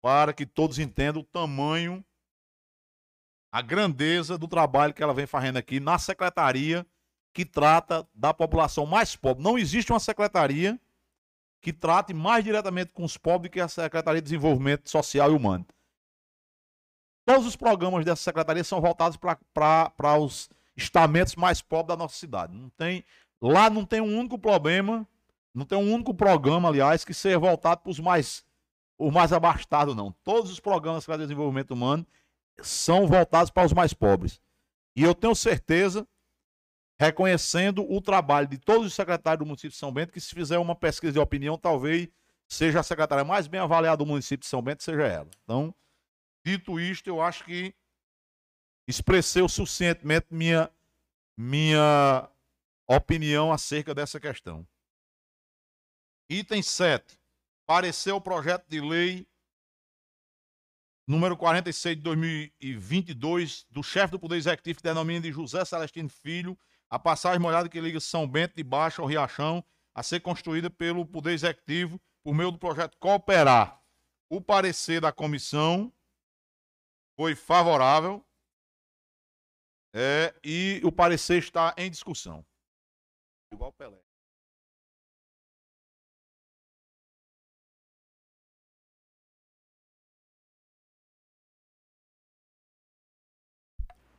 para 0.00 0.32
que 0.32 0.46
todos 0.46 0.78
entendam 0.78 1.20
o 1.20 1.26
tamanho, 1.26 2.02
a 3.52 3.60
grandeza 3.60 4.38
do 4.38 4.48
trabalho 4.48 4.94
que 4.94 5.02
ela 5.02 5.12
vem 5.12 5.26
fazendo 5.26 5.58
aqui 5.58 5.78
na 5.78 5.98
secretaria 5.98 6.86
que 7.34 7.44
trata 7.44 8.08
da 8.14 8.32
população 8.32 8.86
mais 8.86 9.14
pobre. 9.14 9.44
Não 9.44 9.58
existe 9.58 9.92
uma 9.92 10.00
secretaria 10.00 10.80
que 11.60 11.70
trate 11.70 12.14
mais 12.14 12.42
diretamente 12.42 12.94
com 12.94 13.04
os 13.04 13.18
pobres 13.18 13.52
que 13.52 13.60
a 13.60 13.68
Secretaria 13.68 14.22
de 14.22 14.24
Desenvolvimento 14.24 14.88
Social 14.88 15.30
e 15.30 15.36
Humano. 15.36 15.66
Todos 17.26 17.46
os 17.46 17.56
programas 17.56 18.06
dessa 18.06 18.22
secretaria 18.22 18.64
são 18.64 18.80
voltados 18.80 19.18
para 19.52 20.18
os 20.18 20.48
estamentos 20.74 21.36
mais 21.36 21.60
pobres 21.60 21.88
da 21.88 22.02
nossa 22.02 22.16
cidade. 22.16 22.56
Não 22.56 22.70
tem, 22.70 23.04
lá 23.38 23.68
não 23.68 23.84
tem 23.84 24.00
um 24.00 24.18
único 24.18 24.38
problema, 24.38 25.06
não 25.54 25.64
tem 25.64 25.78
um 25.78 25.92
único 25.92 26.14
programa, 26.14 26.68
aliás, 26.68 27.04
que 27.04 27.12
seja 27.12 27.38
voltado 27.38 27.82
para 27.82 27.90
os 27.90 27.98
mais 27.98 28.44
o 28.98 29.10
mais 29.10 29.32
abastado, 29.32 29.94
não. 29.94 30.12
Todos 30.22 30.50
os 30.50 30.60
programas 30.60 31.04
para 31.04 31.16
desenvolvimento 31.16 31.72
humano 31.72 32.06
são 32.62 33.06
voltados 33.06 33.50
para 33.50 33.66
os 33.66 33.72
mais 33.72 33.92
pobres. 33.92 34.40
E 34.94 35.02
eu 35.02 35.14
tenho 35.14 35.34
certeza, 35.34 36.06
reconhecendo 37.00 37.84
o 37.90 38.00
trabalho 38.00 38.46
de 38.46 38.58
todos 38.58 38.86
os 38.86 38.94
secretários 38.94 39.40
do 39.40 39.46
município 39.46 39.70
de 39.70 39.76
São 39.76 39.92
Bento, 39.92 40.12
que 40.12 40.20
se 40.20 40.34
fizer 40.34 40.58
uma 40.58 40.76
pesquisa 40.76 41.14
de 41.14 41.18
opinião, 41.18 41.58
talvez 41.58 42.08
seja 42.48 42.80
a 42.80 42.82
secretária 42.82 43.24
mais 43.24 43.46
bem 43.46 43.60
avaliada 43.60 43.96
do 43.96 44.06
município 44.06 44.44
de 44.44 44.46
São 44.46 44.62
Bento, 44.62 44.82
seja 44.82 45.06
ela. 45.06 45.30
Então, 45.42 45.74
dito 46.44 46.78
isto, 46.78 47.08
eu 47.08 47.20
acho 47.20 47.44
que 47.44 47.74
expressei 48.86 49.46
suficientemente 49.48 50.26
minha, 50.30 50.70
minha 51.36 52.28
opinião 52.86 53.50
acerca 53.50 53.94
dessa 53.94 54.20
questão. 54.20 54.66
Item 56.32 56.62
7 56.62 57.20
pareceu 57.66 58.16
o 58.16 58.20
projeto 58.20 58.66
de 58.66 58.80
lei 58.80 59.28
número 61.06 61.36
46 61.36 61.96
de 61.96 62.02
2022 62.02 63.66
do 63.68 63.82
chefe 63.82 64.12
do 64.12 64.18
Poder 64.18 64.36
Executivo 64.36 64.78
que 64.78 64.82
denomina 64.82 65.20
de 65.20 65.30
José 65.30 65.62
Celestino 65.62 66.08
Filho 66.08 66.58
a 66.88 66.98
passagem 66.98 67.38
molhada 67.38 67.68
que 67.68 67.78
liga 67.78 68.00
São 68.00 68.26
Bento 68.26 68.56
de 68.56 68.64
Baixo 68.64 69.02
ao 69.02 69.08
Riachão 69.08 69.62
a 69.94 70.02
ser 70.02 70.20
construída 70.20 70.70
pelo 70.70 71.04
Poder 71.04 71.32
Executivo 71.32 72.00
por 72.24 72.34
meio 72.34 72.50
do 72.50 72.58
projeto 72.58 72.96
Cooperar. 72.98 73.78
O 74.30 74.40
parecer 74.40 75.02
da 75.02 75.12
comissão 75.12 75.92
foi 77.14 77.34
favorável. 77.34 78.24
É, 79.94 80.34
e 80.42 80.80
o 80.82 80.90
parecer 80.90 81.36
está 81.36 81.74
em 81.76 81.90
discussão. 81.90 82.42
Igual 83.52 83.70
Pelé. 83.74 84.11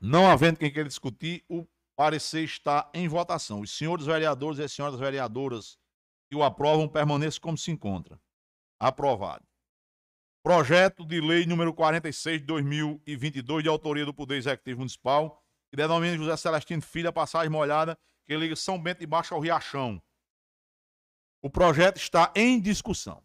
Não 0.06 0.30
havendo 0.30 0.60
quem 0.60 0.70
queira 0.70 0.89
discutir, 0.89 1.46
o 1.48 1.66
parecer 1.96 2.44
está 2.44 2.92
em 2.94 3.08
votação. 3.08 3.62
Os 3.62 3.72
senhores 3.72 4.06
vereadores 4.06 4.60
e 4.60 4.63
as 4.63 4.74
senhoras 4.74 5.00
vereadoras 5.00 5.78
que 6.30 6.36
o 6.36 6.44
aprovam 6.44 6.89
permaneçam 6.89 7.39
como 7.39 7.58
se 7.58 7.72
encontra. 7.72 8.20
Aprovado. 8.78 9.46
Projeto 10.44 11.06
de 11.06 11.22
lei 11.22 11.46
número 11.46 11.74
46 11.74 12.42
de 12.42 12.46
2022, 12.48 13.63
de 13.63 13.70
autoria 13.70 14.06
do 14.06 14.13
Poder 14.13 14.36
Executivo 14.36 14.80
Municipal, 14.80 15.42
que 15.72 15.78
denomina 15.78 16.18
José 16.18 16.36
Celestino 16.36 16.82
Filho 16.82 17.08
a 17.08 17.13
passagem 17.13 17.50
molhada 17.50 17.98
que 18.28 18.36
liga 18.36 18.58
São 18.58 18.78
Bento 18.78 19.00
de 19.00 19.08
Baixo 19.08 19.34
ao 19.34 19.39
Riachão. 19.39 20.04
O 21.42 21.50
projeto 21.50 21.96
está 21.96 22.30
em 22.36 22.60
discussão. 22.60 23.24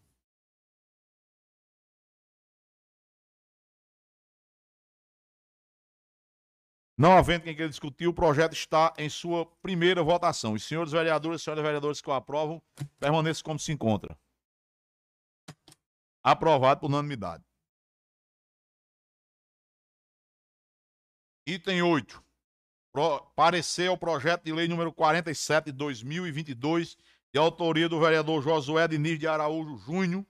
Não 6.99 7.13
havendo 7.17 7.43
quem 7.43 7.55
queira 7.55 7.69
discutir, 7.69 8.07
o 8.07 8.13
projeto 8.13 8.51
está 8.51 8.93
em 8.97 9.07
sua 9.07 9.45
primeira 9.61 10.03
votação. 10.03 10.51
Os 10.51 10.65
senhores 10.65 10.91
vereadores 10.91 11.39
e 11.39 11.43
senhoras 11.45 11.63
vereadoras 11.63 12.01
que 12.01 12.09
o 12.09 12.11
aprovam, 12.11 12.61
permaneçam 12.99 13.41
como 13.41 13.57
se 13.57 13.71
encontra. 13.71 14.19
Aprovado 16.21 16.81
por 16.81 16.87
unanimidade. 16.87 17.41
Item 21.47 21.81
8. 21.81 22.21
Pro, 22.91 23.21
parecer 23.33 23.87
ao 23.87 23.97
projeto 23.97 24.43
de 24.43 24.51
lei 24.51 24.67
número 24.67 24.91
47 24.91 25.67
de 25.67 25.71
2022, 25.71 26.97
de 27.31 27.39
autoria 27.39 27.87
do 27.87 27.97
vereador 27.97 28.43
Josué 28.43 28.89
Diniz 28.89 29.17
de 29.17 29.25
Araújo 29.25 29.77
Júnior, 29.77 30.25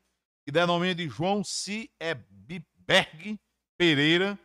que 0.46 0.52
denomina 0.52 0.94
de 0.94 1.10
João 1.10 1.44
Cieberg 1.44 1.90
Pereira, 3.76 4.38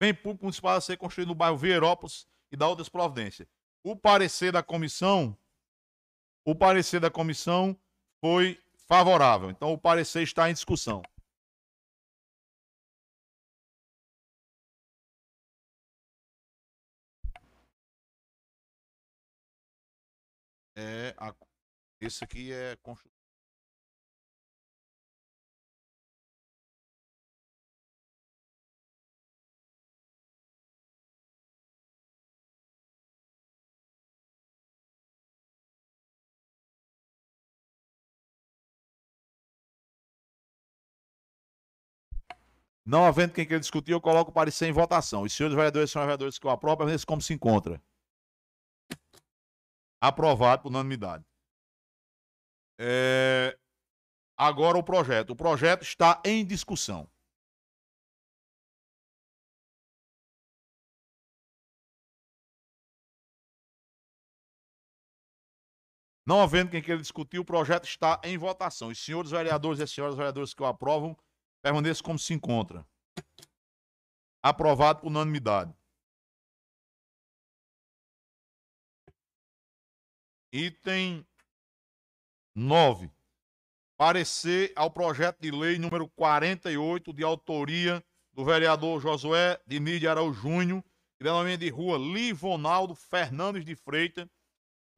bem 0.00 0.14
público 0.14 0.44
municipal 0.46 0.76
a 0.76 0.80
ser 0.80 0.96
construído 0.96 1.28
no 1.28 1.34
bairro 1.34 1.58
Vierópolis 1.58 2.26
e 2.50 2.56
da 2.56 2.66
outras 2.66 2.88
providências. 2.88 3.46
O 3.84 3.94
parecer 3.94 4.50
da 4.50 4.62
comissão, 4.62 5.36
o 6.44 6.54
parecer 6.54 7.00
da 7.00 7.10
comissão 7.10 7.78
foi 8.18 8.58
favorável. 8.88 9.50
Então 9.50 9.72
o 9.72 9.78
parecer 9.78 10.22
está 10.22 10.48
em 10.48 10.54
discussão. 10.54 11.02
É 20.76 21.14
a, 21.18 21.34
esse 22.00 22.24
aqui 22.24 22.52
é 22.52 22.76
Não 42.84 43.04
havendo 43.04 43.32
quem 43.32 43.46
queira 43.46 43.60
discutir, 43.60 43.92
eu 43.92 44.00
coloco 44.00 44.30
o 44.30 44.34
parecer 44.34 44.66
em 44.66 44.72
votação. 44.72 45.22
Os 45.22 45.32
senhores 45.32 45.54
vereadores 45.54 45.90
senhores 45.90 46.06
vereadores 46.06 46.38
que 46.38 46.46
o 46.46 46.50
aprovam, 46.50 46.86
nesse 46.86 47.06
como 47.06 47.20
se 47.22 47.32
encontra. 47.32 47.80
Aprovado 50.00 50.62
por 50.62 50.68
unanimidade. 50.70 51.24
É... 52.78 53.56
Agora 54.36 54.78
o 54.78 54.82
projeto. 54.82 55.30
O 55.30 55.36
projeto 55.36 55.82
está 55.82 56.20
em 56.24 56.44
discussão. 56.44 57.08
Não 66.26 66.40
havendo 66.40 66.70
quem 66.70 66.80
queira 66.80 67.00
discutir, 67.00 67.38
o 67.38 67.44
projeto 67.44 67.84
está 67.84 68.20
em 68.24 68.38
votação. 68.38 68.88
Os 68.88 68.98
senhores 69.04 69.30
vereadores 69.32 69.80
e 69.80 69.82
as 69.82 69.90
senhoras 69.90 70.14
vereadoras 70.14 70.54
que 70.54 70.62
o 70.62 70.66
aprovam, 70.66 71.16
permaneça 71.62 72.02
como 72.02 72.18
se 72.18 72.34
encontra. 72.34 72.86
Aprovado 74.42 75.00
por 75.00 75.08
unanimidade. 75.08 75.74
Item 80.52 81.24
9. 82.54 83.10
Parecer 83.96 84.72
ao 84.74 84.90
projeto 84.90 85.38
de 85.40 85.50
lei 85.50 85.78
número 85.78 86.08
48, 86.08 87.12
de 87.12 87.22
autoria 87.22 88.02
do 88.32 88.44
vereador 88.44 89.00
Josué 89.00 89.60
Diniz 89.66 90.00
de 90.00 90.08
Araújo 90.08 90.40
Júnior, 90.40 90.82
que 91.18 91.24
denomina 91.24 91.58
de 91.58 91.68
rua 91.68 91.98
Livonaldo 91.98 92.94
Fernandes 92.94 93.64
de 93.64 93.76
Freitas, 93.76 94.26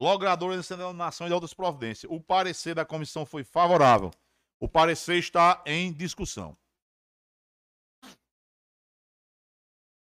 logrador 0.00 0.56
de 0.56 0.68
denominação 0.68 1.26
e 1.26 1.30
de 1.30 1.34
outras 1.34 1.52
providências. 1.52 2.10
O 2.10 2.20
parecer 2.20 2.74
da 2.74 2.84
comissão 2.84 3.26
foi 3.26 3.44
favorável. 3.44 4.10
O 4.62 4.68
parecer 4.68 5.18
está 5.18 5.60
em 5.66 5.92
discussão. 5.92 6.56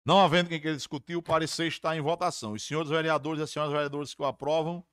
Não 0.05 0.19
havendo 0.19 0.49
quem 0.49 0.61
queira 0.61 0.77
discutir, 0.77 1.15
o 1.15 1.23
parecer 1.23 1.69
está 1.69 1.97
em 1.97 2.01
votação. 2.01 2.55
Os 2.55 2.65
senhores 2.65 2.91
vereadores 2.91 3.39
e 3.39 3.45
as 3.45 3.51
senhoras 3.53 3.73
vereadoras 3.73 4.13
que 4.13 4.21
o 4.21 4.25
aprovam, 4.25 4.85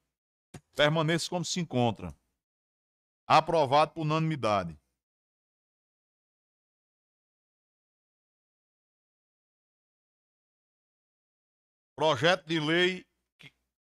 permaneçam 0.75 1.29
como 1.29 1.43
se 1.43 1.59
encontram. 1.59 2.15
Aprovado 3.25 3.93
por 3.93 4.01
unanimidade. 4.01 4.79
Projeto 11.95 12.45
de 12.45 12.59
lei 12.59 13.08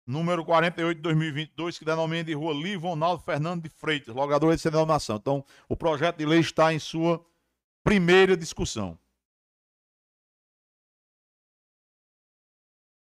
número 0.05 0.45
48 0.45 0.97
de 0.97 1.01
2022, 1.01 1.79
que 1.79 1.85
denomina 1.85 2.23
de 2.23 2.33
rua 2.33 2.53
Livonaldo 2.53 3.23
Fernando 3.23 3.63
de 3.63 3.69
Freitas, 3.69 4.13
logador 4.13 4.55
de 4.55 4.63
denominação. 4.63 5.15
Então, 5.15 5.45
o 5.67 5.75
projeto 5.75 6.17
de 6.17 6.25
lei 6.25 6.39
está 6.39 6.73
em 6.73 6.79
sua 6.79 7.25
primeira 7.83 8.37
discussão. 8.37 8.97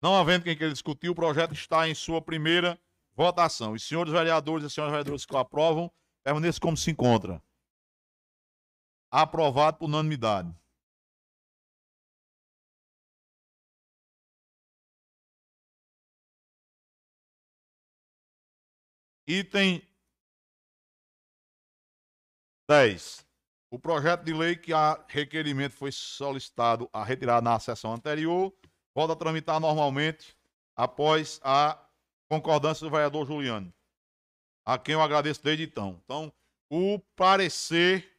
Não 0.02 0.16
havendo 0.16 0.44
quem 0.44 0.56
queira 0.56 0.72
discutir, 0.72 1.10
o 1.10 1.14
projeto 1.14 1.52
está 1.52 1.88
em 1.88 1.94
sua 1.94 2.22
primeira 2.22 2.80
votação. 3.14 3.72
Os 3.72 3.86
senhores 3.86 4.12
vereadores 4.12 4.64
e 4.64 4.70
senhoras 4.70 4.92
vereadoras 4.92 5.26
que 5.26 5.34
o 5.34 5.38
aprovam, 5.38 5.90
permaneçam 6.24 6.60
como 6.60 6.76
se 6.76 6.90
encontra. 6.90 7.42
Aprovado 9.10 9.78
por 9.78 9.86
unanimidade. 9.86 10.54
Item 19.30 19.80
10. 22.68 23.24
O 23.70 23.78
projeto 23.78 24.24
de 24.24 24.32
lei 24.32 24.56
que 24.56 24.72
a 24.72 25.04
requerimento 25.06 25.76
foi 25.76 25.92
solicitado 25.92 26.90
a 26.92 27.04
retirar 27.04 27.40
na 27.40 27.56
sessão 27.60 27.92
anterior, 27.92 28.52
volta 28.92 29.12
a 29.12 29.16
tramitar 29.16 29.60
normalmente 29.60 30.36
após 30.74 31.40
a 31.44 31.80
concordância 32.28 32.84
do 32.84 32.90
vereador 32.90 33.24
Juliano, 33.24 33.72
a 34.66 34.76
quem 34.76 34.94
eu 34.94 35.00
agradeço 35.00 35.44
desde 35.44 35.62
então. 35.62 36.00
Então, 36.04 36.32
o 36.68 36.98
parecer 37.14 38.12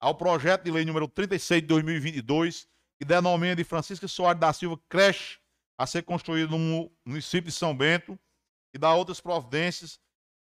ao 0.00 0.14
projeto 0.14 0.64
de 0.64 0.70
lei 0.70 0.86
número 0.86 1.06
36 1.06 1.60
de 1.60 1.68
2022, 1.68 2.66
que 2.98 3.04
denomina 3.04 3.54
de 3.54 3.64
Francisco 3.64 4.08
Soares 4.08 4.40
da 4.40 4.50
Silva 4.50 4.80
creche 4.88 5.38
a 5.76 5.86
ser 5.86 6.04
construído 6.04 6.56
no 6.56 6.90
município 7.04 7.50
de 7.50 7.52
São 7.52 7.76
Bento 7.76 8.18
e 8.72 8.78
dá 8.78 8.94
outras 8.94 9.20
providências 9.20 10.02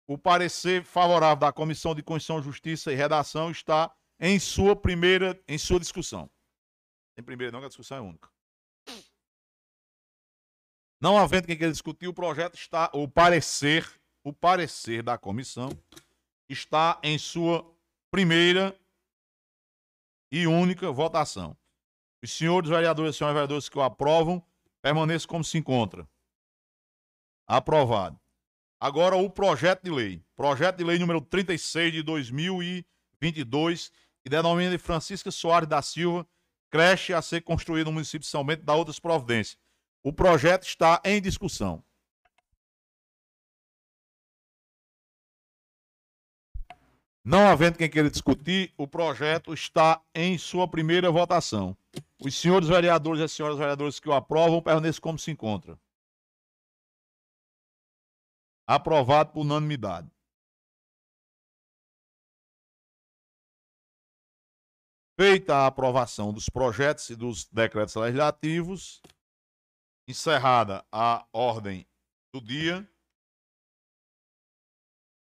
o 0.07 0.17
parecer 0.17 0.85
favorável 0.85 1.37
da 1.37 1.53
Comissão 1.53 1.95
de 1.95 2.03
Constituição, 2.03 2.43
Justiça 2.43 2.93
e 2.93 2.95
Redação 2.95 3.51
está 3.51 3.95
em 4.21 4.39
sua 4.39 4.77
primeira, 4.77 5.41
em 5.49 5.59
sua 5.59 5.81
discussão. 5.81 6.31
Em 7.19 7.23
primeira, 7.23 7.53
não, 7.53 7.61
que 7.61 7.67
a 7.67 7.69
discussão 7.69 7.99
é 7.99 8.01
única. 8.01 8.31
Não 11.01 11.19
havendo 11.19 11.47
quem 11.47 11.57
queira 11.57 11.73
discutir, 11.73 12.09
o 12.09 12.15
projeto 12.15 12.55
está, 12.55 12.91
o 12.95 13.07
parecer, 13.09 13.87
o 14.25 14.33
parecer 14.33 15.03
da 15.03 15.19
comissão 15.19 15.69
está 16.49 16.99
em 17.03 17.19
sua 17.19 17.65
primeira 18.11 18.79
e 20.31 20.47
única 20.47 20.91
votação. 20.91 21.57
Os 22.23 22.33
senhores 22.33 22.71
vereadores 22.71 23.15
e 23.15 23.19
senhoras 23.19 23.35
vereadoras 23.35 23.69
que 23.69 23.79
o 23.79 23.83
aprovam, 23.83 24.45
permaneçam 24.81 25.29
como 25.29 25.45
se 25.45 25.59
encontra. 25.59 26.09
Aprovado. 27.47 28.19
Agora 28.79 29.17
o 29.17 29.31
projeto 29.31 29.85
de 29.85 29.91
lei. 29.91 30.23
Projeto 30.35 30.77
de 30.77 30.85
lei 30.85 30.99
número 30.99 31.21
36 31.21 31.93
de 31.93 32.03
2022, 32.03 33.91
que 34.23 34.29
denomina 34.29 34.71
de 34.71 34.79
Francisca 34.79 35.31
Soares 35.31 35.69
da 35.69 35.81
Silva, 35.81 36.27
creche 36.71 37.15
a 37.15 37.23
ser 37.23 37.41
construída 37.41 37.87
no 37.87 37.95
município 37.95 38.21
de 38.21 38.27
São 38.27 38.45
Bento, 38.45 38.65
da 38.65 38.75
outras 38.75 39.01
providências. 39.01 39.59
O 40.03 40.13
projeto 40.13 40.65
está 40.65 41.01
em 41.05 41.21
discussão. 41.23 41.83
Não 47.25 47.49
havendo 47.49 47.79
quem 47.79 47.91
queira 47.91 48.09
discutir, 48.09 48.73
o 48.77 48.87
projeto 48.87 49.53
está 49.53 50.01
em 50.15 50.39
sua 50.39 50.69
primeira 50.69 51.11
votação. 51.11 51.77
Os 52.23 52.37
senhores 52.37 52.69
vereadores 52.69 53.21
e 53.21 53.25
as 53.25 53.33
senhoras 53.33 53.59
vereadoras 53.59 53.99
que 53.99 54.09
o 54.09 54.13
aprovam 54.13 54.63
permaneçam 54.63 55.01
como 55.01 55.19
se 55.19 55.33
encontra. 55.33 55.77
Aprovado 58.67 59.33
por 59.33 59.41
unanimidade. 59.43 60.11
Feita 65.19 65.55
a 65.55 65.67
aprovação 65.67 66.33
dos 66.33 66.49
projetos 66.49 67.09
e 67.09 67.17
dos 67.17 67.47
decretos 67.47 67.95
legislativos, 67.95 69.01
encerrada 70.07 70.87
a 70.93 71.27
ordem 71.33 71.89
do 72.35 72.41
dia, 72.41 72.87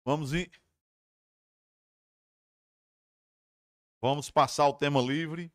vamos 0.05 0.31
ir. 0.31 0.49
Vamos 4.01 4.29
passar 4.29 4.67
o 4.67 4.77
tema 4.77 5.01
livre. 5.01 5.51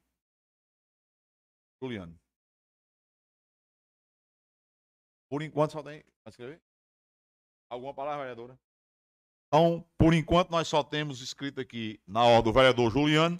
Juliano. 1.81 2.19
Por 5.31 5.43
enquanto 5.43 5.73
só 5.73 5.83
tem. 5.83 6.03
Vai 6.25 6.31
escrever? 6.31 6.68
Alguma 7.69 7.93
palavra, 7.93 8.21
vereadora? 8.21 8.59
Então, 9.49 9.85
por 9.97 10.15
enquanto, 10.15 10.51
nós 10.51 10.69
só 10.69 10.83
temos 10.83 11.21
escrito 11.21 11.61
aqui 11.61 12.01
na 12.07 12.25
ordem 12.25 12.45
do 12.45 12.53
vereador 12.53 12.91
Juliano. 12.91 13.39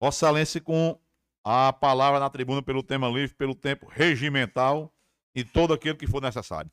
Vossa 0.00 0.26
Excelência 0.26 0.60
com 0.60 0.98
a 1.44 1.72
palavra 1.72 2.18
na 2.18 2.30
tribuna 2.30 2.62
pelo 2.62 2.82
tema 2.82 3.08
livre, 3.08 3.34
pelo 3.34 3.54
tempo 3.54 3.86
regimental 3.86 4.92
e 5.34 5.44
todo 5.44 5.74
aquilo 5.74 5.96
que 5.96 6.06
for 6.06 6.20
necessário. 6.20 6.70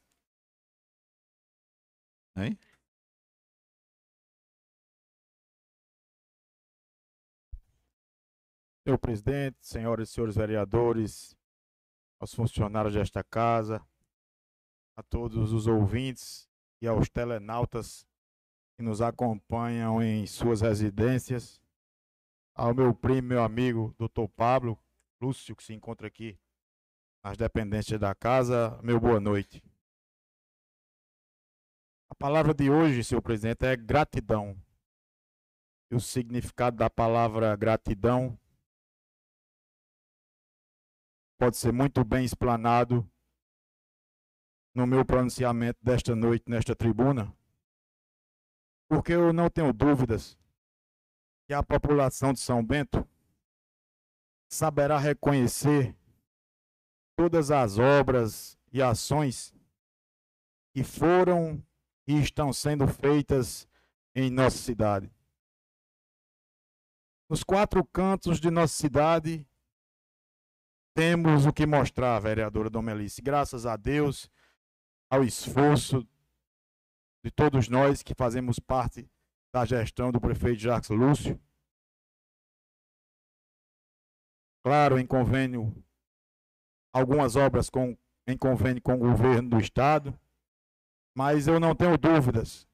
Hein? 2.35 2.57
Senhor 8.83 8.97
presidente, 8.97 9.57
senhoras 9.61 10.09
e 10.09 10.13
senhores 10.13 10.35
vereadores, 10.35 11.37
aos 12.19 12.33
funcionários 12.33 12.93
desta 12.93 13.23
casa, 13.23 13.85
a 14.95 15.03
todos 15.03 15.53
os 15.53 15.67
ouvintes 15.67 16.48
e 16.81 16.87
aos 16.87 17.09
telenautas 17.09 18.05
que 18.77 18.83
nos 18.83 19.01
acompanham 19.01 20.01
em 20.01 20.25
suas 20.25 20.61
residências, 20.61 21.61
ao 22.55 22.73
meu 22.73 22.93
primo, 22.93 23.27
meu 23.27 23.43
amigo, 23.43 23.93
doutor 23.97 24.27
Pablo 24.29 24.77
Lúcio, 25.21 25.55
que 25.55 25.63
se 25.63 25.73
encontra 25.73 26.07
aqui 26.07 26.39
nas 27.23 27.37
dependências 27.37 27.99
da 27.99 28.15
casa, 28.15 28.79
meu 28.81 28.99
boa 28.99 29.19
noite. 29.19 29.63
A 32.09 32.15
palavra 32.15 32.53
de 32.53 32.69
hoje, 32.69 33.03
senhor 33.03 33.21
presidente, 33.21 33.65
é 33.65 33.75
gratidão. 33.75 34.57
E 35.91 35.95
o 35.95 35.99
significado 35.99 36.77
da 36.77 36.89
palavra 36.89 37.55
gratidão 37.55 38.39
pode 41.37 41.57
ser 41.57 41.71
muito 41.71 42.03
bem 42.03 42.23
explanado 42.23 43.09
no 44.79 44.87
meu 44.87 45.03
pronunciamento 45.03 45.77
desta 45.83 46.15
noite, 46.15 46.45
nesta 46.47 46.73
tribuna, 46.73 47.35
porque 48.87 49.11
eu 49.11 49.33
não 49.33 49.49
tenho 49.49 49.73
dúvidas 49.73 50.39
que 51.45 51.53
a 51.53 51.61
população 51.61 52.31
de 52.31 52.39
São 52.39 52.65
Bento 52.65 53.05
saberá 54.49 54.97
reconhecer 54.97 55.93
todas 57.17 57.51
as 57.51 57.77
obras 57.77 58.57
e 58.71 58.81
ações 58.81 59.53
que 60.73 60.81
foram 60.81 61.61
e 62.07 62.17
estão 62.21 62.53
sendo 62.53 62.87
feitas 62.87 63.67
em 64.15 64.31
nossa 64.31 64.57
cidade. 64.57 65.11
Nos 67.29 67.43
quatro 67.43 67.83
cantos 67.83 68.39
de 68.39 68.49
nossa 68.49 68.73
cidade, 68.73 69.45
temos 70.95 71.45
o 71.45 71.51
que 71.51 71.65
mostrar, 71.65 72.17
vereadora 72.19 72.69
Domelice. 72.69 73.21
Graças 73.21 73.65
a 73.65 73.75
Deus, 73.75 74.31
ao 75.09 75.23
esforço 75.23 76.07
de 77.23 77.31
todos 77.31 77.67
nós 77.67 78.03
que 78.03 78.13
fazemos 78.13 78.59
parte 78.59 79.09
da 79.51 79.65
gestão 79.65 80.11
do 80.11 80.21
prefeito 80.21 80.59
Jacques 80.59 80.89
Lúcio. 80.89 81.39
Claro, 84.63 84.99
em 84.99 85.07
convênio, 85.07 85.73
algumas 86.93 87.35
obras 87.35 87.69
com, 87.69 87.97
em 88.27 88.37
convênio 88.37 88.81
com 88.81 88.93
o 88.93 88.99
governo 88.99 89.49
do 89.49 89.59
estado, 89.59 90.17
mas 91.15 91.47
eu 91.47 91.59
não 91.59 91.75
tenho 91.75 91.97
dúvidas 91.97 92.67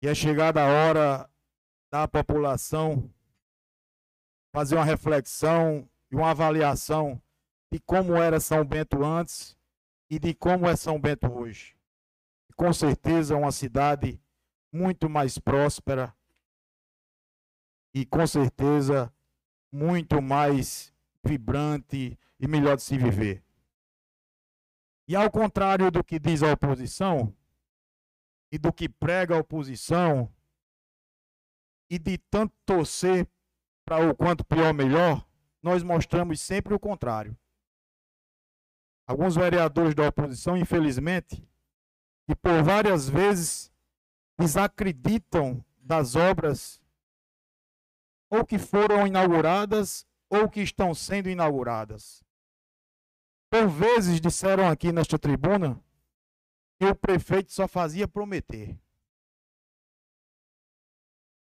que 0.00 0.08
é 0.08 0.14
chegada 0.14 0.62
a 0.62 0.66
hora 0.66 1.30
da 1.92 2.08
população 2.08 3.12
fazer 4.54 4.76
uma 4.76 4.84
reflexão 4.84 5.88
e 6.10 6.16
uma 6.16 6.30
avaliação 6.30 7.20
de 7.70 7.78
como 7.80 8.16
era 8.16 8.40
São 8.40 8.64
Bento 8.64 9.04
antes 9.04 9.56
e 10.10 10.18
de 10.18 10.34
como 10.34 10.68
é 10.68 10.74
São 10.74 11.00
Bento 11.00 11.32
hoje. 11.32 11.76
Com 12.56 12.72
certeza, 12.72 13.36
uma 13.36 13.52
cidade 13.52 14.20
muito 14.72 15.08
mais 15.08 15.38
próspera 15.38 16.14
e 17.94 18.04
com 18.04 18.26
certeza 18.26 19.12
muito 19.72 20.20
mais 20.20 20.92
vibrante 21.24 22.18
e 22.38 22.48
melhor 22.48 22.76
de 22.76 22.82
se 22.82 22.98
viver. 22.98 23.42
E 25.06 25.14
ao 25.14 25.30
contrário 25.30 25.90
do 25.90 26.02
que 26.02 26.18
diz 26.18 26.42
a 26.42 26.52
oposição 26.52 27.34
e 28.52 28.58
do 28.58 28.72
que 28.72 28.88
prega 28.88 29.36
a 29.36 29.38
oposição 29.38 30.32
e 31.88 31.98
de 31.98 32.18
tanto 32.18 32.54
torcer 32.64 33.28
para 33.84 34.08
o 34.08 34.14
quanto 34.14 34.44
pior 34.44 34.72
melhor, 34.72 35.26
nós 35.62 35.82
mostramos 35.82 36.40
sempre 36.40 36.74
o 36.74 36.78
contrário. 36.78 37.36
Alguns 39.10 39.34
vereadores 39.34 39.92
da 39.92 40.06
oposição, 40.06 40.56
infelizmente, 40.56 41.44
que 42.28 42.36
por 42.36 42.62
várias 42.62 43.08
vezes 43.08 43.72
desacreditam 44.38 45.64
das 45.80 46.14
obras 46.14 46.80
ou 48.30 48.46
que 48.46 48.56
foram 48.56 49.08
inauguradas 49.08 50.06
ou 50.28 50.48
que 50.48 50.60
estão 50.60 50.94
sendo 50.94 51.28
inauguradas. 51.28 52.22
Por 53.50 53.66
vezes 53.68 54.20
disseram 54.20 54.68
aqui 54.68 54.92
nesta 54.92 55.18
tribuna 55.18 55.82
que 56.78 56.86
o 56.86 56.94
prefeito 56.94 57.52
só 57.52 57.66
fazia 57.66 58.06
prometer. 58.06 58.78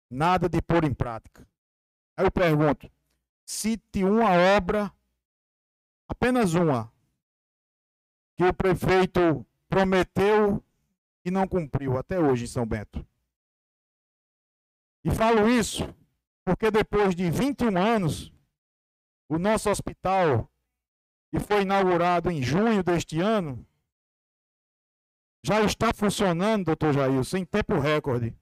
Nada 0.10 0.50
de 0.50 0.64
pôr 0.64 0.84
em 0.84 0.96
prática. 0.96 1.48
Aí 2.18 2.26
eu 2.26 2.32
pergunto: 2.32 2.92
cite 3.46 4.04
uma 4.04 4.32
obra, 4.58 4.92
apenas 6.08 6.56
uma, 6.56 6.92
que 8.38 8.44
o 8.44 8.54
prefeito 8.54 9.46
prometeu 9.70 10.64
e 11.24 11.32
não 11.32 11.48
cumpriu 11.48 11.98
até 11.98 12.20
hoje 12.20 12.46
em 12.46 12.48
São 12.48 12.66
Bento. 12.66 13.06
E 15.04 15.12
falo 15.12 15.48
isso 15.50 15.84
porque 16.44 16.72
depois 16.72 17.16
de 17.16 17.30
21 17.30 17.78
anos, 17.78 18.34
o 19.30 19.38
nosso 19.38 19.70
hospital, 19.70 20.52
que 21.30 21.40
foi 21.40 21.62
inaugurado 21.62 22.30
em 22.30 22.42
junho 22.42 22.84
deste 22.84 23.20
ano, 23.20 23.66
já 25.44 25.62
está 25.62 25.94
funcionando, 25.94 26.66
doutor 26.66 26.94
Jailson, 26.94 27.38
em 27.38 27.46
tempo 27.46 27.80
recorde. 27.80 28.36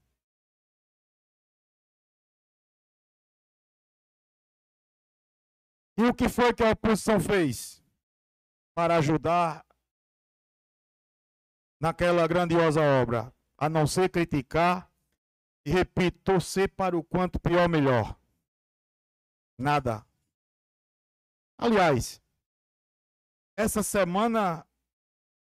E 5.97 6.03
o 6.03 6.13
que 6.13 6.29
foi 6.29 6.53
que 6.53 6.63
a 6.63 6.71
oposição 6.71 7.19
fez 7.19 7.83
para 8.73 8.97
ajudar 8.97 9.65
naquela 11.79 12.27
grandiosa 12.27 12.81
obra, 12.81 13.33
a 13.57 13.69
não 13.69 13.87
ser 13.87 14.09
criticar 14.09 14.91
e, 15.65 15.71
repito, 15.71 16.19
torcer 16.19 16.69
para 16.69 16.97
o 16.97 17.03
quanto 17.03 17.39
pior 17.39 17.67
melhor. 17.69 18.19
Nada. 19.57 20.05
Aliás, 21.57 22.21
essa 23.57 23.83
semana 23.83 24.65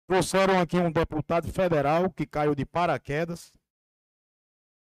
trouxeram 0.07 0.59
aqui 0.59 0.77
um 0.77 0.91
deputado 0.91 1.51
federal 1.51 2.09
que 2.11 2.25
caiu 2.25 2.53
de 2.53 2.65
paraquedas. 2.65 3.51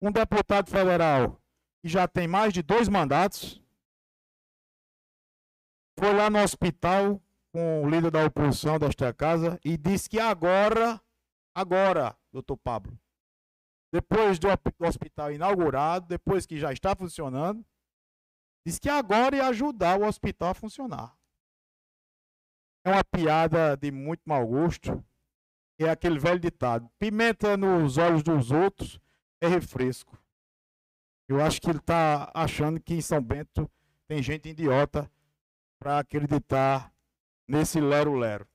Um 0.01 0.13
deputado 0.13 0.71
federal 0.71 1.41
que 1.81 1.89
já 1.89 2.07
tem 2.07 2.29
mais 2.29 2.53
de 2.53 2.63
dois 2.63 2.89
mandatos. 2.89 3.63
Foi 5.99 6.13
lá 6.13 6.29
no 6.29 6.43
hospital 6.43 7.23
com 7.53 7.85
o 7.85 7.89
líder 7.89 8.11
da 8.11 8.25
oposição 8.25 8.79
desta 8.79 9.15
casa 9.15 9.59
e 9.65 9.79
disse 9.79 10.09
que 10.11 10.19
agora 10.19 11.01
Agora, 11.55 12.17
doutor 12.33 12.57
Pablo, 12.57 12.99
depois 13.93 14.41
do 14.41 14.49
hospital 14.81 15.31
inaugurado, 15.31 16.09
depois 16.09 16.45
que 16.45 16.59
já 16.59 16.73
está 16.73 16.97
funcionando, 16.97 17.65
diz 18.67 18.77
que 18.79 18.89
agora 18.89 19.37
ia 19.37 19.47
ajudar 19.47 20.01
o 20.01 20.05
hospital 20.05 20.51
a 20.51 20.55
funcionar. 20.55 21.17
é 22.85 22.91
uma 22.91 23.05
piada 23.05 23.77
de 23.77 23.93
muito 23.93 24.23
mau 24.27 24.45
gosto. 24.47 25.05
É 25.79 25.89
aquele 25.89 26.19
velho 26.19 26.41
ditado: 26.41 26.91
pimenta 26.99 27.57
nos 27.57 27.97
olhos 27.97 28.23
dos 28.25 28.51
outros 28.51 29.01
é 29.41 29.47
refresco. 29.47 30.19
Eu 31.29 31.41
acho 31.41 31.61
que 31.61 31.71
ele 31.71 31.79
está 31.79 32.31
achando 32.35 32.81
que 32.81 32.95
em 32.95 33.01
São 33.01 33.23
Bento 33.23 33.71
tem 34.07 34.23
gente 34.23 34.49
idiota 34.49 35.11
para 35.79 36.01
acreditar 36.01 36.93
nesse 37.49 37.81
lero-lero. 37.81 38.47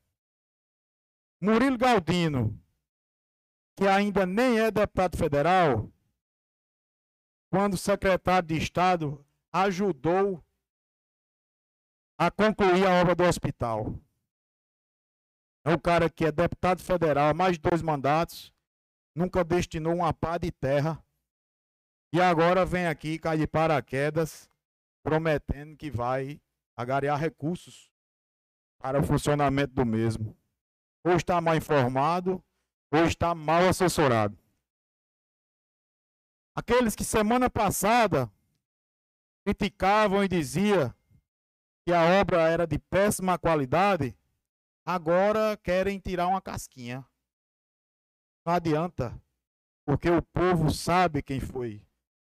Murilo 1.41 1.77
Galdino, 1.77 2.59
que 3.79 3.87
ainda 3.87 4.25
nem 4.25 4.59
é 4.59 4.69
deputado 4.69 5.15
federal, 5.15 5.89
quando 7.49 7.77
secretário 7.77 8.49
de 8.49 8.57
Estado, 8.57 9.25
ajudou 9.53 10.43
a 12.17 12.29
concluir 12.29 12.85
a 12.85 12.99
obra 12.99 13.15
do 13.15 13.23
hospital. 13.23 13.97
É 15.63 15.73
um 15.73 15.79
cara 15.79 16.09
que 16.09 16.25
é 16.25 16.31
deputado 16.31 16.83
federal 16.83 17.29
há 17.29 17.33
mais 17.33 17.53
de 17.53 17.59
dois 17.59 17.81
mandatos, 17.81 18.53
nunca 19.15 19.45
destinou 19.45 19.95
uma 19.95 20.13
pá 20.13 20.37
de 20.37 20.51
terra 20.51 21.01
e 22.11 22.19
agora 22.19 22.65
vem 22.65 22.85
aqui, 22.85 23.17
cai 23.17 23.37
de 23.37 23.47
paraquedas, 23.47 24.51
prometendo 25.01 25.77
que 25.77 25.89
vai 25.89 26.41
agariar 26.75 27.17
recursos 27.17 27.89
para 28.77 28.99
o 28.99 29.03
funcionamento 29.03 29.73
do 29.73 29.85
mesmo. 29.85 30.35
Ou 31.01 31.13
está 31.13 31.39
mal 31.39 31.55
informado, 31.55 32.43
ou 32.91 33.05
está 33.05 33.35
mal 33.35 33.67
assessorado. 33.67 34.37
Aqueles 36.55 36.95
que 36.95 37.03
semana 37.03 37.49
passada 37.49 38.31
criticavam 39.45 40.23
e 40.23 40.27
diziam 40.27 40.93
que 41.85 41.93
a 41.93 42.19
obra 42.19 42.49
era 42.49 42.67
de 42.67 42.77
péssima 42.77 43.37
qualidade, 43.37 44.15
agora 44.85 45.57
querem 45.57 45.99
tirar 45.99 46.27
uma 46.27 46.41
casquinha. 46.41 47.05
Não 48.45 48.53
adianta, 48.53 49.19
porque 49.85 50.09
o 50.09 50.21
povo 50.21 50.71
sabe 50.71 51.21
quem 51.21 51.39
foi. 51.39 51.81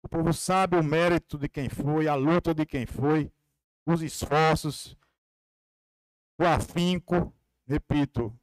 O 0.02 0.08
povo 0.08 0.32
sabe 0.32 0.76
o 0.76 0.82
mérito 0.82 1.36
de 1.36 1.48
quem 1.48 1.68
foi, 1.68 2.08
a 2.08 2.14
luta 2.14 2.54
de 2.54 2.64
quem 2.64 2.86
foi, 2.86 3.30
os 3.84 4.00
esforços, 4.00 4.96
o 6.38 6.44
afinco, 6.44 7.34
repito, 7.66 8.34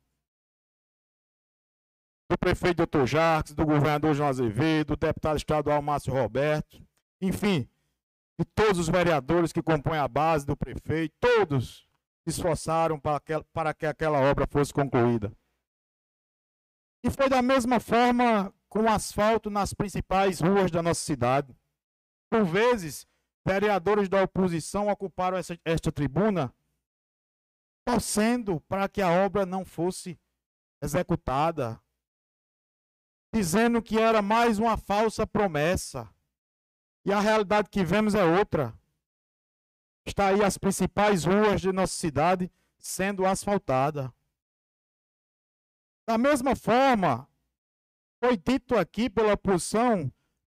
do 2.29 2.37
prefeito 2.37 2.85
Dr. 2.85 3.05
Jacques, 3.05 3.53
do 3.53 3.65
governador 3.65 4.13
João 4.13 4.29
Azevedo, 4.29 4.95
do 4.95 4.97
deputado 4.97 5.37
estadual 5.37 5.81
Márcio 5.81 6.13
Roberto, 6.13 6.85
enfim, 7.21 7.69
de 8.39 8.45
todos 8.45 8.79
os 8.79 8.89
vereadores 8.89 9.51
que 9.51 9.61
compõem 9.61 9.97
a 9.97 10.07
base 10.07 10.45
do 10.45 10.55
prefeito, 10.55 11.15
todos 11.19 11.87
se 12.23 12.29
esforçaram 12.29 12.99
para 12.99 13.19
que, 13.19 13.33
para 13.53 13.73
que 13.73 13.85
aquela 13.85 14.19
obra 14.19 14.45
fosse 14.45 14.73
concluída. 14.73 15.31
E 17.03 17.09
foi 17.09 17.29
da 17.29 17.41
mesma 17.41 17.79
forma 17.79 18.53
com 18.67 18.89
asfalto 18.91 19.49
nas 19.49 19.73
principais 19.73 20.41
ruas 20.41 20.69
da 20.69 20.83
nossa 20.83 21.01
cidade. 21.01 21.55
Por 22.29 22.43
vezes, 22.43 23.07
vereadores 23.45 24.09
da 24.09 24.21
oposição 24.21 24.89
ocuparam 24.89 25.37
essa, 25.37 25.57
esta 25.63 25.91
tribuna 25.91 26.53
torcendo 27.85 28.59
para 28.67 28.89
que 28.89 29.01
a 29.01 29.09
obra 29.09 29.45
não 29.45 29.63
fosse 29.63 30.19
executada, 30.83 31.81
dizendo 33.38 33.84
que 33.84 34.00
era 34.00 34.19
mais 34.19 34.58
uma 34.58 34.76
falsa 34.76 35.28
promessa. 35.28 36.10
E 37.06 37.13
a 37.13 37.19
realidade 37.19 37.69
que 37.69 37.84
vemos 37.84 38.15
é 38.15 38.23
outra. 38.23 38.73
Está 40.06 40.30
aí 40.30 40.43
as 40.43 40.58
principais 40.58 41.23
ruas 41.23 41.62
de 41.62 41.71
nossa 41.71 41.93
cidade 41.93 42.52
sendo 42.80 43.28
asfaltada. 43.28 44.12
Da 46.08 46.17
mesma 46.17 46.56
forma, 46.56 47.30
foi 48.19 48.38
dito 48.38 48.76
aqui 48.76 49.08
pela 49.08 49.34
oposição 49.34 50.12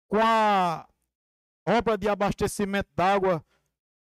com 0.07 0.17
a 0.19 0.87
obra 1.67 1.97
de 1.99 2.09
abastecimento 2.09 2.89
d'água 2.95 3.45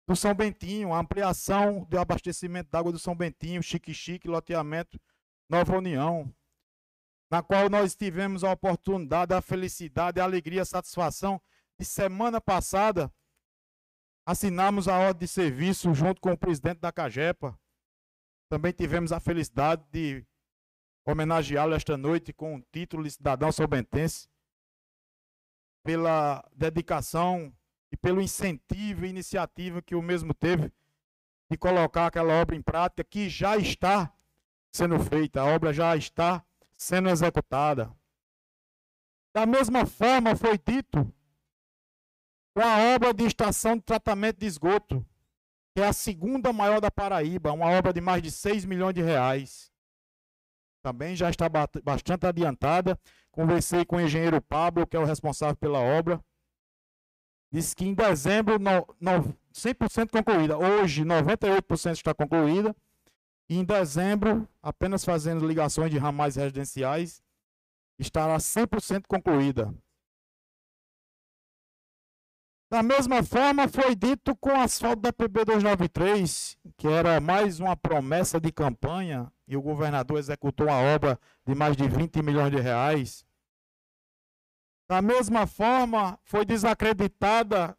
do 0.07 0.15
São 0.15 0.33
Bentinho, 0.33 0.91
a 0.91 0.99
ampliação 0.99 1.83
do 1.85 1.99
abastecimento 1.99 2.71
d'água 2.71 2.91
do 2.91 2.99
São 2.99 3.15
Bentinho, 3.15 3.61
Chique 3.61 3.93
Chique, 3.93 4.27
loteamento 4.27 4.99
Nova 5.47 5.77
União 5.77 6.33
na 7.35 7.43
qual 7.43 7.69
nós 7.69 7.93
tivemos 7.97 8.45
a 8.45 8.53
oportunidade, 8.53 9.33
a 9.33 9.41
felicidade, 9.41 10.21
a 10.21 10.23
alegria, 10.23 10.61
a 10.61 10.65
satisfação 10.65 11.41
de 11.77 11.83
semana 11.83 12.39
passada 12.39 13.13
assinamos 14.25 14.87
a 14.87 14.97
ordem 14.97 15.25
de 15.25 15.27
serviço 15.27 15.93
junto 15.93 16.21
com 16.21 16.31
o 16.31 16.37
presidente 16.37 16.79
da 16.79 16.93
Cagepa. 16.93 17.59
Também 18.49 18.71
tivemos 18.71 19.11
a 19.11 19.19
felicidade 19.19 19.83
de 19.91 20.25
homenageá-lo 21.05 21.75
esta 21.75 21.97
noite 21.97 22.31
com 22.31 22.55
o 22.55 22.61
título 22.71 23.03
de 23.03 23.11
cidadão 23.11 23.51
sobentense 23.51 24.29
pela 25.83 26.41
dedicação 26.55 27.53
e 27.91 27.97
pelo 27.97 28.21
incentivo 28.21 29.05
e 29.05 29.09
iniciativa 29.09 29.81
que 29.81 29.93
o 29.93 30.01
mesmo 30.01 30.33
teve 30.33 30.71
de 31.51 31.57
colocar 31.57 32.07
aquela 32.07 32.33
obra 32.35 32.55
em 32.55 32.61
prática 32.61 33.03
que 33.03 33.27
já 33.27 33.57
está 33.57 34.09
sendo 34.71 34.97
feita, 34.99 35.41
a 35.41 35.45
obra 35.45 35.73
já 35.73 35.97
está 35.97 36.41
sendo 36.77 37.09
executada. 37.09 37.91
Da 39.33 39.45
mesma 39.45 39.85
forma 39.85 40.35
foi 40.35 40.57
dito 40.57 41.11
com 42.55 42.61
a 42.61 42.95
obra 42.95 43.13
de 43.13 43.25
estação 43.25 43.75
de 43.75 43.83
tratamento 43.83 44.39
de 44.39 44.45
esgoto, 44.45 45.05
que 45.73 45.81
é 45.81 45.87
a 45.87 45.93
segunda 45.93 46.53
maior 46.53 46.79
da 46.79 46.89
Paraíba, 46.89 47.51
uma 47.51 47.69
obra 47.69 47.91
de 47.91 47.99
mais 47.99 48.21
de 48.21 48.31
6 48.31 48.63
milhões 48.63 48.95
de 48.95 49.01
reais. 49.01 49.71
Também 50.81 51.15
já 51.15 51.29
está 51.29 51.49
bastante 51.83 52.25
adiantada. 52.27 52.97
Conversei 53.31 53.83
com 53.83 53.97
o 53.97 54.01
engenheiro 54.01 54.41
Pablo, 54.41 54.87
que 54.87 54.95
é 54.95 54.99
o 54.99 55.03
responsável 55.03 55.55
pela 55.55 55.79
obra. 55.79 56.23
Disse 57.51 57.75
que 57.75 57.85
em 57.85 57.93
dezembro, 57.93 58.59
no, 58.59 58.85
no, 58.99 59.35
100% 59.53 60.11
concluída. 60.11 60.57
Hoje, 60.57 61.03
98% 61.03 61.93
está 61.93 62.13
concluída. 62.13 62.75
E 63.47 63.57
em 63.57 63.63
dezembro, 63.63 64.47
apenas 64.61 65.05
fazendo 65.05 65.45
ligações 65.47 65.91
de 65.91 65.97
ramais 65.97 66.35
residenciais, 66.35 67.21
estará 67.99 68.37
100% 68.37 69.05
concluída. 69.07 69.73
Da 72.69 72.81
mesma 72.81 73.23
forma, 73.23 73.67
foi 73.67 73.95
dito 73.95 74.35
com 74.35 74.49
o 74.49 74.59
asfalto 74.59 75.01
da 75.01 75.13
PB 75.13 75.45
293, 75.45 76.57
que 76.75 76.87
era 76.87 77.21
mais 77.21 77.59
uma 77.59 77.77
promessa 77.77 78.41
de 78.41 78.51
campanha, 78.51 79.31
e 79.47 79.55
o 79.55 79.61
governador 79.61 80.17
executou 80.17 80.67
uma 80.67 80.81
obra 80.81 81.19
de 81.45 81.53
mais 81.53 81.77
de 81.77 81.87
20 81.87 82.23
milhões 82.23 82.51
de 82.51 82.59
reais. 82.59 83.23
Da 84.89 85.01
mesma 85.01 85.45
forma, 85.45 86.19
foi 86.23 86.43
desacreditada 86.43 87.77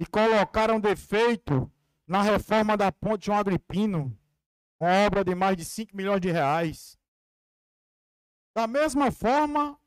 e 0.00 0.04
colocaram 0.04 0.80
defeito 0.80 1.70
na 2.06 2.20
reforma 2.20 2.76
da 2.76 2.90
ponte 2.90 3.26
João 3.26 3.38
Agripino, 3.38 4.16
obra 4.80 5.22
de 5.22 5.34
mais 5.34 5.56
de 5.56 5.64
5 5.64 5.94
milhões 5.94 6.20
de 6.20 6.30
reais. 6.30 6.98
Da 8.54 8.66
mesma 8.66 9.12
forma, 9.12 9.78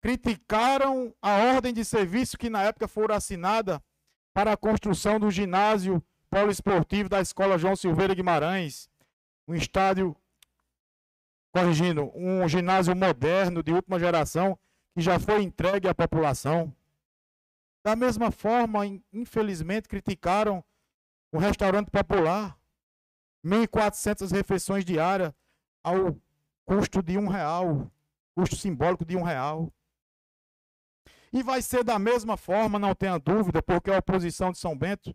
criticaram 0.00 1.14
a 1.20 1.36
ordem 1.54 1.72
de 1.74 1.84
serviço 1.84 2.38
que 2.38 2.48
na 2.48 2.62
época 2.62 2.88
foi 2.88 3.06
assinada 3.12 3.82
para 4.32 4.52
a 4.52 4.56
construção 4.56 5.20
do 5.20 5.30
ginásio 5.30 6.02
poliesportivo 6.28 7.08
da 7.08 7.20
Escola 7.20 7.58
João 7.58 7.76
Silveira 7.76 8.14
Guimarães, 8.14 8.90
um 9.48 9.54
estádio, 9.54 10.16
corrigindo, 11.52 12.10
um 12.14 12.46
ginásio 12.48 12.94
moderno 12.94 13.62
de 13.62 13.72
última 13.72 13.98
geração 13.98 14.58
que 14.94 15.00
já 15.00 15.18
foi 15.18 15.42
entregue 15.42 15.88
à 15.88 15.94
população. 15.94 16.74
Da 17.84 17.94
mesma 17.94 18.30
forma, 18.30 18.84
infelizmente, 19.12 19.88
criticaram 19.88 20.64
o 21.32 21.38
restaurante 21.38 21.90
popular, 21.90 22.58
1.400 23.46 24.32
refeições 24.32 24.84
diárias 24.84 25.32
ao 25.82 26.20
custo 26.64 27.00
de 27.00 27.16
um 27.16 27.28
real, 27.28 27.88
custo 28.34 28.56
simbólico 28.56 29.04
de 29.04 29.16
um 29.16 29.22
real. 29.22 29.72
E 31.32 31.42
vai 31.42 31.62
ser 31.62 31.84
da 31.84 31.98
mesma 31.98 32.36
forma, 32.36 32.78
não 32.78 32.94
tenha 32.94 33.18
dúvida, 33.18 33.62
porque 33.62 33.90
a 33.90 33.98
oposição 33.98 34.50
de 34.50 34.58
São 34.58 34.76
Bento 34.76 35.14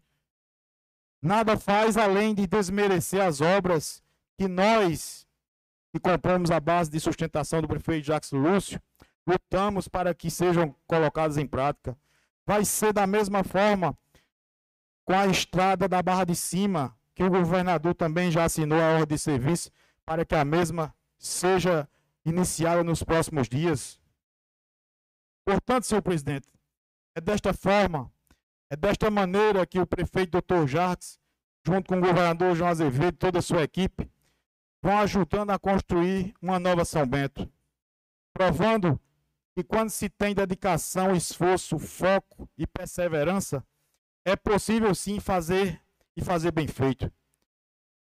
nada 1.22 1.58
faz 1.58 1.98
além 1.98 2.34
de 2.34 2.48
desmerecer 2.48 3.22
as 3.22 3.42
obras 3.42 4.02
que 4.38 4.48
nós, 4.48 5.28
que 5.92 6.00
compomos 6.00 6.52
a 6.52 6.60
base 6.60 6.90
de 6.90 7.00
sustentação 7.00 7.62
do 7.62 7.68
prefeito 7.68 8.06
Jacques 8.06 8.32
Lúcio, 8.32 8.82
lutamos 9.28 9.88
para 9.88 10.16
que 10.16 10.32
sejam 10.32 10.74
colocadas 10.88 11.38
em 11.38 11.46
prática. 11.46 11.98
Vai 12.46 12.64
ser 12.64 12.94
da 12.94 13.06
mesma 13.06 13.44
forma 13.44 13.96
com 15.06 15.14
a 15.14 15.28
estrada 15.28 15.88
da 15.88 16.02
Barra 16.02 16.24
de 16.24 16.36
Cima, 16.36 16.98
que 17.16 17.24
o 17.24 17.30
governador 17.30 17.93
também 17.93 18.32
já 18.32 18.45
assinou 18.45 18.80
a 18.80 18.99
ordem 18.99 19.16
de 19.16 19.20
serviço 19.20 19.72
para 20.05 20.26
que 20.26 20.36
a 20.36 20.45
mesma 20.45 20.93
seja 21.18 21.88
iniciada 22.26 22.84
nos 22.84 23.03
próximos 23.03 23.47
dias. 23.47 23.99
Portanto, 25.45 25.86
senhor 25.86 26.01
presidente, 26.01 26.47
é 27.16 27.22
desta 27.22 27.53
forma, 27.53 28.12
é 28.70 28.76
desta 28.76 29.09
maneira 29.12 29.66
que 29.66 29.80
o 29.80 29.88
prefeito 29.88 30.39
Dr. 30.39 30.68
Jarques 30.68 31.22
junto 31.66 31.88
com 31.88 31.97
o 31.97 32.01
governador 32.01 32.55
João 32.55 32.70
Azevedo 32.70 33.16
e 33.16 33.18
toda 33.18 33.39
a 33.39 33.41
sua 33.41 33.64
equipe, 33.64 34.09
vão 34.82 34.97
ajudando 34.99 35.51
a 35.51 35.59
construir 35.59 36.34
uma 36.41 36.59
nova 36.59 36.84
São 36.84 37.05
Bento, 37.05 37.51
provando 38.34 38.99
que 39.55 39.64
quando 39.64 39.89
se 39.89 40.09
tem 40.09 40.34
dedicação, 40.34 41.16
esforço, 41.16 41.78
foco 41.78 42.49
e 42.57 42.66
perseverança, 42.66 43.66
é 44.26 44.36
possível 44.36 44.93
sim 44.95 45.20
fazer 45.20 45.80
e 46.16 46.24
fazer 46.24 46.51
bem 46.51 46.68
feito. 46.68 47.12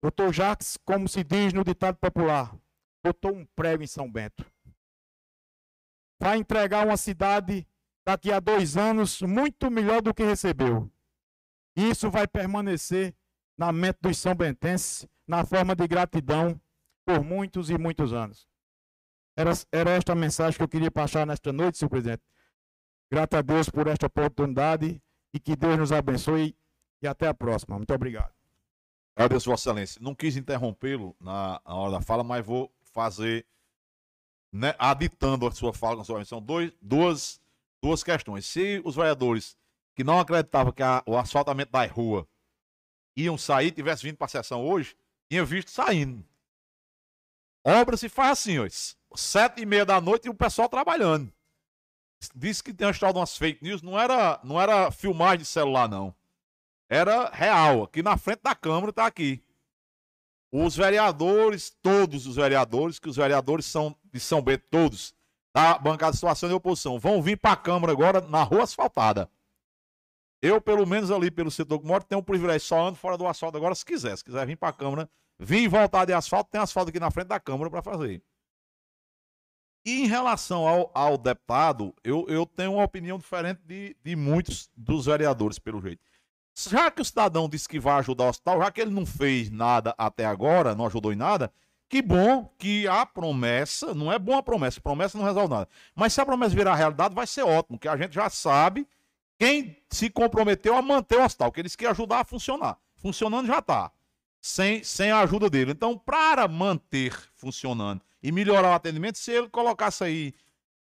Doutor 0.01 0.33
Jacques, 0.33 0.77
como 0.83 1.07
se 1.07 1.23
diz 1.23 1.53
no 1.53 1.63
ditado 1.63 1.97
popular, 1.97 2.55
botou 3.03 3.33
um 3.33 3.45
prego 3.55 3.83
em 3.83 3.87
São 3.87 4.11
Bento. 4.11 4.45
Vai 6.19 6.37
entregar 6.37 6.85
uma 6.85 6.97
cidade 6.97 7.67
daqui 8.05 8.31
a 8.31 8.39
dois 8.39 8.75
anos 8.75 9.21
muito 9.21 9.71
melhor 9.71 10.01
do 10.01 10.13
que 10.13 10.23
recebeu. 10.23 10.91
E 11.75 11.89
isso 11.89 12.09
vai 12.11 12.27
permanecer 12.27 13.15
na 13.57 13.71
mente 13.71 13.99
dos 14.01 14.17
são 14.17 14.35
bentenses, 14.35 15.07
na 15.27 15.45
forma 15.45 15.75
de 15.75 15.87
gratidão 15.87 16.59
por 17.05 17.23
muitos 17.23 17.69
e 17.69 17.77
muitos 17.77 18.13
anos. 18.13 18.47
Era, 19.35 19.51
era 19.71 19.91
esta 19.91 20.11
a 20.11 20.15
mensagem 20.15 20.57
que 20.57 20.63
eu 20.63 20.67
queria 20.67 20.91
passar 20.91 21.25
nesta 21.25 21.51
noite, 21.51 21.77
senhor 21.77 21.89
presidente. 21.89 22.23
Grato 23.11 23.35
a 23.35 23.41
Deus 23.41 23.69
por 23.69 23.87
esta 23.87 24.07
oportunidade 24.07 25.01
e 25.33 25.39
que 25.39 25.55
Deus 25.55 25.77
nos 25.77 25.91
abençoe 25.91 26.55
e 27.05 27.07
até 27.07 27.27
a 27.27 27.33
próxima. 27.33 27.77
Muito 27.77 27.93
obrigado. 27.93 28.33
Agradeço, 29.15 29.49
Vossa 29.49 29.69
Excelência. 29.69 30.01
Não 30.01 30.15
quis 30.15 30.35
interrompê-lo 30.35 31.15
na, 31.19 31.61
na, 31.65 31.75
hora 31.75 31.91
da 31.91 32.01
fala, 32.01 32.23
mas 32.23 32.45
vou 32.45 32.71
fazer, 32.93 33.45
né, 34.51 34.75
aditando 34.79 35.45
a 35.45 35.51
sua 35.51 35.73
fala 35.73 35.95
com 35.95 36.01
a 36.01 36.05
sua 36.05 36.17
menção, 36.17 36.41
dois, 36.41 36.71
duas, 36.81 37.41
duas 37.81 38.03
questões. 38.03 38.45
Se 38.45 38.81
os 38.83 38.95
vereadores 38.95 39.57
que 39.95 40.03
não 40.03 40.19
acreditavam 40.19 40.73
que 40.73 40.81
a, 40.81 41.03
o 41.05 41.17
asfaltamento 41.17 41.71
da 41.71 41.85
rua 41.85 42.27
iam 43.15 43.37
sair, 43.37 43.71
tivesse 43.71 44.03
vindo 44.03 44.17
para 44.17 44.25
a 44.25 44.29
sessão 44.29 44.65
hoje, 44.65 44.97
tinha 45.29 45.45
visto 45.45 45.69
saindo. 45.69 46.25
Obra 47.63 47.95
se 47.95 48.09
faz 48.09 48.31
assim, 48.31 48.57
ó, 48.59 48.67
sete 49.15 49.61
e 49.61 49.65
meia 49.65 49.85
da 49.85 50.01
noite 50.01 50.25
e 50.25 50.29
o 50.29 50.33
pessoal 50.33 50.67
trabalhando. 50.67 51.31
Disse 52.35 52.63
que 52.63 52.73
tem 52.73 52.87
uma 52.87 52.91
história 52.91 53.13
de 53.13 53.19
umas 53.19 53.37
fake 53.37 53.63
news, 53.63 53.81
não 53.81 53.99
era, 53.99 54.39
não 54.43 54.59
era 54.59 54.89
filmagem 54.91 55.39
de 55.39 55.45
celular, 55.45 55.87
não. 55.87 56.15
Era 56.89 57.29
real. 57.29 57.83
Aqui 57.83 58.03
na 58.03 58.17
frente 58.17 58.41
da 58.41 58.55
Câmara 58.55 58.89
está 58.89 59.05
aqui. 59.05 59.43
Os 60.51 60.75
vereadores, 60.75 61.71
todos 61.81 62.27
os 62.27 62.35
vereadores, 62.35 62.99
que 62.99 63.09
os 63.09 63.15
vereadores 63.15 63.65
são 63.65 63.95
de 64.03 64.19
São 64.19 64.41
Bento, 64.41 64.65
todos, 64.69 65.15
da 65.53 65.77
bancada 65.79 66.11
de 66.11 66.17
situação 66.17 66.47
de 66.47 66.55
oposição, 66.55 66.99
vão 66.99 67.21
vir 67.21 67.37
para 67.37 67.53
a 67.53 67.57
Câmara 67.57 67.91
agora 67.91 68.21
na 68.21 68.43
rua 68.43 68.63
asfaltada. 68.63 69.29
Eu, 70.41 70.59
pelo 70.61 70.85
menos 70.85 71.09
ali 71.09 71.31
pelo 71.31 71.49
setor 71.49 71.79
que 71.79 71.87
moro, 71.87 72.03
tenho 72.03 72.19
o 72.19 72.23
privilégio, 72.23 72.67
só 72.67 72.87
ando 72.87 72.97
fora 72.97 73.17
do 73.17 73.25
asfalto 73.25 73.57
agora 73.57 73.73
se 73.73 73.85
quiser. 73.85 74.15
Se 74.17 74.23
quiser 74.23 74.45
vir 74.45 74.57
para 74.57 74.69
a 74.69 74.73
Câmara, 74.73 75.09
vir 75.39 75.67
voltar 75.67 76.05
de 76.05 76.13
asfalto, 76.13 76.51
tem 76.51 76.61
asfalto 76.61 76.89
aqui 76.89 76.99
na 76.99 77.09
frente 77.09 77.27
da 77.27 77.39
Câmara 77.39 77.71
para 77.71 77.81
fazer. 77.81 78.21
E 79.85 80.03
em 80.03 80.07
relação 80.07 80.67
ao, 80.67 80.91
ao 80.93 81.17
deputado, 81.17 81.93
eu, 82.03 82.25
eu 82.29 82.45
tenho 82.45 82.73
uma 82.73 82.83
opinião 82.83 83.17
diferente 83.17 83.61
de, 83.65 83.95
de 84.03 84.15
muitos 84.15 84.69
dos 84.75 85.05
vereadores, 85.05 85.59
pelo 85.59 85.81
jeito. 85.81 86.03
Já 86.55 86.91
que 86.91 87.01
o 87.01 87.05
cidadão 87.05 87.49
disse 87.49 87.67
que 87.67 87.79
vai 87.79 87.95
ajudar 87.99 88.25
o 88.25 88.29
hospital, 88.29 88.59
já 88.59 88.71
que 88.71 88.81
ele 88.81 88.91
não 88.91 89.05
fez 89.05 89.49
nada 89.49 89.93
até 89.97 90.25
agora, 90.25 90.75
não 90.75 90.85
ajudou 90.85 91.11
em 91.11 91.15
nada, 91.15 91.51
que 91.89 92.01
bom 92.01 92.51
que 92.57 92.87
a 92.87 93.05
promessa, 93.05 93.93
não 93.93 94.11
é 94.11 94.17
boa 94.17 94.39
a 94.39 94.43
promessa, 94.43 94.81
promessa 94.81 95.17
não 95.17 95.25
resolve 95.25 95.53
nada. 95.53 95.69
Mas 95.95 96.13
se 96.13 96.21
a 96.21 96.25
promessa 96.25 96.55
virar 96.55 96.75
realidade, 96.75 97.13
vai 97.13 97.27
ser 97.27 97.43
ótimo, 97.43 97.77
que 97.77 97.87
a 97.87 97.97
gente 97.97 98.13
já 98.13 98.29
sabe 98.29 98.87
quem 99.37 99.77
se 99.89 100.09
comprometeu 100.09 100.75
a 100.75 100.81
manter 100.81 101.19
o 101.19 101.23
hospital, 101.23 101.51
que 101.51 101.59
eles 101.59 101.75
querem 101.75 101.91
ajudar 101.91 102.21
a 102.21 102.25
funcionar. 102.25 102.77
Funcionando 102.95 103.47
já 103.47 103.59
está, 103.59 103.91
sem, 104.41 104.83
sem 104.83 105.11
a 105.11 105.19
ajuda 105.19 105.49
dele. 105.49 105.71
Então, 105.71 105.97
para 105.97 106.47
manter 106.47 107.13
funcionando 107.35 108.01
e 108.21 108.31
melhorar 108.31 108.71
o 108.71 108.75
atendimento, 108.75 109.17
se 109.17 109.31
ele 109.31 109.49
colocasse 109.49 110.03
aí 110.03 110.33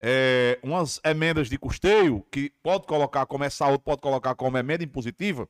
é, 0.03 0.59
umas 0.62 1.01
emendas 1.05 1.48
de 1.48 1.59
custeio, 1.59 2.22
que 2.30 2.51
pode 2.62 2.86
colocar 2.86 3.26
como 3.26 3.44
essa 3.44 3.66
outra, 3.66 3.84
pode 3.84 4.01
colocar 4.01 4.34
como 4.34 4.57
emenda 4.57 4.84
impositiva, 4.84 5.48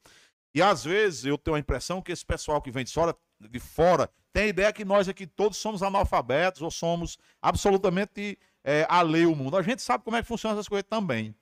e 0.55 0.61
às 0.61 0.84
vezes 0.84 1.24
eu 1.24 1.38
tenho 1.38 1.57
a 1.57 1.61
impressão 1.61 2.03
que 2.03 2.11
esse 2.11 2.24
pessoal 2.24 2.61
que 2.61 2.70
vem 2.70 2.84
de 2.84 2.92
fora, 2.92 3.16
de 3.40 3.61
fora 3.61 4.11
tem 4.32 4.44
a 4.44 4.48
ideia 4.48 4.72
que 4.72 4.84
nós 4.84 5.09
aqui 5.09 5.26
todos 5.26 5.59
somos 5.59 5.82
analfabetos 5.82 6.62
ou 6.62 6.70
somos 6.70 7.18
absolutamente 7.40 8.38
é, 8.64 8.86
alheio 8.88 9.30
ao 9.30 9.36
mundo. 9.36 9.57
A 9.57 9.62
gente 9.62 9.82
sabe 9.82 10.05
como 10.05 10.16
é 10.16 10.22
que 10.22 10.28
funcionam 10.28 10.57
essas 10.57 10.68
coisas 10.68 10.88
também. 10.88 11.34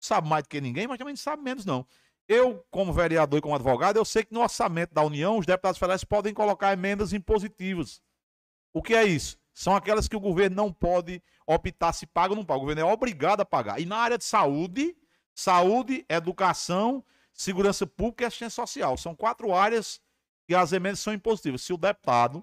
Sabe 0.00 0.28
mais 0.28 0.42
do 0.44 0.48
que 0.48 0.60
ninguém, 0.60 0.86
mas 0.86 0.98
também 0.98 1.14
sabe 1.14 1.42
menos 1.42 1.64
não. 1.64 1.86
Eu, 2.28 2.64
como 2.70 2.92
vereador 2.92 3.38
e 3.38 3.42
como 3.42 3.54
advogado, 3.54 3.96
eu 3.96 4.04
sei 4.04 4.24
que 4.24 4.32
no 4.32 4.40
orçamento 4.40 4.94
da 4.94 5.02
União, 5.02 5.38
os 5.38 5.46
deputados 5.46 5.78
federais 5.78 6.04
podem 6.04 6.32
colocar 6.32 6.72
emendas 6.72 7.12
impositivas. 7.12 8.00
O 8.72 8.82
que 8.82 8.94
é 8.94 9.04
isso? 9.04 9.39
São 9.60 9.76
aquelas 9.76 10.08
que 10.08 10.16
o 10.16 10.20
governo 10.20 10.56
não 10.56 10.72
pode 10.72 11.22
optar 11.46 11.92
se 11.92 12.06
paga 12.06 12.32
ou 12.32 12.36
não 12.36 12.46
paga. 12.46 12.56
O 12.56 12.60
governo 12.62 12.80
é 12.80 12.84
obrigado 12.90 13.42
a 13.42 13.44
pagar. 13.44 13.78
E 13.78 13.84
na 13.84 13.98
área 13.98 14.16
de 14.16 14.24
saúde, 14.24 14.96
saúde, 15.34 16.02
educação, 16.08 17.04
segurança 17.30 17.86
pública 17.86 18.24
e 18.24 18.26
assistência 18.26 18.56
social. 18.56 18.96
São 18.96 19.14
quatro 19.14 19.54
áreas 19.54 20.00
que 20.48 20.54
as 20.54 20.72
emendas 20.72 21.00
são 21.00 21.12
impositivas. 21.12 21.60
Se 21.60 21.74
o 21.74 21.76
deputado, 21.76 22.42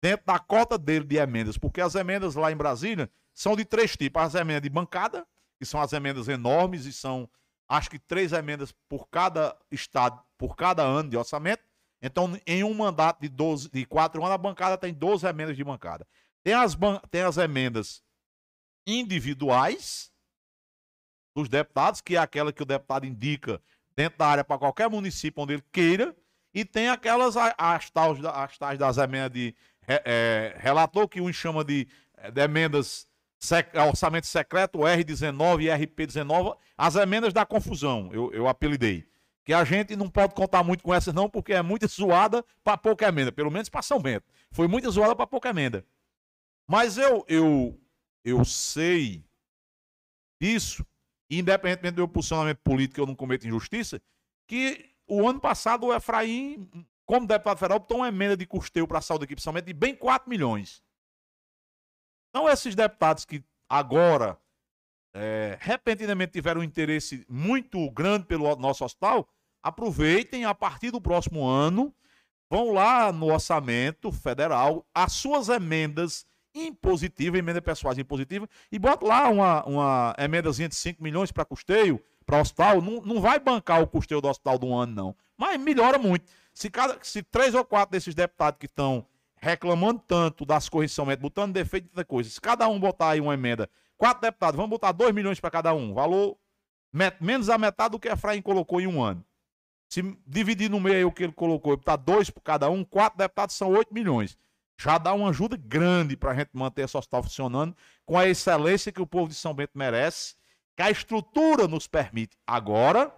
dentro 0.00 0.24
da 0.24 0.38
cota 0.38 0.78
dele 0.78 1.04
de 1.04 1.16
emendas, 1.18 1.58
porque 1.58 1.78
as 1.78 1.94
emendas 1.94 2.34
lá 2.34 2.50
em 2.50 2.56
Brasília 2.56 3.10
são 3.34 3.54
de 3.54 3.66
três 3.66 3.94
tipos: 3.94 4.22
as 4.22 4.34
emendas 4.34 4.62
de 4.62 4.70
bancada, 4.70 5.26
que 5.58 5.66
são 5.66 5.78
as 5.78 5.92
emendas 5.92 6.26
enormes 6.26 6.86
e 6.86 6.92
são, 6.94 7.28
acho 7.68 7.90
que, 7.90 7.98
três 7.98 8.32
emendas 8.32 8.72
por 8.88 9.08
cada 9.08 9.54
estado, 9.70 10.22
por 10.38 10.56
cada 10.56 10.82
ano 10.82 11.10
de 11.10 11.18
orçamento. 11.18 11.62
Então, 12.00 12.38
em 12.46 12.64
um 12.64 12.72
mandato 12.72 13.20
de, 13.20 13.28
12, 13.28 13.70
de 13.70 13.84
quatro 13.84 14.22
anos, 14.22 14.34
a 14.34 14.38
bancada 14.38 14.78
tem 14.78 14.94
12 14.94 15.26
emendas 15.26 15.54
de 15.54 15.62
bancada. 15.62 16.06
Tem 16.46 16.54
as, 16.54 16.76
tem 17.10 17.22
as 17.22 17.38
emendas 17.38 18.04
individuais 18.86 20.12
dos 21.34 21.48
deputados, 21.48 22.00
que 22.00 22.14
é 22.14 22.20
aquela 22.20 22.52
que 22.52 22.62
o 22.62 22.64
deputado 22.64 23.04
indica 23.04 23.60
dentro 23.96 24.20
da 24.20 24.28
área 24.28 24.44
para 24.44 24.56
qualquer 24.56 24.88
município 24.88 25.42
onde 25.42 25.54
ele 25.54 25.64
queira, 25.72 26.14
e 26.54 26.64
tem 26.64 26.88
aquelas 26.88 27.36
as 27.36 27.90
tais, 27.90 28.24
as 28.24 28.58
tais 28.58 28.78
das 28.78 28.96
emendas 28.96 29.32
de 29.32 29.56
é, 29.88 30.54
relator, 30.56 31.08
que 31.08 31.20
um 31.20 31.32
chama 31.32 31.64
de, 31.64 31.88
de 32.32 32.40
emendas 32.40 33.08
sec, 33.40 33.74
orçamento 33.74 34.28
secreto, 34.28 34.78
R19 34.78 35.62
e 35.62 35.66
RP19, 35.66 36.56
as 36.78 36.94
emendas 36.94 37.32
da 37.32 37.44
confusão, 37.44 38.08
eu, 38.12 38.32
eu 38.32 38.46
apelidei. 38.46 39.04
Que 39.44 39.52
a 39.52 39.64
gente 39.64 39.96
não 39.96 40.08
pode 40.08 40.32
contar 40.32 40.62
muito 40.62 40.84
com 40.84 40.94
essas, 40.94 41.12
não, 41.12 41.28
porque 41.28 41.52
é 41.52 41.60
muita 41.60 41.88
zoada 41.88 42.44
para 42.62 42.76
pouca 42.76 43.08
emenda, 43.08 43.32
pelo 43.32 43.50
menos 43.50 43.68
para 43.68 43.82
São 43.82 43.98
Bento. 43.98 44.26
Foi 44.52 44.68
muita 44.68 44.88
zoada 44.90 45.16
para 45.16 45.26
pouca 45.26 45.48
emenda. 45.48 45.84
Mas 46.68 46.98
eu, 46.98 47.24
eu, 47.28 47.80
eu 48.24 48.44
sei 48.44 49.24
disso, 50.40 50.84
independentemente 51.30 51.94
do 51.94 52.00
meu 52.00 52.08
posicionamento 52.08 52.58
político, 52.58 53.00
eu 53.00 53.06
não 53.06 53.14
cometo 53.14 53.46
injustiça, 53.46 54.00
que 54.48 54.94
o 55.06 55.28
ano 55.28 55.40
passado 55.40 55.86
o 55.86 55.94
Efraim, 55.94 56.68
como 57.04 57.26
deputado 57.26 57.58
federal, 57.58 57.78
botou 57.78 57.98
uma 57.98 58.08
emenda 58.08 58.36
de 58.36 58.46
custeio 58.46 58.86
para 58.86 58.98
a 58.98 59.02
saúde 59.02 59.24
aqui, 59.24 59.34
principalmente 59.34 59.66
de 59.66 59.72
bem 59.72 59.94
4 59.94 60.28
milhões. 60.28 60.82
Então, 62.30 62.48
esses 62.48 62.74
deputados 62.74 63.24
que 63.24 63.44
agora, 63.68 64.38
é, 65.14 65.56
repentinamente, 65.60 66.32
tiveram 66.32 66.60
um 66.60 66.64
interesse 66.64 67.24
muito 67.28 67.90
grande 67.92 68.26
pelo 68.26 68.54
nosso 68.56 68.84
hospital, 68.84 69.28
aproveitem 69.62 70.44
a 70.44 70.54
partir 70.54 70.90
do 70.90 71.00
próximo 71.00 71.46
ano, 71.46 71.94
vão 72.50 72.72
lá 72.72 73.12
no 73.12 73.32
orçamento 73.32 74.12
federal, 74.12 74.86
as 74.94 75.12
suas 75.12 75.48
emendas 75.48 76.26
impositiva, 76.56 77.38
emenda 77.38 77.60
pessoais 77.60 77.98
impositiva, 77.98 78.48
e 78.72 78.78
bota 78.78 79.06
lá 79.06 79.28
uma, 79.28 79.64
uma 79.64 80.14
emendazinha 80.18 80.68
de 80.68 80.74
5 80.74 81.02
milhões 81.02 81.30
para 81.30 81.44
custeio, 81.44 82.02
para 82.24 82.40
hospital, 82.40 82.80
não, 82.80 83.02
não 83.02 83.20
vai 83.20 83.38
bancar 83.38 83.82
o 83.82 83.86
custeio 83.86 84.20
do 84.20 84.28
hospital 84.28 84.58
do 84.58 84.66
um 84.66 84.76
ano, 84.76 84.94
não. 84.94 85.16
Mas 85.36 85.60
melhora 85.60 85.98
muito. 85.98 86.24
Se, 86.52 86.70
cada, 86.70 86.98
se 87.02 87.22
três 87.22 87.54
ou 87.54 87.64
quatro 87.64 87.92
desses 87.92 88.14
deputados 88.14 88.58
que 88.58 88.66
estão 88.66 89.06
reclamando 89.36 90.02
tanto 90.06 90.44
das 90.44 90.68
correções 90.68 91.16
botando 91.16 91.52
defeito 91.52 91.94
de 91.94 92.04
coisa, 92.04 92.28
se 92.30 92.40
cada 92.40 92.66
um 92.68 92.80
botar 92.80 93.10
aí 93.10 93.20
uma 93.20 93.34
emenda, 93.34 93.68
quatro 93.96 94.22
deputados, 94.22 94.56
vamos 94.56 94.70
botar 94.70 94.92
2 94.92 95.14
milhões 95.14 95.38
para 95.38 95.50
cada 95.50 95.74
um, 95.74 95.92
valor 95.94 96.36
met, 96.92 97.16
menos 97.22 97.50
a 97.50 97.58
metade 97.58 97.92
do 97.92 98.00
que 98.00 98.08
a 98.08 98.14
Efraim 98.14 98.40
colocou 98.40 98.80
em 98.80 98.86
um 98.86 99.02
ano. 99.02 99.24
Se 99.88 100.02
dividir 100.26 100.68
no 100.68 100.80
meio 100.80 101.08
o 101.08 101.12
que 101.12 101.22
ele 101.22 101.32
colocou 101.32 101.74
e 101.74 101.76
botar 101.76 101.96
dois 101.96 102.28
por 102.28 102.40
cada 102.40 102.68
um, 102.68 102.82
quatro 102.82 103.18
deputados 103.18 103.54
são 103.54 103.70
8 103.70 103.92
milhões 103.94 104.36
já 104.78 104.98
dá 104.98 105.14
uma 105.14 105.30
ajuda 105.30 105.56
grande 105.56 106.16
para 106.16 106.32
a 106.32 106.34
gente 106.34 106.50
manter 106.52 106.82
esse 106.82 106.96
hospital 106.96 107.22
funcionando 107.22 107.76
com 108.04 108.18
a 108.18 108.28
excelência 108.28 108.92
que 108.92 109.00
o 109.00 109.06
povo 109.06 109.28
de 109.28 109.34
São 109.34 109.54
Bento 109.54 109.72
merece, 109.74 110.34
que 110.76 110.82
a 110.82 110.90
estrutura 110.90 111.66
nos 111.66 111.86
permite. 111.86 112.36
Agora, 112.46 113.14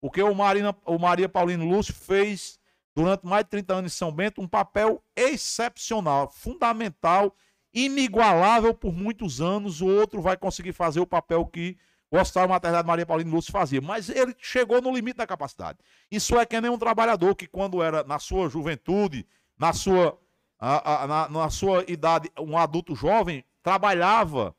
o 0.00 0.10
que 0.10 0.22
o, 0.22 0.34
Marina, 0.34 0.74
o 0.84 0.98
Maria 0.98 1.28
Paulino 1.28 1.68
Lúcio 1.68 1.94
fez 1.94 2.58
durante 2.94 3.26
mais 3.26 3.44
de 3.44 3.50
30 3.50 3.74
anos 3.74 3.92
em 3.92 3.96
São 3.96 4.12
Bento, 4.12 4.40
um 4.40 4.48
papel 4.48 5.02
excepcional, 5.16 6.30
fundamental, 6.30 7.34
inigualável 7.72 8.74
por 8.74 8.92
muitos 8.92 9.40
anos. 9.40 9.80
O 9.80 9.86
outro 9.86 10.20
vai 10.20 10.36
conseguir 10.36 10.72
fazer 10.72 11.00
o 11.00 11.06
papel 11.06 11.46
que 11.46 11.76
o 12.10 12.18
Hospital 12.18 12.48
Maternidade 12.48 12.86
Maria 12.86 13.06
Paulina 13.06 13.30
Lúcio 13.30 13.50
fazia, 13.50 13.80
mas 13.80 14.10
ele 14.10 14.34
chegou 14.38 14.82
no 14.82 14.94
limite 14.94 15.16
da 15.16 15.26
capacidade. 15.26 15.78
Isso 16.10 16.38
é 16.38 16.44
que 16.44 16.60
nem 16.60 16.70
um 16.70 16.76
trabalhador 16.76 17.34
que 17.34 17.46
quando 17.46 17.82
era 17.82 18.04
na 18.04 18.18
sua 18.18 18.50
juventude, 18.50 19.26
na 19.58 19.72
sua, 19.72 20.18
a, 20.64 21.02
a, 21.02 21.06
na, 21.08 21.28
na 21.28 21.50
sua 21.50 21.84
idade, 21.88 22.30
um 22.38 22.56
adulto 22.56 22.94
jovem, 22.94 23.44
trabalhava, 23.64 24.54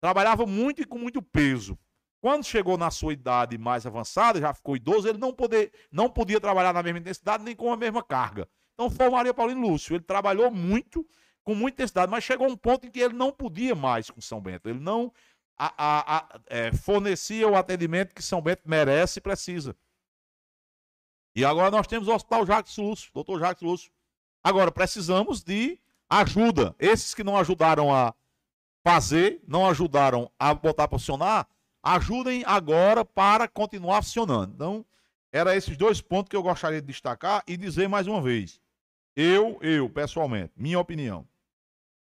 trabalhava 0.00 0.46
muito 0.46 0.82
e 0.82 0.84
com 0.84 0.98
muito 0.98 1.20
peso. 1.20 1.76
Quando 2.20 2.44
chegou 2.44 2.78
na 2.78 2.92
sua 2.92 3.12
idade 3.12 3.58
mais 3.58 3.84
avançada, 3.84 4.40
já 4.40 4.54
ficou 4.54 4.76
idoso, 4.76 5.08
ele 5.08 5.18
não, 5.18 5.32
poder, 5.32 5.72
não 5.90 6.08
podia 6.08 6.40
trabalhar 6.40 6.72
na 6.72 6.80
mesma 6.80 7.00
intensidade 7.00 7.42
nem 7.42 7.56
com 7.56 7.72
a 7.72 7.76
mesma 7.76 8.04
carga. 8.04 8.48
Então 8.74 8.88
foi 8.88 9.08
o 9.08 9.12
Maria 9.12 9.34
Paulino 9.34 9.68
Lúcio. 9.68 9.96
Ele 9.96 10.04
trabalhou 10.04 10.48
muito, 10.48 11.04
com 11.42 11.56
muita 11.56 11.82
intensidade, 11.82 12.10
mas 12.10 12.22
chegou 12.22 12.46
um 12.46 12.56
ponto 12.56 12.86
em 12.86 12.90
que 12.90 13.00
ele 13.00 13.14
não 13.14 13.32
podia 13.32 13.74
mais 13.74 14.10
com 14.10 14.20
São 14.20 14.40
Bento. 14.40 14.68
Ele 14.68 14.78
não 14.78 15.12
a, 15.58 15.74
a, 15.76 16.18
a, 16.18 16.40
é, 16.46 16.72
fornecia 16.72 17.48
o 17.48 17.56
atendimento 17.56 18.14
que 18.14 18.22
São 18.22 18.40
Bento 18.40 18.62
merece 18.64 19.18
e 19.18 19.22
precisa. 19.22 19.76
E 21.34 21.44
agora 21.44 21.70
nós 21.70 21.88
temos 21.88 22.06
o 22.06 22.14
Hospital 22.14 22.46
Jacques 22.46 22.76
Lúcio, 22.76 23.10
doutor 23.12 23.40
Jacques 23.40 23.62
Lúcio. 23.62 23.90
Agora, 24.42 24.72
precisamos 24.72 25.42
de 25.42 25.78
ajuda. 26.08 26.74
Esses 26.78 27.14
que 27.14 27.24
não 27.24 27.36
ajudaram 27.36 27.94
a 27.94 28.14
fazer, 28.82 29.42
não 29.46 29.68
ajudaram 29.68 30.30
a 30.38 30.54
botar 30.54 30.88
para 30.88 30.98
funcionar, 30.98 31.46
ajudem 31.82 32.42
agora 32.46 33.04
para 33.04 33.46
continuar 33.46 34.02
funcionando. 34.02 34.54
Então, 34.54 34.84
era 35.32 35.56
esses 35.56 35.76
dois 35.76 36.00
pontos 36.00 36.28
que 36.28 36.36
eu 36.36 36.42
gostaria 36.42 36.80
de 36.80 36.86
destacar 36.86 37.42
e 37.46 37.56
dizer 37.56 37.88
mais 37.88 38.06
uma 38.06 38.20
vez. 38.20 38.60
Eu, 39.14 39.58
eu, 39.60 39.88
pessoalmente, 39.88 40.52
minha 40.56 40.78
opinião. 40.78 41.26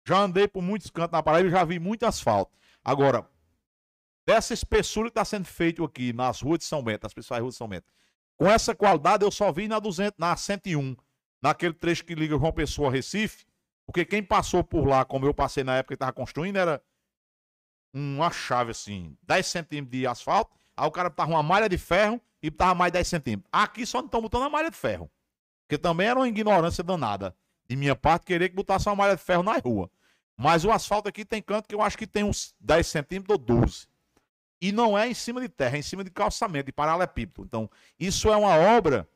Já 0.07 0.19
andei 0.21 0.49
por 0.49 0.63
muitos 0.63 0.91
cantos 0.91 1.13
na 1.13 1.23
Paraíba 1.23 1.49
e 1.49 1.53
já 1.53 1.65
vi 1.65 1.79
muito 1.79 2.07
asfalto. 2.07 2.57
Agora, 2.83 3.29
dessa 4.27 4.55
espessura 4.55 5.09
que 5.09 5.11
está 5.11 5.25
sendo 5.25 5.45
feito 5.45 5.85
aqui 5.85 6.13
nas 6.13 6.41
ruas 6.41 6.61
de 6.61 6.65
São 6.65 6.83
Bento, 6.83 7.03
nas 7.03 7.13
principais 7.13 7.43
ruas 7.43 7.55
de 7.55 7.59
São 7.59 7.69
Bento, 7.69 7.87
com 8.37 8.49
essa 8.49 8.75
qualidade 8.75 9.25
eu 9.25 9.31
só 9.31 9.53
vi 9.53 9.69
na, 9.69 9.79
200, 9.79 10.19
na 10.19 10.37
101, 10.37 10.97
naquele 11.41 11.75
trecho 11.75 12.05
que 12.05 12.15
liga 12.15 12.39
João 12.39 12.53
Pessoa 12.53 12.89
a 12.89 12.93
Recife, 12.93 13.47
porque 13.87 14.05
quem 14.05 14.23
passou 14.23 14.63
por 14.63 14.87
lá, 14.87 15.05
como 15.05 15.27
eu 15.27 15.33
passei 15.33 15.65
na 15.65 15.77
época 15.77 15.89
que 15.89 15.97
estava 15.97 16.13
construindo, 16.13 16.57
era 16.57 16.83
uma 17.93 18.31
chave 18.31 18.71
assim, 18.71 19.17
10 19.23 19.47
centímetros 19.47 19.99
de 19.99 20.07
asfalto, 20.07 20.55
aí 20.77 20.87
o 20.87 20.91
cara 20.91 21.11
tava 21.11 21.31
uma 21.31 21.43
malha 21.43 21.69
de 21.69 21.79
ferro 21.79 22.21
e 22.43 22.51
tava 22.51 22.75
mais 22.75 22.93
10 22.93 23.09
centímetros. 23.09 23.49
Aqui 23.51 23.87
só 23.87 23.99
não 23.99 24.07
estão 24.07 24.21
botando 24.21 24.43
a 24.43 24.51
malha 24.51 24.71
de 24.71 24.77
ferro, 24.77 25.11
porque 25.67 25.79
também 25.79 26.07
era 26.07 26.19
uma 26.19 26.29
ignorância 26.29 26.85
danada 26.85 27.35
de 27.67 27.77
minha 27.77 27.97
parte 27.97 28.27
querer 28.27 28.49
que 28.49 28.55
botasse 28.55 28.89
uma 28.89 28.97
malha 28.97 29.17
de 29.17 29.23
ferro 29.23 29.43
na 29.43 29.57
rua. 29.59 29.91
Mas 30.37 30.65
o 30.65 30.71
asfalto 30.71 31.09
aqui 31.09 31.25
tem 31.25 31.43
canto 31.43 31.69
que 31.69 31.75
eu 31.75 31.83
acho 31.83 31.99
que 31.99 32.07
tem 32.07 32.25
uns 32.25 32.55
10 32.61 32.87
centímetros 32.87 33.39
ou 33.39 33.39
12. 33.39 33.89
E 34.61 34.73
não 34.73 34.99
é 34.99 35.09
em 35.09 35.15
cima 35.15 35.41
de 35.41 35.49
terra, 35.49 35.77
é 35.77 35.81
em 35.81 35.83
cima 35.83 36.05
de 36.05 36.11
calçamento, 36.11 36.67
de 36.67 36.73
paralelepípedo. 36.73 37.45
Então, 37.45 37.71
isso 37.99 38.29
é 38.29 38.37
uma 38.37 38.57
obra 38.57 39.09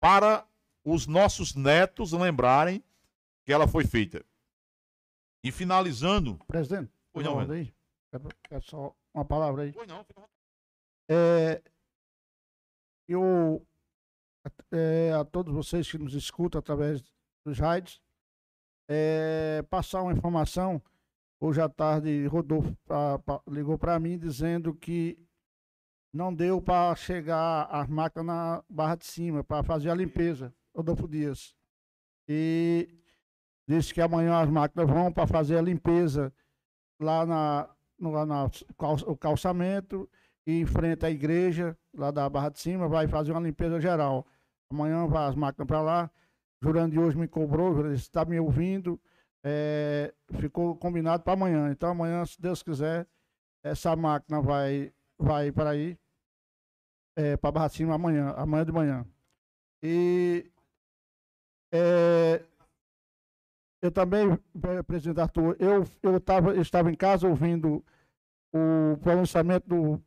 para 0.00 0.46
os 0.86 1.08
nossos 1.08 1.56
netos 1.56 2.12
lembrarem 2.12 2.82
que 3.44 3.52
ela 3.52 3.66
foi 3.66 3.84
feita. 3.84 4.24
E 5.42 5.50
finalizando. 5.50 6.38
Presidente, 6.46 6.92
Pois 7.12 7.26
não, 7.26 7.40
aí. 7.40 7.74
É 8.50 8.60
só 8.60 8.94
uma 9.12 9.24
palavra 9.24 9.62
aí. 9.64 9.72
Pois 9.72 9.88
não, 9.88 10.06
É, 11.10 11.60
eu, 13.08 13.66
é, 14.70 15.12
a 15.12 15.24
todos 15.24 15.52
vocês 15.52 15.90
que 15.90 15.98
nos 15.98 16.14
escutam 16.14 16.60
através 16.60 17.02
dos 17.44 17.58
rádios, 17.58 18.00
é, 18.88 19.64
passar 19.68 20.02
uma 20.02 20.12
informação. 20.12 20.80
Hoje 21.40 21.60
à 21.60 21.68
tarde, 21.68 22.26
Rodolfo 22.28 22.76
pra, 22.84 23.18
pra, 23.18 23.42
ligou 23.48 23.76
para 23.76 23.98
mim 23.98 24.16
dizendo 24.16 24.72
que 24.72 25.18
não 26.12 26.32
deu 26.32 26.62
para 26.62 26.94
chegar 26.94 27.64
as 27.64 27.88
máquinas 27.88 28.26
na 28.26 28.64
Barra 28.68 28.94
de 28.94 29.04
Cima 29.04 29.42
para 29.42 29.64
fazer 29.64 29.90
a 29.90 29.94
limpeza. 29.94 30.54
Rodolfo 30.76 31.08
Dias. 31.08 31.54
E 32.28 32.88
disse 33.66 33.94
que 33.94 34.00
amanhã 34.00 34.40
as 34.40 34.50
máquinas 34.50 34.88
vão 34.88 35.10
para 35.10 35.26
fazer 35.26 35.56
a 35.56 35.62
limpeza 35.62 36.32
lá 37.00 37.24
na, 37.24 37.74
no, 37.98 38.26
na 38.26 38.50
o 39.06 39.16
calçamento 39.16 40.08
e 40.46 40.60
em 40.60 40.66
frente 40.66 41.04
à 41.04 41.10
igreja 41.10 41.76
lá 41.94 42.10
da 42.10 42.28
Barra 42.28 42.50
de 42.50 42.60
Cima 42.60 42.88
vai 42.88 43.08
fazer 43.08 43.32
uma 43.32 43.40
limpeza 43.40 43.80
geral. 43.80 44.26
Amanhã 44.70 45.06
vai 45.06 45.28
as 45.28 45.34
máquinas 45.34 45.66
para 45.66 45.80
lá. 45.80 46.10
Jurandir 46.62 47.00
hoje 47.00 47.16
me 47.16 47.28
cobrou, 47.28 47.92
está 47.92 48.24
me 48.24 48.38
ouvindo. 48.38 49.00
É, 49.44 50.12
ficou 50.38 50.76
combinado 50.76 51.22
para 51.22 51.32
amanhã. 51.32 51.70
Então 51.70 51.90
amanhã, 51.90 52.24
se 52.24 52.40
Deus 52.40 52.62
quiser, 52.62 53.06
essa 53.62 53.94
máquina 53.96 54.40
vai 54.40 54.92
vai 55.18 55.50
para 55.50 55.70
aí 55.70 55.98
é, 57.16 57.36
para 57.36 57.52
Barra 57.52 57.68
de 57.68 57.74
Cima 57.74 57.94
amanhã, 57.94 58.34
amanhã 58.36 58.64
de 58.64 58.72
manhã. 58.72 59.06
E 59.82 60.50
é, 61.72 62.44
eu 63.82 63.90
também, 63.90 64.38
presidente 64.86 65.20
Arthur, 65.20 65.56
eu, 65.58 65.84
eu, 66.02 66.20
tava, 66.20 66.54
eu 66.54 66.62
estava 66.62 66.90
em 66.90 66.94
casa 66.94 67.28
ouvindo 67.28 67.84
o 68.52 68.96
pronunciamento 68.98 69.68
do, 69.68 70.02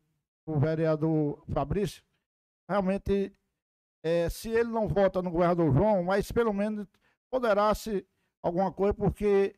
do 0.45 0.60
vereador 0.60 1.43
Fabrício. 1.51 2.03
Realmente, 2.68 3.32
é, 4.03 4.30
se 4.30 4.49
ele 4.49 4.70
não 4.70 4.88
vota 4.88 5.22
no 5.22 5.32
governador 5.32 5.74
João, 5.74 6.03
mas 6.03 6.32
pelo 6.32 6.53
menos 6.53 6.88
poderá 7.30 7.74
se 7.76 8.05
alguma 8.41 8.72
coisa, 8.72 8.93
porque 8.93 9.55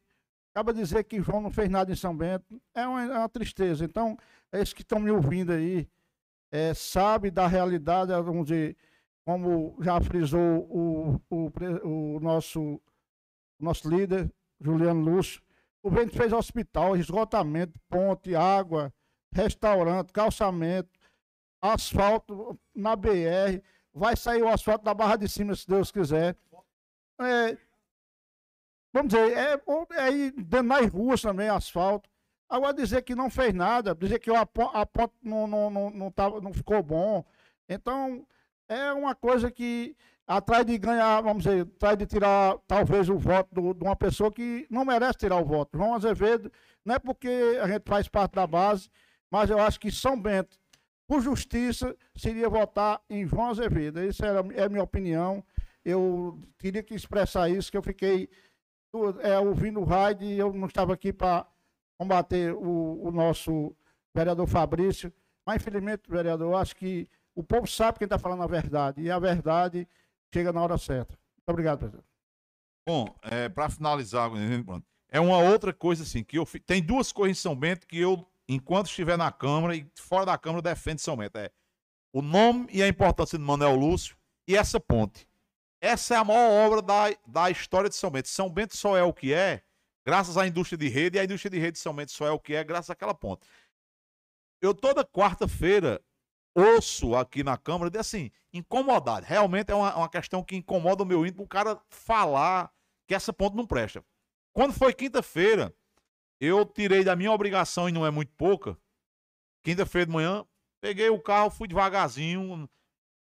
acaba 0.54 0.74
de 0.74 0.82
dizer 0.82 1.04
que 1.04 1.22
João 1.22 1.42
não 1.42 1.52
fez 1.52 1.70
nada 1.70 1.92
em 1.92 1.96
São 1.96 2.16
Bento, 2.16 2.62
é 2.76 2.86
uma, 2.86 3.04
é 3.04 3.18
uma 3.20 3.30
tristeza. 3.30 3.86
Então, 3.86 4.18
é 4.52 4.60
esses 4.60 4.74
que 4.74 4.82
estão 4.82 5.00
me 5.00 5.12
ouvindo 5.12 5.52
aí, 5.52 5.88
é, 6.52 6.74
sabe 6.74 7.32
da 7.32 7.48
realidade, 7.48 8.12
vamos 8.22 8.48
dizer, 8.48 8.76
como 9.26 9.78
já 9.82 10.00
frisou 10.02 10.68
o, 10.70 11.22
o, 11.30 11.52
o 11.84 12.20
nosso, 12.20 12.82
nosso 13.60 13.90
líder, 13.90 14.32
Juliano 14.60 15.02
Lúcio, 15.02 15.42
o 15.84 15.90
Vento 15.90 16.16
fez 16.16 16.32
hospital, 16.32 16.96
esgotamento, 16.96 17.80
ponte, 17.90 18.36
água, 18.36 18.94
restaurante, 19.34 20.12
calçamento, 20.12 20.90
asfalto 21.62 22.60
na 22.76 22.96
BR, 22.96 23.62
vai 23.94 24.16
sair 24.16 24.44
o 24.44 24.48
asfalto 24.48 24.86
da 24.86 24.94
Barra 24.94 25.16
de 25.16 25.28
Cima, 25.28 25.56
se 25.56 25.68
Deus 25.68 25.92
quiser. 25.92 26.36
É, 27.20 27.58
vamos 28.94 29.14
dizer, 29.14 29.38
é, 29.38 29.54
é 29.54 30.32
dentro 30.32 30.64
nas 30.64 30.88
ruas 30.92 31.22
também, 31.22 31.50
asfalto. 31.50 32.10
Agora 32.50 32.74
dizer 32.74 33.02
que 33.04 33.16
não 33.16 33.30
fez 33.30 33.54
nada, 33.54 33.96
dizer 33.96 34.20
que 34.20 34.30
a 34.30 34.46
ponte 34.46 35.14
não, 35.24 35.48
não, 35.48 35.70
não, 35.70 35.90
não, 35.90 36.12
tava, 36.12 36.42
não 36.42 36.54
ficou 36.54 36.84
bom. 36.84 37.24
Então, 37.70 38.28
é 38.72 38.94
uma 38.94 39.14
coisa 39.14 39.52
que 39.52 39.96
atrás 40.26 40.66
de 40.66 40.78
ganhar, 40.78 41.22
vamos 41.22 41.44
dizer, 41.44 41.64
atrás 41.64 41.98
de 41.98 42.06
tirar 42.06 42.58
talvez 42.66 43.10
o 43.10 43.18
voto 43.18 43.54
do, 43.54 43.74
de 43.74 43.84
uma 43.84 43.96
pessoa 43.98 44.32
que 44.32 44.66
não 44.70 44.86
merece 44.86 45.20
tirar 45.20 45.38
o 45.38 45.46
voto. 45.46 45.78
João 45.78 45.94
Azevedo, 45.94 46.50
não 46.86 46.96
é 46.96 47.00
porque 47.00 47.60
a 47.62 47.68
gente 47.68 47.84
faz 47.86 48.08
parte 48.08 48.36
da 48.36 48.48
base, 48.48 48.90
mas 49.30 49.50
eu 49.50 49.60
acho 49.60 49.78
que 49.78 49.92
São 49.92 50.20
Bento, 50.20 50.58
por 51.06 51.22
justiça, 51.22 51.96
seria 52.16 52.48
votar 52.48 53.02
em 53.10 53.28
João 53.28 53.50
Azevedo. 53.50 54.00
Essa 54.00 54.28
é 54.56 54.64
a 54.64 54.70
minha 54.70 54.84
opinião. 54.84 55.44
Eu 55.84 56.40
teria 56.58 56.82
que 56.82 56.96
expressar 56.96 57.50
isso, 57.50 57.70
que 57.70 57.78
eu 57.78 57.84
fiquei 57.84 58.30
é, 59.22 59.38
ouvindo 59.38 59.82
o 59.82 59.84
rádio 59.84 60.28
e 60.28 60.40
eu 60.40 60.54
não 60.54 60.68
estava 60.68 60.94
aqui 60.94 61.12
para 61.12 61.46
combater 61.98 62.54
o, 62.54 63.08
o, 63.08 63.12
nosso 63.12 63.76
vereador 64.16 64.48
Fabrício. 64.48 65.12
Mas, 65.46 65.58
infelizmente, 65.58 66.04
vereador, 66.10 66.54
eu 66.54 66.58
acho 66.58 66.76
que 66.76 67.10
o 67.36 67.44
povo 67.44 67.68
sabe 67.68 67.98
quem 67.98 68.06
está 68.06 68.20
falando 68.20 68.44
a 68.44 68.48
verdade. 68.48 69.02
E 69.02 69.12
a 69.12 69.20
verdade 69.20 69.88
chega 70.34 70.52
na 70.52 70.62
hora 70.62 70.78
certa. 70.78 71.14
Muito 71.14 71.50
obrigado, 71.50 71.80
presidente. 71.80 72.06
Bom, 72.88 73.14
é, 73.22 73.48
para 73.48 73.70
finalizar, 73.70 74.32
é 75.10 75.20
uma 75.20 75.38
outra 75.38 75.72
coisa 75.72 76.04
assim, 76.04 76.24
que 76.24 76.38
eu 76.38 76.46
tem 76.66 76.82
duas 76.82 77.12
coisas 77.12 77.38
em 77.38 77.42
São 77.42 77.56
Bento 77.56 77.86
que 77.86 77.98
eu, 77.98 78.26
enquanto 78.48 78.88
estiver 78.88 79.18
na 79.18 79.32
Câmara 79.32 79.76
e 79.76 79.88
fora 79.96 80.26
da 80.26 80.38
Câmara, 80.38 80.62
defendo 80.62 81.00
São 81.00 81.16
Bento. 81.16 81.38
É 81.38 81.52
o 82.14 82.22
nome 82.22 82.68
e 82.72 82.82
a 82.82 82.88
importância 82.88 83.38
de 83.38 83.44
Manuel 83.44 83.76
Lúcio 83.76 84.18
e 84.48 84.56
essa 84.56 84.80
ponte. 84.80 85.28
Essa 85.80 86.16
é 86.16 86.18
a 86.18 86.24
maior 86.24 86.66
obra 86.66 86.82
da, 86.82 87.16
da 87.28 87.50
história 87.50 87.90
de 87.90 87.96
São 87.96 88.12
Bento. 88.12 88.28
São 88.28 88.50
Bento 88.50 88.76
só 88.76 88.98
é 88.98 89.04
o 89.04 89.14
que 89.14 89.34
é 89.34 89.64
graças 90.06 90.38
à 90.38 90.48
indústria 90.48 90.78
de 90.78 90.88
rede, 90.88 91.18
e 91.18 91.20
a 91.20 91.24
indústria 91.24 91.52
de 91.52 91.60
rede 91.60 91.74
de 91.74 91.80
São 91.80 91.94
Bento 91.94 92.12
só 92.12 92.26
é 92.26 92.32
o 92.32 92.40
que 92.40 92.56
é 92.56 92.64
graças 92.64 92.90
àquela 92.90 93.14
ponte. 93.14 93.48
Eu 94.62 94.74
toda 94.74 95.06
quarta-feira 95.06 96.02
ouço 96.56 97.16
aqui 97.16 97.44
na 97.44 97.58
Câmara 97.58 97.90
de 97.90 97.98
assim, 97.98 98.32
incomodado. 98.54 99.26
Realmente 99.26 99.72
é 99.72 99.76
uma, 99.76 99.96
uma 99.96 100.10
questão 100.10 100.44
que 100.44 100.56
incomoda 100.56 101.04
o 101.04 101.06
meu 101.06 101.26
íntimo 101.26 101.44
o 101.44 101.48
cara 101.48 101.80
falar 101.90 102.72
que 103.08 103.16
essa 103.16 103.34
ponte 103.34 103.56
não 103.56 103.66
presta. 103.66 104.04
Quando 104.54 104.74
foi 104.74 104.94
quinta-feira, 104.94 105.74
eu 106.40 106.66
tirei 106.66 107.04
da 107.04 107.16
minha 107.16 107.32
obrigação, 107.32 107.88
e 107.88 107.92
não 107.92 108.06
é 108.06 108.12
muito 108.12 108.34
pouca, 108.34 108.78
quinta-feira 109.64 110.06
de 110.06 110.12
manhã, 110.12 110.46
peguei 110.82 111.10
o 111.10 111.20
carro, 111.20 111.50
fui 111.50 111.68
devagarzinho, 111.68 112.70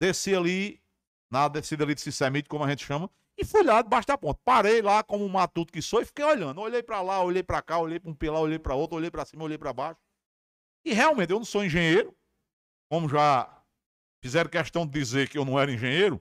desci 0.00 0.34
ali, 0.34 0.82
na 1.30 1.48
descida 1.48 1.84
ali 1.84 1.94
de 1.94 2.00
Cicemite, 2.00 2.48
como 2.48 2.64
a 2.64 2.68
gente 2.68 2.84
chama, 2.84 3.10
e 3.36 3.44
fui 3.44 3.62
lá 3.62 3.82
debaixo 3.82 4.06
da 4.06 4.16
ponte. 4.18 4.40
Parei 4.44 4.82
lá 4.82 5.02
como 5.02 5.24
um 5.24 5.28
matuto 5.28 5.72
que 5.72 5.82
sou 5.82 6.00
e 6.00 6.04
fiquei 6.04 6.24
olhando. 6.24 6.60
Olhei 6.60 6.82
para 6.82 7.00
lá, 7.00 7.22
olhei 7.22 7.42
para 7.42 7.62
cá, 7.62 7.78
olhei 7.78 7.98
para 7.98 8.10
um 8.10 8.14
pilar, 8.14 8.40
olhei 8.40 8.58
para 8.58 8.74
outro, 8.74 8.96
olhei 8.96 9.10
para 9.10 9.24
cima, 9.24 9.42
olhei 9.42 9.58
para 9.58 9.72
baixo. 9.72 10.00
E 10.84 10.92
realmente, 10.92 11.30
eu 11.30 11.38
não 11.38 11.44
sou 11.44 11.64
engenheiro, 11.64 12.14
como 12.92 13.08
já 13.08 13.48
fizeram 14.20 14.50
questão 14.50 14.84
de 14.84 14.92
dizer 14.92 15.26
que 15.26 15.38
eu 15.38 15.46
não 15.46 15.58
era 15.58 15.72
engenheiro, 15.72 16.20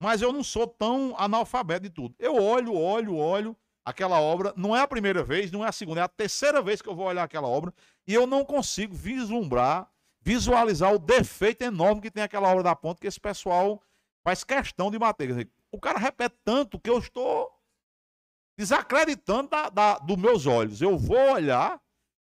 mas 0.00 0.22
eu 0.22 0.32
não 0.32 0.44
sou 0.44 0.68
tão 0.68 1.16
analfabeto 1.18 1.82
de 1.82 1.90
tudo. 1.90 2.14
Eu 2.16 2.36
olho, 2.36 2.72
olho, 2.76 3.16
olho 3.16 3.56
aquela 3.84 4.20
obra, 4.20 4.54
não 4.56 4.76
é 4.76 4.80
a 4.80 4.86
primeira 4.86 5.24
vez, 5.24 5.50
não 5.50 5.64
é 5.64 5.68
a 5.68 5.72
segunda, 5.72 6.00
é 6.00 6.04
a 6.04 6.08
terceira 6.08 6.62
vez 6.62 6.80
que 6.80 6.88
eu 6.88 6.94
vou 6.94 7.06
olhar 7.06 7.24
aquela 7.24 7.48
obra 7.48 7.74
e 8.06 8.14
eu 8.14 8.24
não 8.24 8.44
consigo 8.44 8.94
vislumbrar, 8.94 9.90
visualizar 10.20 10.94
o 10.94 10.98
defeito 11.00 11.62
enorme 11.62 12.00
que 12.00 12.08
tem 12.08 12.22
aquela 12.22 12.48
obra 12.48 12.62
da 12.62 12.76
ponte 12.76 13.00
que 13.00 13.08
esse 13.08 13.18
pessoal 13.18 13.82
faz 14.22 14.44
questão 14.44 14.92
de 14.92 15.00
bater. 15.00 15.50
O 15.72 15.80
cara 15.80 15.98
repete 15.98 16.36
tanto 16.44 16.78
que 16.78 16.88
eu 16.88 16.98
estou 16.98 17.50
desacreditando 18.56 19.48
da, 19.48 19.68
da, 19.68 19.98
dos 19.98 20.16
meus 20.16 20.46
olhos. 20.46 20.80
Eu 20.80 20.96
vou 20.96 21.32
olhar, 21.32 21.82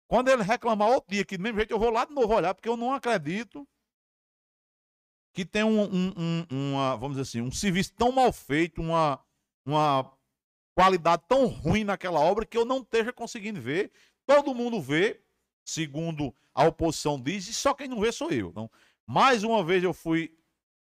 quando 0.07 0.28
ele 0.28 0.42
reclamar 0.42 0.90
outro 0.90 1.12
dia, 1.12 1.24
que 1.24 1.38
do 1.38 1.42
mesmo 1.42 1.57
jeito 1.57 1.70
eu 1.70 1.78
vou 1.78 1.88
lá 1.88 2.05
de 2.05 2.12
novo 2.12 2.34
olhar, 2.34 2.55
porque 2.55 2.68
eu 2.68 2.76
não 2.76 2.92
acredito 2.92 3.66
que 5.37 5.45
tem 5.45 5.62
um, 5.62 5.82
um, 5.82 6.14
um, 6.16 6.47
uma, 6.51 6.97
vamos 6.97 7.18
dizer 7.18 7.28
assim, 7.28 7.47
um 7.47 7.53
serviço 7.53 7.93
tão 7.93 8.11
mal 8.11 8.32
feito, 8.32 8.80
uma, 8.80 9.20
uma 9.66 10.11
qualidade 10.74 11.24
tão 11.28 11.47
ruim 11.47 11.84
naquela 11.84 12.18
obra 12.20 12.47
que 12.47 12.57
eu 12.57 12.64
não 12.64 12.78
esteja 12.78 13.12
conseguindo 13.12 13.61
ver. 13.61 13.93
Todo 14.24 14.55
mundo 14.55 14.80
vê, 14.80 15.20
segundo 15.62 16.34
a 16.55 16.64
oposição 16.64 17.20
diz, 17.20 17.47
e 17.49 17.53
só 17.53 17.74
quem 17.74 17.87
não 17.87 18.01
vê 18.01 18.11
sou 18.12 18.30
eu. 18.30 18.49
Então, 18.49 18.70
mais 19.07 19.45
uma 19.45 19.62
vez 19.62 19.84
eu 19.84 19.93
fui 19.93 20.34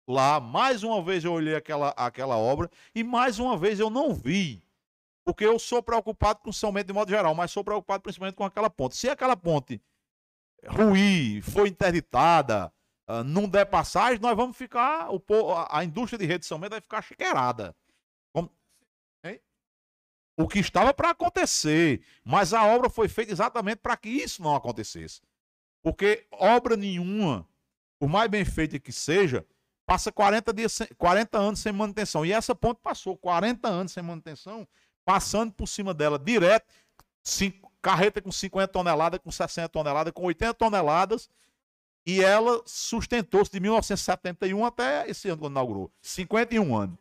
lá, 0.06 0.42
mais 0.42 0.84
uma 0.84 1.02
vez 1.02 1.24
eu 1.24 1.32
olhei 1.32 1.56
aquela, 1.56 1.92
aquela 1.92 2.36
obra 2.36 2.70
e 2.94 3.06
mais 3.06 3.40
uma 3.40 3.58
vez 3.58 3.80
eu 3.80 3.90
não 3.90 4.14
vi. 4.14 4.62
Porque 5.24 5.46
eu 5.46 5.58
sou 5.60 5.82
preocupado 5.82 6.40
com 6.40 6.52
São 6.52 6.74
Bento 6.74 6.88
de 6.88 6.94
modo 6.94 7.10
geral, 7.10 7.34
mas 7.34 7.52
sou 7.52 7.64
preocupado 7.64 8.04
principalmente 8.04 8.36
com 8.36 8.44
aquela 8.44 8.70
ponte. 8.70 8.98
Se 8.98 9.08
aquela 9.08 9.38
ponte 9.38 9.82
ruir, 10.68 11.42
foi 11.42 11.70
interditada, 11.70 12.70
uh, 13.20 13.24
não 13.24 13.48
der 13.48 13.66
passagem, 13.66 14.20
nós 14.20 14.36
vamos 14.36 14.56
ficar, 14.56 15.10
o, 15.12 15.22
a 15.70 15.84
indústria 15.84 16.18
de 16.18 16.26
rede 16.26 16.40
de 16.40 16.46
São 16.46 16.60
vai 16.60 16.82
ficar 16.82 17.02
chiqueirada. 17.02 17.76
O 20.38 20.48
que 20.48 20.60
estava 20.60 20.94
para 20.94 21.12
acontecer, 21.12 22.02
mas 22.24 22.54
a 22.54 22.66
obra 22.66 22.90
foi 22.90 23.08
feita 23.08 23.32
exatamente 23.32 23.78
para 23.78 23.98
que 23.98 24.10
isso 24.10 24.42
não 24.42 24.56
acontecesse. 24.56 25.22
Porque 25.84 26.26
obra 26.32 26.76
nenhuma, 26.76 27.48
por 28.00 28.10
mais 28.10 28.30
bem 28.30 28.46
feita 28.46 28.80
que 28.80 28.92
seja, 28.92 29.46
passa 29.86 30.12
40, 30.12 30.54
dias, 30.54 30.80
40 30.98 31.38
anos 31.38 31.60
sem 31.60 31.72
manutenção. 31.72 32.26
E 32.26 32.32
essa 32.32 32.56
ponte 32.56 32.80
passou 32.82 33.18
40 33.18 33.68
anos 33.68 33.92
sem 33.92 34.02
manutenção, 34.02 34.68
passando 35.06 35.52
por 35.52 35.68
cima 35.68 35.94
dela 35.94 36.18
direto, 36.18 36.66
cinco, 37.24 37.72
carreta 37.82 38.22
com 38.22 38.32
50 38.32 38.68
toneladas, 38.70 39.20
com 39.20 39.32
60 39.32 39.70
toneladas, 39.70 40.14
com 40.14 40.24
80 40.24 40.54
toneladas, 40.54 41.30
e 42.06 42.24
ela 42.24 42.62
sustentou-se 42.66 43.52
de 43.52 43.60
1971 43.60 44.66
até 44.66 45.10
esse 45.10 45.30
ano 45.30 45.42
quando 45.42 45.54
inaugurou. 45.54 45.92
51 46.02 46.76
anos. 46.76 46.98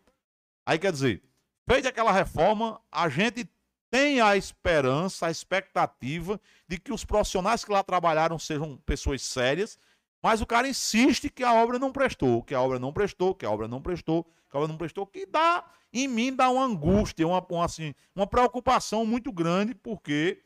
Aí 0.66 0.78
quer 0.78 0.92
dizer, 0.92 1.22
feita 1.68 1.88
aquela 1.88 2.12
reforma, 2.12 2.80
a 2.92 3.09
gente 3.09 3.48
tem 3.90 4.20
a 4.20 4.36
esperança, 4.36 5.26
a 5.26 5.30
expectativa 5.30 6.40
de 6.68 6.78
que 6.78 6.92
os 6.92 7.05
profissionais 7.05 7.64
que 7.64 7.72
lá 7.72 7.82
trabalharam 7.82 8.38
sejam 8.38 8.76
pessoas 8.86 9.22
sérias, 9.22 9.78
mas 10.22 10.40
o 10.40 10.46
cara 10.46 10.68
insiste 10.68 11.30
que 11.30 11.42
a 11.42 11.53
obra 11.55 11.78
não 11.78 11.90
prestou, 11.90 12.42
que 12.42 12.55
a 12.55 12.61
obra 12.61 12.78
não 12.78 12.92
prestou, 12.92 13.34
que 13.34 13.44
a 13.44 13.51
obra 13.51 13.66
não 13.66 13.80
prestou, 13.80 14.24
que 14.24 14.57
a 14.57 14.59
obra 14.59 14.68
não 14.68 14.76
prestou, 14.76 15.07
que 15.07 15.26
dá, 15.26 15.64
em 15.92 16.07
mim, 16.07 16.34
dá 16.34 16.51
uma 16.51 16.64
angústia, 16.64 17.26
uma, 17.26 17.44
uma, 17.48 17.64
assim, 17.64 17.94
uma 18.14 18.26
preocupação 18.26 19.05
muito 19.07 19.32
grande, 19.32 19.74
porque 19.74 20.42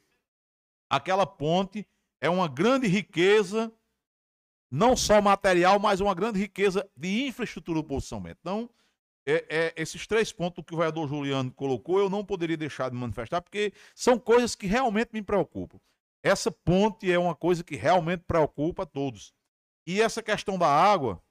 aquela 0.88 1.26
ponte 1.26 1.86
é 2.20 2.30
uma 2.30 2.48
grande 2.48 2.86
riqueza 2.86 3.70
não 4.74 4.96
só 4.96 5.22
material, 5.22 5.78
mas 5.78 6.00
uma 6.00 6.14
grande 6.14 6.40
riqueza 6.40 6.84
de 6.96 7.28
infraestrutura 7.28 7.80
do 7.80 7.96
de 7.96 8.04
São 8.04 8.20
Bento. 8.20 8.38
Então, 8.40 8.68
é, 9.24 9.44
é, 9.48 9.74
esses 9.76 10.04
três 10.04 10.32
pontos 10.32 10.64
que 10.66 10.74
o 10.74 10.76
vereador 10.76 11.08
Juliano 11.08 11.52
colocou, 11.52 12.00
eu 12.00 12.10
não 12.10 12.24
poderia 12.24 12.56
deixar 12.56 12.90
de 12.90 12.96
manifestar, 12.96 13.40
porque 13.40 13.72
são 13.94 14.18
coisas 14.18 14.56
que 14.56 14.66
realmente 14.66 15.10
me 15.12 15.22
preocupam. 15.22 15.78
Essa 16.24 16.50
ponte 16.50 17.10
é 17.10 17.16
uma 17.16 17.36
coisa 17.36 17.62
que 17.62 17.76
realmente 17.76 18.24
preocupa 18.26 18.82
a 18.82 18.86
todos. 18.86 19.32
E 19.86 20.02
essa 20.02 20.20
questão 20.20 20.58
da 20.58 20.66
água, 20.66 21.22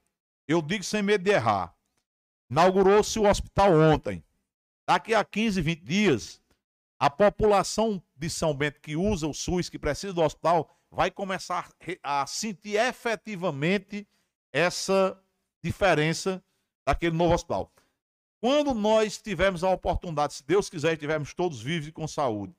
eu 0.47 0.61
digo 0.61 0.83
sem 0.85 1.03
medo 1.03 1.25
de 1.25 1.31
errar. 1.31 1.75
Inaugurou-se 2.49 3.19
o 3.19 3.27
hospital 3.27 3.73
ontem. 3.73 4.23
Daqui 4.87 5.13
a 5.13 5.23
15, 5.25 5.61
20 5.61 5.81
dias, 5.81 6.41
a 6.97 7.09
população 7.09 8.01
de 8.15 8.29
São 8.29 8.53
Bento 8.53 8.79
que 8.79 8.95
usa 8.95 9.27
o 9.27 9.33
SUS, 9.33 9.67
que 9.67 9.77
precisa 9.77 10.13
do 10.13 10.21
hospital, 10.21 10.73
vai 10.93 11.09
começar 11.09 11.69
a 12.03 12.25
sentir 12.27 12.75
efetivamente 12.75 14.07
essa 14.51 15.19
diferença 15.61 16.43
daquele 16.85 17.15
novo 17.15 17.33
hospital. 17.33 17.71
Quando 18.39 18.73
nós 18.73 19.19
tivermos 19.19 19.63
a 19.63 19.69
oportunidade, 19.69 20.35
se 20.35 20.45
Deus 20.45 20.69
quiser, 20.69 20.93
estivermos 20.93 21.33
todos 21.33 21.61
vivos 21.61 21.87
e 21.87 21.91
com 21.91 22.07
saúde, 22.07 22.53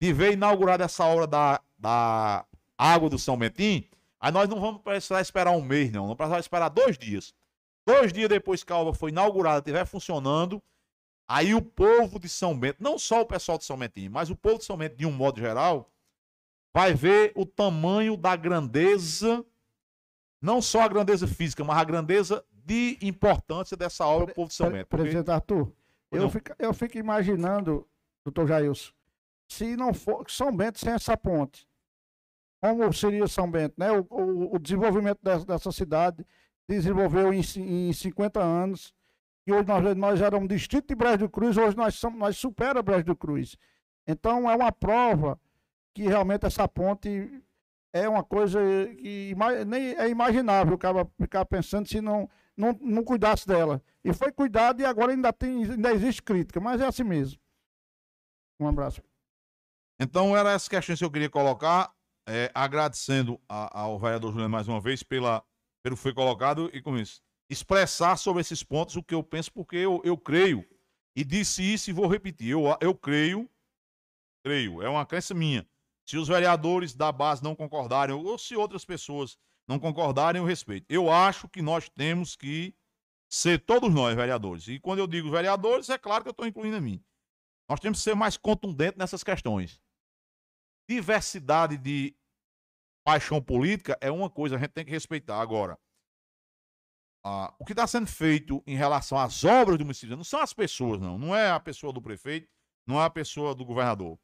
de 0.00 0.12
ver 0.12 0.34
inaugurada 0.34 0.84
essa 0.84 1.04
obra 1.04 1.26
da, 1.26 1.60
da 1.76 2.46
água 2.78 3.10
do 3.10 3.18
São 3.18 3.36
Bentinho, 3.36 3.84
aí 4.20 4.30
nós 4.30 4.48
não 4.48 4.60
vamos 4.60 4.82
precisar 4.82 5.20
esperar 5.20 5.50
um 5.50 5.62
mês, 5.62 5.90
não. 5.90 6.06
Não 6.06 6.14
precisar 6.14 6.38
esperar 6.38 6.68
dois 6.68 6.96
dias. 6.96 7.34
Dois 7.86 8.12
dias 8.12 8.28
depois 8.28 8.62
que 8.62 8.72
a 8.72 8.76
obra 8.76 8.94
foi 8.94 9.10
inaugurada, 9.10 9.58
estiver 9.58 9.84
funcionando, 9.84 10.62
aí 11.28 11.54
o 11.54 11.62
povo 11.62 12.20
de 12.20 12.28
São 12.28 12.56
Bento, 12.56 12.76
não 12.80 12.98
só 12.98 13.22
o 13.22 13.26
pessoal 13.26 13.58
de 13.58 13.64
São 13.64 13.76
Bentinho, 13.76 14.12
mas 14.12 14.30
o 14.30 14.36
povo 14.36 14.58
de 14.58 14.64
São 14.64 14.76
Bento, 14.76 14.96
de 14.96 15.06
um 15.06 15.12
modo 15.12 15.40
geral, 15.40 15.90
vai 16.72 16.94
ver 16.94 17.32
o 17.34 17.44
tamanho 17.44 18.16
da 18.16 18.36
grandeza, 18.36 19.44
não 20.40 20.62
só 20.62 20.82
a 20.82 20.88
grandeza 20.88 21.26
física, 21.26 21.64
mas 21.64 21.78
a 21.78 21.84
grandeza 21.84 22.44
de 22.64 22.98
importância 23.02 23.76
dessa 23.76 24.06
obra 24.06 24.26
para 24.26 24.32
o 24.32 24.34
povo 24.36 24.48
de 24.48 24.54
São 24.54 24.70
Bento. 24.70 24.86
Porque... 24.86 25.02
Presidente 25.02 25.30
Arthur, 25.30 25.72
eu 26.10 26.30
fico, 26.30 26.52
eu 26.58 26.74
fico 26.74 26.98
imaginando, 26.98 27.88
doutor 28.24 28.46
Jailson, 28.46 28.92
se 29.48 29.76
não 29.76 29.92
for 29.92 30.24
São 30.30 30.54
Bento 30.54 30.78
sem 30.78 30.92
essa 30.92 31.16
ponte, 31.16 31.68
como 32.60 32.92
seria 32.92 33.26
São 33.26 33.50
Bento, 33.50 33.74
né? 33.76 33.90
O, 33.90 34.06
o, 34.10 34.54
o 34.56 34.58
desenvolvimento 34.58 35.18
dessa, 35.22 35.44
dessa, 35.44 35.72
cidade 35.72 36.24
desenvolveu 36.68 37.32
em, 37.32 37.40
em 37.56 37.92
50 37.92 38.40
anos, 38.40 38.94
e 39.46 39.52
hoje 39.52 39.66
nós, 39.66 39.96
nós 39.96 40.20
éramos 40.20 40.48
distrito 40.48 40.88
de 40.88 40.94
Brejo 40.94 41.18
do 41.18 41.28
Cruz, 41.28 41.56
hoje 41.56 41.76
nós, 41.76 41.94
somos, 41.94 42.18
nós 42.18 42.36
supera 42.36 42.82
Brejo 42.82 43.04
do 43.04 43.16
Cruz. 43.16 43.56
Então 44.06 44.48
é 44.48 44.54
uma 44.54 44.70
prova 44.70 45.40
que 45.94 46.02
realmente 46.02 46.46
essa 46.46 46.68
ponte 46.68 47.42
é 47.92 48.08
uma 48.08 48.22
coisa 48.22 48.60
que 48.96 49.34
nem 49.66 49.94
é 49.94 50.08
imaginável 50.08 50.74
o 50.74 50.78
cara 50.78 51.08
ficar 51.20 51.44
pensando 51.44 51.88
se 51.88 52.00
não, 52.00 52.28
não, 52.56 52.72
não 52.80 53.04
cuidasse 53.04 53.46
dela. 53.46 53.82
E 54.04 54.12
foi 54.12 54.32
cuidado 54.32 54.80
e 54.80 54.84
agora 54.84 55.12
ainda, 55.12 55.32
tem, 55.32 55.64
ainda 55.64 55.92
existe 55.92 56.22
crítica, 56.22 56.60
mas 56.60 56.80
é 56.80 56.86
assim 56.86 57.04
mesmo. 57.04 57.40
Um 58.60 58.68
abraço. 58.68 59.02
Então, 59.98 60.36
eram 60.36 60.50
essas 60.50 60.68
questões 60.68 60.98
que 60.98 61.04
eu 61.04 61.10
queria 61.10 61.28
colocar, 61.28 61.92
é, 62.26 62.50
agradecendo 62.54 63.40
a, 63.48 63.80
ao 63.80 63.98
vereador 63.98 64.30
Juliano 64.30 64.50
mais 64.50 64.68
uma 64.68 64.80
vez 64.80 65.02
pela, 65.02 65.44
pelo 65.82 65.96
que 65.96 66.02
foi 66.02 66.14
colocado 66.14 66.70
e 66.72 66.80
com 66.80 66.96
isso, 66.96 67.20
expressar 67.50 68.16
sobre 68.16 68.40
esses 68.40 68.62
pontos 68.62 68.96
o 68.96 69.02
que 69.02 69.14
eu 69.14 69.22
penso, 69.22 69.52
porque 69.52 69.76
eu, 69.76 70.00
eu 70.04 70.16
creio, 70.16 70.64
e 71.16 71.24
disse 71.24 71.62
isso 71.62 71.90
e 71.90 71.92
vou 71.92 72.06
repetir, 72.06 72.50
eu, 72.50 72.62
eu 72.80 72.94
creio, 72.94 73.50
creio, 74.42 74.80
é 74.80 74.88
uma 74.88 75.04
crença 75.04 75.34
minha, 75.34 75.66
se 76.10 76.18
os 76.18 76.26
vereadores 76.26 76.92
da 76.92 77.12
base 77.12 77.40
não 77.40 77.54
concordarem, 77.54 78.12
ou 78.12 78.36
se 78.36 78.56
outras 78.56 78.84
pessoas 78.84 79.38
não 79.68 79.78
concordarem, 79.78 80.42
eu 80.42 80.44
respeito. 80.44 80.84
Eu 80.88 81.08
acho 81.08 81.48
que 81.48 81.62
nós 81.62 81.88
temos 81.88 82.34
que 82.34 82.74
ser 83.30 83.64
todos 83.64 83.94
nós 83.94 84.16
vereadores. 84.16 84.66
E 84.66 84.80
quando 84.80 84.98
eu 84.98 85.06
digo 85.06 85.30
vereadores, 85.30 85.88
é 85.88 85.96
claro 85.96 86.24
que 86.24 86.28
eu 86.28 86.32
estou 86.32 86.48
incluindo 86.48 86.76
a 86.76 86.80
mim. 86.80 87.00
Nós 87.68 87.78
temos 87.78 87.98
que 87.98 88.02
ser 88.02 88.16
mais 88.16 88.36
contundentes 88.36 88.98
nessas 88.98 89.22
questões. 89.22 89.80
Diversidade 90.88 91.78
de 91.78 92.12
paixão 93.06 93.40
política 93.40 93.96
é 94.00 94.10
uma 94.10 94.28
coisa, 94.28 94.56
a 94.56 94.58
gente 94.58 94.72
tem 94.72 94.84
que 94.84 94.90
respeitar. 94.90 95.40
Agora, 95.40 95.78
ah, 97.24 97.54
o 97.56 97.64
que 97.64 97.72
está 97.72 97.86
sendo 97.86 98.08
feito 98.08 98.60
em 98.66 98.74
relação 98.74 99.16
às 99.16 99.44
obras 99.44 99.78
do 99.78 99.84
município, 99.84 100.16
não 100.16 100.24
são 100.24 100.40
as 100.40 100.52
pessoas, 100.52 101.00
não. 101.00 101.16
Não 101.16 101.36
é 101.36 101.52
a 101.52 101.60
pessoa 101.60 101.92
do 101.92 102.02
prefeito, 102.02 102.50
não 102.84 103.00
é 103.00 103.04
a 103.04 103.10
pessoa 103.10 103.54
do 103.54 103.64
governador. 103.64 104.18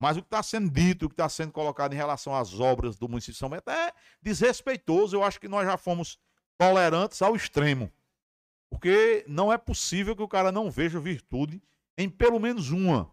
Mas 0.00 0.16
o 0.16 0.22
que 0.22 0.26
está 0.28 0.42
sendo 0.42 0.70
dito, 0.70 1.04
o 1.04 1.08
que 1.08 1.12
está 1.12 1.28
sendo 1.28 1.52
colocado 1.52 1.92
em 1.92 1.96
relação 1.96 2.34
às 2.34 2.58
obras 2.58 2.96
do 2.96 3.06
município 3.06 3.34
de 3.34 3.38
São 3.38 3.50
Bento 3.50 3.68
é 3.68 3.92
desrespeitoso. 4.22 5.14
Eu 5.14 5.22
acho 5.22 5.38
que 5.38 5.46
nós 5.46 5.66
já 5.66 5.76
fomos 5.76 6.18
tolerantes 6.56 7.20
ao 7.20 7.36
extremo. 7.36 7.92
Porque 8.70 9.24
não 9.28 9.52
é 9.52 9.58
possível 9.58 10.16
que 10.16 10.22
o 10.22 10.28
cara 10.28 10.50
não 10.50 10.70
veja 10.70 10.98
virtude 10.98 11.62
em 11.98 12.08
pelo 12.08 12.40
menos 12.40 12.70
uma. 12.70 13.12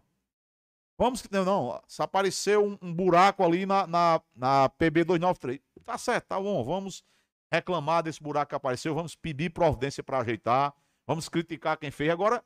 Vamos 0.96 1.20
que 1.20 1.30
não, 1.30 1.80
se 1.86 2.02
aparecer 2.02 2.58
um, 2.58 2.78
um 2.80 2.92
buraco 2.92 3.44
ali 3.44 3.66
na, 3.66 3.86
na, 3.86 4.20
na 4.34 4.68
PB 4.70 5.04
293, 5.04 5.60
tá 5.84 5.96
certo, 5.96 6.26
tá 6.26 6.40
bom, 6.40 6.64
vamos 6.64 7.04
reclamar 7.52 8.02
desse 8.02 8.20
buraco 8.20 8.48
que 8.48 8.54
apareceu, 8.56 8.94
vamos 8.94 9.14
pedir 9.14 9.50
providência 9.50 10.02
para 10.02 10.18
ajeitar, 10.18 10.74
vamos 11.06 11.28
criticar 11.28 11.76
quem 11.76 11.90
fez. 11.90 12.10
Agora, 12.10 12.42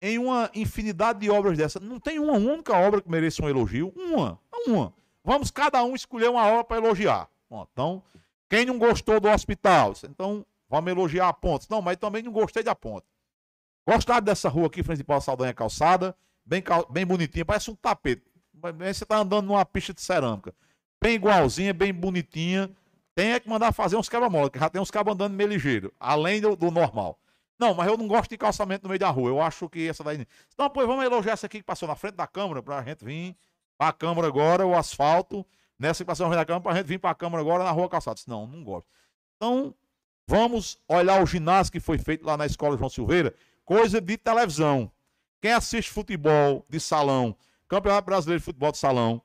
em 0.00 0.18
uma 0.18 0.50
infinidade 0.54 1.20
de 1.20 1.30
obras 1.30 1.56
dessa. 1.56 1.80
Não 1.80 1.98
tem 1.98 2.18
uma 2.18 2.34
única 2.34 2.76
obra 2.76 3.00
que 3.00 3.10
mereça 3.10 3.42
um 3.44 3.48
elogio. 3.48 3.92
Uma. 3.96 4.38
Uma. 4.66 4.92
Vamos 5.24 5.50
cada 5.50 5.82
um 5.84 5.94
escolher 5.94 6.30
uma 6.30 6.46
obra 6.46 6.64
para 6.64 6.76
elogiar. 6.78 7.28
Pronto. 7.48 7.68
Então, 7.72 8.02
quem 8.48 8.64
não 8.64 8.78
gostou 8.78 9.20
do 9.20 9.28
hospital? 9.28 9.92
Então, 10.04 10.44
vamos 10.68 10.90
elogiar 10.90 11.28
a 11.28 11.32
ponte. 11.32 11.66
Não, 11.70 11.82
mas 11.82 11.96
também 11.96 12.22
não 12.22 12.32
gostei 12.32 12.62
da 12.62 12.74
ponte. 12.74 13.06
Gostaram 13.86 14.22
dessa 14.22 14.48
rua 14.48 14.66
aqui, 14.66 14.82
frente 14.82 14.98
de 14.98 15.04
Paulo 15.04 15.22
Saldanha 15.22 15.54
Calçada, 15.54 16.14
bem, 16.44 16.62
bem 16.90 17.06
bonitinha, 17.06 17.44
parece 17.44 17.70
um 17.70 17.74
tapete. 17.74 18.22
Você 18.78 19.06
tá 19.06 19.18
andando 19.18 19.46
numa 19.46 19.64
pista 19.64 19.94
de 19.94 20.02
cerâmica. 20.02 20.54
Bem 21.00 21.14
igualzinha, 21.14 21.72
bem 21.72 21.94
bonitinha. 21.94 22.70
Tem 23.14 23.32
é 23.32 23.40
que 23.40 23.48
mandar 23.48 23.72
fazer 23.72 23.96
uns 23.96 24.08
quebra-mola, 24.08 24.50
que 24.50 24.58
já 24.58 24.68
tem 24.68 24.80
uns 24.80 24.90
cabos 24.90 25.14
andando 25.14 25.32
meio 25.32 25.48
ligeiro, 25.48 25.92
além 25.98 26.40
do, 26.40 26.54
do, 26.54 26.70
normal. 26.70 27.18
Não, 27.58 27.74
mas 27.74 27.88
eu 27.88 27.96
não 27.96 28.06
gosto 28.06 28.30
de 28.30 28.38
calçamento 28.38 28.84
no 28.84 28.88
meio 28.88 29.00
da 29.00 29.10
rua. 29.10 29.30
Eu 29.30 29.40
acho 29.40 29.68
que 29.68 29.88
essa 29.88 30.04
daí. 30.04 30.26
Então, 30.54 30.70
pois 30.70 30.86
vamos 30.86 31.04
elogiar 31.04 31.32
essa 31.32 31.46
aqui 31.46 31.58
que 31.58 31.64
passou 31.64 31.88
na 31.88 31.96
frente 31.96 32.14
da 32.14 32.26
Câmara, 32.26 32.62
pra 32.62 32.82
gente 32.82 33.04
vir 33.04 33.36
pra 33.76 33.92
Câmara 33.92 34.28
agora, 34.28 34.66
o 34.66 34.76
asfalto. 34.76 35.44
Nessa 35.78 36.04
que 36.04 36.08
passou 36.08 36.26
na 36.26 36.30
frente 36.30 36.40
da 36.40 36.46
Câmara, 36.46 36.62
pra 36.62 36.74
gente 36.74 36.86
vir 36.86 36.98
pra 36.98 37.14
Câmara 37.14 37.42
agora 37.42 37.64
na 37.64 37.70
rua 37.70 37.88
calçada. 37.88 38.20
Não, 38.26 38.46
não 38.46 38.62
gosto. 38.62 38.86
Então, 39.36 39.74
vamos 40.26 40.78
olhar 40.88 41.22
o 41.22 41.26
ginásio 41.26 41.72
que 41.72 41.80
foi 41.80 41.98
feito 41.98 42.24
lá 42.24 42.36
na 42.36 42.46
escola 42.46 42.76
João 42.76 42.88
Silveira 42.88 43.34
coisa 43.68 44.00
de 44.00 44.16
televisão. 44.16 44.90
Quem 45.42 45.52
assiste 45.52 45.90
futebol 45.90 46.64
de 46.70 46.80
salão, 46.80 47.36
Campeonato 47.68 48.06
Brasileiro 48.06 48.40
de 48.40 48.44
Futebol 48.46 48.72
de 48.72 48.78
Salão, 48.78 49.20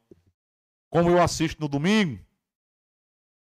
como 0.90 1.10
eu 1.10 1.22
assisto 1.22 1.62
no 1.62 1.70
domingo, 1.70 2.20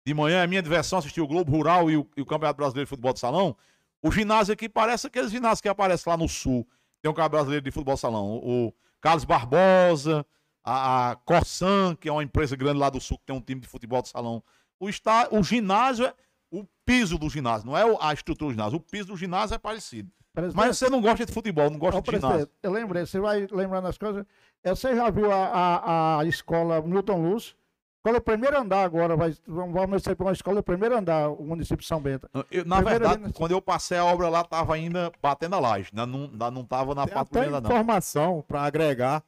de 0.06 0.14
manhã 0.14 0.44
é 0.44 0.48
minha 0.48 0.62
diversão 0.62 1.00
assistir 1.00 1.20
o 1.20 1.28
Globo 1.28 1.52
Rural 1.52 1.90
e 1.90 1.98
o, 1.98 2.08
e 2.16 2.22
o 2.22 2.26
Campeonato 2.26 2.58
Brasileiro 2.58 2.86
de 2.86 2.90
Futebol 2.90 3.14
de 3.14 3.20
Salão, 3.20 3.58
o 4.02 4.12
ginásio 4.12 4.54
aqui 4.54 4.68
parece 4.68 5.08
aqueles 5.08 5.32
ginásios 5.32 5.62
que 5.62 5.70
aparecem 5.70 6.10
lá 6.10 6.18
no 6.18 6.28
sul. 6.28 6.68
Tem 7.02 7.10
um 7.10 7.14
Campeonato 7.14 7.32
Brasileiro 7.32 7.64
de 7.64 7.72
Futebol 7.72 7.98
Salão. 7.98 8.26
O, 8.26 8.68
o 8.68 8.74
Carlos 9.00 9.26
Barbosa, 9.26 10.26
a, 10.64 11.12
a 11.12 11.16
Corsan, 11.16 11.96
que 11.96 12.08
é 12.08 12.12
uma 12.12 12.24
empresa 12.24 12.56
grande 12.56 12.80
lá 12.80 12.90
do 12.90 13.00
sul, 13.00 13.18
que 13.18 13.26
tem 13.26 13.36
um 13.36 13.42
time 13.42 13.62
de 13.62 13.68
futebol 13.68 14.02
de 14.02 14.10
salão. 14.10 14.44
O, 14.80 14.90
está, 14.90 15.28
o 15.32 15.44
ginásio 15.44 16.06
é 16.06 16.14
o 16.52 16.66
piso 16.86 17.18
do 17.18 17.30
ginásio, 17.30 17.68
não 17.68 17.78
é 17.78 17.84
a 18.00 18.14
estrutura 18.14 18.50
do 18.50 18.54
ginásio. 18.54 18.78
O 18.78 18.82
piso 18.82 19.08
do 19.08 19.18
ginásio 19.18 19.56
é 19.56 19.58
parecido. 19.58 20.12
Presidente, 20.34 20.56
Mas 20.56 20.78
você 20.78 20.90
não 20.90 21.02
gosta 21.02 21.26
de 21.26 21.34
futebol, 21.34 21.70
não 21.70 21.78
gosta 21.78 22.02
de 22.02 22.12
ginásio. 22.12 22.50
Eu 22.64 22.72
lembrei, 22.72 23.06
você 23.06 23.20
vai 23.20 23.48
lembrando 23.52 23.88
as 23.88 23.98
coisas. 23.98 24.26
É, 24.64 24.70
você 24.70 24.96
já 24.96 25.10
viu 25.10 25.32
a, 25.32 25.46
a, 25.46 26.20
a 26.20 26.26
escola 26.26 26.82
Newton 26.82 27.22
Luz? 27.22 27.56
Escola 28.02 28.20
primeiro 28.20 28.60
andar 28.60 28.84
agora, 28.84 29.16
vai, 29.16 29.32
vamos 29.46 30.02
para 30.02 30.26
uma 30.26 30.32
escola 30.32 30.64
primeiro 30.64 30.98
andar, 30.98 31.30
o 31.30 31.44
município 31.44 31.78
de 31.78 31.86
São 31.86 32.02
Bento. 32.02 32.28
Eu, 32.50 32.66
na 32.66 32.82
verdade, 32.82 33.32
quando 33.32 33.52
eu 33.52 33.62
passei 33.62 33.96
a 33.96 34.04
obra 34.04 34.28
lá, 34.28 34.42
estava 34.42 34.74
ainda 34.74 35.12
batendo 35.22 35.56
a 35.56 35.60
laje, 35.60 35.92
ainda 35.94 36.08
não, 36.08 36.24
ainda 36.24 36.50
não 36.50 36.62
estava 36.64 36.96
na 36.96 37.06
Tem 37.06 37.16
até 37.16 37.46
informação 37.46 38.44
para 38.48 38.64
agregar 38.64 39.24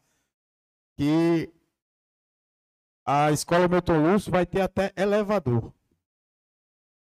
que 0.98 1.54
a 3.06 3.32
escola 3.32 3.68
Luz 3.68 4.28
vai 4.28 4.44
ter 4.44 4.62
até 4.62 4.92
elevador. 4.98 5.72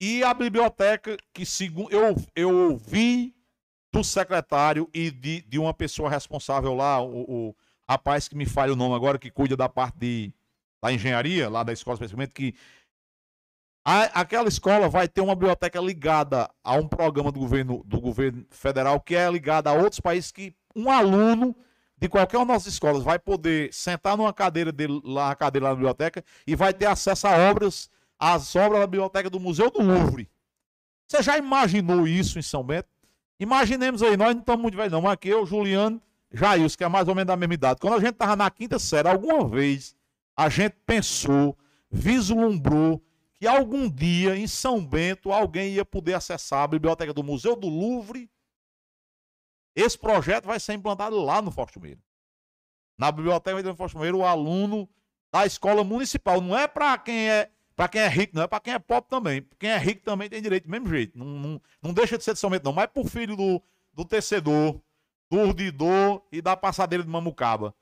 E 0.02 0.22
a 0.22 0.34
biblioteca, 0.34 1.16
que 1.32 1.46
segundo 1.46 1.90
eu, 1.92 2.14
eu 2.36 2.72
ouvi 2.72 3.34
do 3.90 4.04
secretário 4.04 4.90
e 4.94 5.10
de, 5.10 5.42
de 5.44 5.58
uma 5.58 5.74
pessoa 5.74 6.10
responsável 6.10 6.74
lá, 6.74 7.02
o, 7.02 7.22
o 7.22 7.56
rapaz 7.88 8.28
que 8.28 8.36
me 8.36 8.46
falha 8.46 8.74
o 8.74 8.76
nome 8.76 8.96
agora, 8.96 9.18
que 9.18 9.32
cuida 9.32 9.56
da 9.56 9.70
parte 9.70 9.98
de, 9.98 10.34
da 10.84 10.92
engenharia, 10.92 11.50
lá 11.50 11.64
da 11.64 11.72
escola 11.72 11.96
especificamente, 11.96 12.34
que 12.34 12.54
a, 13.86 14.04
aquela 14.20 14.50
escola 14.50 14.90
vai 14.90 15.08
ter 15.08 15.22
uma 15.22 15.34
biblioteca 15.34 15.80
ligada 15.80 16.50
a 16.62 16.74
um 16.74 16.86
programa 16.86 17.32
do 17.32 17.40
governo, 17.40 17.82
do 17.86 18.02
governo 18.02 18.46
federal 18.50 19.00
que 19.00 19.16
é 19.16 19.32
ligada 19.32 19.70
a 19.70 19.74
outros 19.74 20.02
países 20.02 20.30
que 20.30 20.54
um 20.76 20.92
aluno 20.92 21.56
de 21.98 22.10
qualquer 22.10 22.38
uma 22.38 22.48
das 22.54 22.66
escolas 22.66 23.02
vai 23.02 23.18
poder 23.18 23.74
sentar 23.74 24.18
numa 24.18 24.34
cadeira 24.34 24.74
lá, 25.06 25.34
cadeira 25.36 25.68
lá 25.68 25.70
na 25.70 25.76
biblioteca 25.76 26.22
e 26.46 26.54
vai 26.54 26.74
ter 26.74 26.86
acesso 26.86 27.28
a 27.28 27.38
obras, 27.50 27.90
às 28.20 28.54
obras 28.58 28.82
da 28.82 28.88
biblioteca 28.88 29.30
do 29.30 29.40
Museu 29.40 29.72
do 29.72 29.82
Louvre. 29.82 30.30
Você 31.08 31.24
já 31.24 31.38
imaginou 31.38 32.06
isso 32.06 32.38
em 32.38 32.42
São 32.42 32.62
Bento? 32.62 32.90
Imaginemos 33.40 34.04
aí, 34.04 34.18
nós 34.18 34.34
não 34.34 34.42
estamos 34.42 34.62
muito 34.62 34.76
velhos, 34.76 34.92
não, 34.92 35.02
mas 35.02 35.14
aqui 35.14 35.30
eu, 35.30 35.46
Juliano, 35.46 36.02
Jailson, 36.30 36.78
que 36.78 36.84
é 36.84 36.90
mais 36.90 37.08
ou 37.08 37.16
menos 37.16 37.28
da 37.28 37.38
mesma 37.38 37.54
idade. 37.54 37.80
Quando 37.80 37.94
a 37.94 38.00
gente 38.00 38.12
estava 38.12 38.36
na 38.36 38.52
quinta 38.52 38.78
série, 38.78 39.08
alguma 39.08 39.48
vez 39.48 39.96
a 40.36 40.50
gente 40.50 40.76
pensou, 40.86 41.58
vislumbrou 41.90 43.04
que 43.36 43.48
algum 43.48 43.90
dia 43.90 44.36
em 44.36 44.48
São 44.48 44.86
Bento 44.86 45.32
alguém 45.32 45.74
ia 45.74 45.86
poder 45.86 46.14
acessar 46.14 46.64
a 46.64 46.68
biblioteca 46.68 47.14
do 47.14 47.24
Museu 47.24 47.56
do 47.56 47.68
Louvre. 47.68 48.30
Esse 49.76 49.98
projeto 49.98 50.46
vai 50.46 50.60
ser 50.60 50.74
implantado 50.74 51.20
lá 51.20 51.42
no 51.42 51.52
Forte 51.52 51.80
Meira. 51.80 52.02
Na 52.98 53.12
biblioteca 53.12 53.62
do 53.62 53.76
Forte 53.76 53.98
Meira, 53.98 54.16
o 54.16 54.26
aluno 54.26 54.90
da 55.32 55.46
escola 55.46 55.84
municipal. 55.84 56.40
Não 56.40 56.58
é 56.58 56.68
para 56.68 56.98
quem 56.98 57.30
é 57.30 57.50
para 57.76 57.88
quem 57.88 58.02
é 58.02 58.08
rico, 58.08 58.36
não 58.36 58.44
é 58.44 58.48
para 58.48 58.60
quem 58.60 58.74
é 58.74 58.78
pobre 58.78 59.10
também. 59.10 59.48
Quem 59.58 59.72
é 59.72 59.78
rico 59.78 60.04
também 60.04 60.30
tem 60.30 60.42
direito, 60.42 60.66
do 60.66 60.70
mesmo 60.70 60.88
jeito. 60.88 61.18
Não, 61.18 61.26
não, 61.26 61.62
não 61.82 61.92
deixa 61.92 62.18
de 62.18 62.24
ser 62.24 62.34
de 62.34 62.40
somente, 62.40 62.64
não. 62.64 62.72
Mas 62.72 62.86
pro 62.86 63.04
filho 63.04 63.36
do, 63.36 63.60
do 63.92 64.06
tecedor, 64.06 64.80
do 65.30 65.38
urdidor 65.40 66.22
e 66.32 66.40
da 66.40 66.56
passadeira 66.56 67.04
de 67.04 67.10
Mamucaba. 67.10 67.74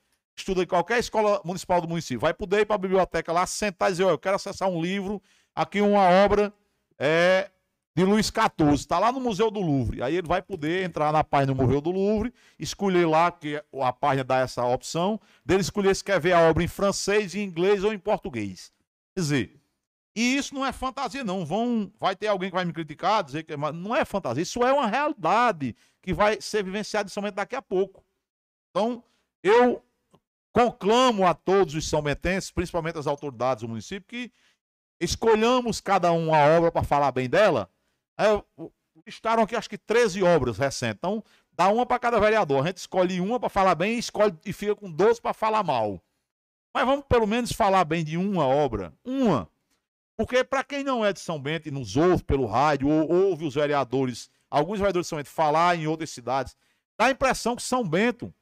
Estuda 0.41 0.63
em 0.63 0.65
qualquer 0.65 0.97
escola 0.97 1.39
municipal 1.45 1.79
do 1.79 1.87
município. 1.87 2.19
Vai 2.19 2.33
poder 2.33 2.61
ir 2.61 2.65
para 2.65 2.75
a 2.75 2.79
biblioteca 2.79 3.31
lá, 3.31 3.45
sentar 3.45 3.89
e 3.89 3.93
dizer: 3.93 4.05
oh, 4.05 4.09
eu 4.09 4.17
quero 4.17 4.35
acessar 4.35 4.67
um 4.67 4.81
livro, 4.81 5.21
aqui 5.55 5.79
uma 5.81 6.01
obra 6.01 6.51
é, 6.97 7.51
de 7.95 8.03
Luiz 8.03 8.25
XIV. 8.25 8.73
Está 8.73 8.97
lá 8.97 9.11
no 9.11 9.19
Museu 9.19 9.51
do 9.51 9.59
Louvre. 9.59 10.01
Aí 10.01 10.15
ele 10.15 10.27
vai 10.27 10.41
poder 10.41 10.83
entrar 10.83 11.13
na 11.13 11.23
página 11.23 11.53
do 11.53 11.61
Museu 11.61 11.79
do 11.79 11.91
Louvre, 11.91 12.33
escolher 12.57 13.05
lá, 13.05 13.31
que 13.31 13.63
a 13.81 13.93
página 13.93 14.23
dá 14.23 14.39
essa 14.39 14.65
opção, 14.65 15.19
dele 15.45 15.61
escolher 15.61 15.95
se 15.95 16.03
quer 16.03 16.19
ver 16.19 16.33
a 16.33 16.49
obra 16.49 16.63
em 16.63 16.67
francês, 16.67 17.35
em 17.35 17.43
inglês 17.43 17.83
ou 17.83 17.93
em 17.93 17.99
português. 17.99 18.73
Quer 19.13 19.21
dizer, 19.21 19.61
e 20.15 20.37
isso 20.37 20.55
não 20.55 20.65
é 20.65 20.71
fantasia, 20.71 21.23
não. 21.23 21.45
Vão, 21.45 21.93
vai 21.99 22.15
ter 22.15 22.27
alguém 22.27 22.49
que 22.49 22.55
vai 22.55 22.65
me 22.65 22.73
criticar, 22.73 23.23
dizer 23.23 23.43
que 23.43 23.55
não 23.55 23.95
é 23.95 24.03
fantasia. 24.05 24.41
Isso 24.41 24.63
é 24.63 24.73
uma 24.73 24.87
realidade 24.87 25.75
que 26.01 26.15
vai 26.15 26.41
ser 26.41 26.63
vivenciada 26.63 27.09
somente 27.09 27.35
daqui 27.35 27.55
a 27.55 27.61
pouco. 27.61 28.03
Então, 28.71 29.03
eu 29.43 29.83
conclamo 30.51 31.25
a 31.25 31.33
todos 31.33 31.75
os 31.75 31.89
são 31.89 32.01
bentenses, 32.01 32.51
principalmente 32.51 32.97
as 32.97 33.07
autoridades 33.07 33.63
do 33.63 33.69
município, 33.69 34.07
que 34.07 34.31
escolhamos 34.99 35.81
cada 35.81 36.11
um 36.11 36.33
a 36.33 36.39
obra 36.57 36.71
para 36.71 36.83
falar 36.83 37.11
bem 37.11 37.29
dela. 37.29 37.69
É, 38.17 38.43
estaram 39.05 39.43
aqui, 39.43 39.55
acho 39.55 39.69
que 39.69 39.77
13 39.77 40.23
obras 40.23 40.57
recentes. 40.57 40.97
Então, 40.97 41.23
dá 41.51 41.67
uma 41.69 41.85
para 41.85 41.99
cada 41.99 42.19
vereador. 42.19 42.63
A 42.63 42.67
gente 42.67 42.77
escolhe 42.77 43.19
uma 43.19 43.39
para 43.39 43.49
falar 43.49 43.75
bem 43.75 43.95
e 43.95 43.99
escolhe 43.99 44.37
e 44.45 44.53
fica 44.53 44.75
com 44.75 44.91
12 44.91 45.21
para 45.21 45.33
falar 45.33 45.63
mal. 45.63 46.01
Mas 46.73 46.85
vamos 46.85 47.05
pelo 47.07 47.27
menos 47.27 47.51
falar 47.51 47.83
bem 47.83 48.03
de 48.03 48.17
uma 48.17 48.45
obra. 48.45 48.93
Uma. 49.03 49.49
Porque 50.15 50.43
para 50.43 50.63
quem 50.63 50.83
não 50.83 51.03
é 51.03 51.11
de 51.11 51.19
São 51.19 51.41
Bento 51.41 51.67
e 51.67 51.71
nos 51.71 51.97
ouve 51.97 52.23
pelo 52.23 52.45
rádio, 52.45 52.87
ou 52.87 53.11
ouve 53.11 53.45
os 53.45 53.55
vereadores, 53.55 54.29
alguns 54.49 54.77
vereadores 54.77 55.07
de 55.07 55.09
São 55.09 55.17
Bento 55.17 55.29
falar 55.29 55.75
em 55.75 55.87
outras 55.87 56.11
cidades, 56.11 56.55
dá 56.97 57.05
a 57.05 57.11
impressão 57.11 57.55
que 57.55 57.63
São 57.63 57.83
Bento 57.83 58.33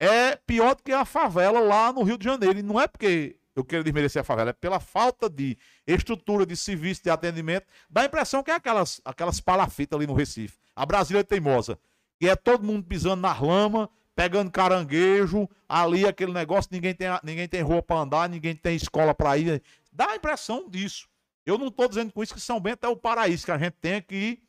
é 0.00 0.36
pior 0.36 0.74
do 0.74 0.82
que 0.82 0.92
a 0.92 1.04
favela 1.04 1.60
lá 1.60 1.92
no 1.92 2.02
Rio 2.02 2.18
de 2.18 2.24
Janeiro. 2.24 2.58
E 2.58 2.62
não 2.62 2.80
é 2.80 2.86
porque 2.86 3.36
eu 3.54 3.64
quero 3.64 3.84
desmerecer 3.84 4.20
a 4.20 4.24
favela, 4.24 4.50
é 4.50 4.52
pela 4.52 4.80
falta 4.80 5.30
de 5.30 5.56
estrutura 5.86 6.44
de 6.44 6.56
serviço, 6.56 7.02
de 7.02 7.10
atendimento. 7.10 7.66
Dá 7.88 8.02
a 8.02 8.04
impressão 8.06 8.42
que 8.42 8.50
é 8.50 8.54
aquelas, 8.54 9.00
aquelas 9.04 9.40
palafitas 9.40 9.96
ali 9.96 10.06
no 10.06 10.14
Recife. 10.14 10.58
A 10.74 10.84
Brasília 10.84 11.20
é 11.20 11.24
teimosa. 11.24 11.78
Que 12.18 12.28
é 12.28 12.36
todo 12.36 12.64
mundo 12.64 12.84
pisando 12.84 13.22
na 13.22 13.38
lama, 13.38 13.88
pegando 14.14 14.50
caranguejo, 14.50 15.48
ali 15.68 16.06
aquele 16.06 16.32
negócio, 16.32 16.70
ninguém 16.72 16.94
tem, 16.94 17.08
ninguém 17.22 17.48
tem 17.48 17.62
rua 17.62 17.82
para 17.82 18.00
andar, 18.00 18.28
ninguém 18.28 18.54
tem 18.54 18.76
escola 18.76 19.14
para 19.14 19.36
ir. 19.38 19.62
Dá 19.92 20.10
a 20.10 20.16
impressão 20.16 20.68
disso. 20.68 21.08
Eu 21.46 21.58
não 21.58 21.68
estou 21.68 21.88
dizendo 21.88 22.12
com 22.12 22.22
isso 22.22 22.34
que 22.34 22.40
São 22.40 22.58
Bento 22.58 22.84
é 22.84 22.88
o 22.88 22.96
paraíso, 22.96 23.44
que 23.44 23.52
a 23.52 23.58
gente 23.58 23.74
tem 23.80 24.00
que 24.00 24.40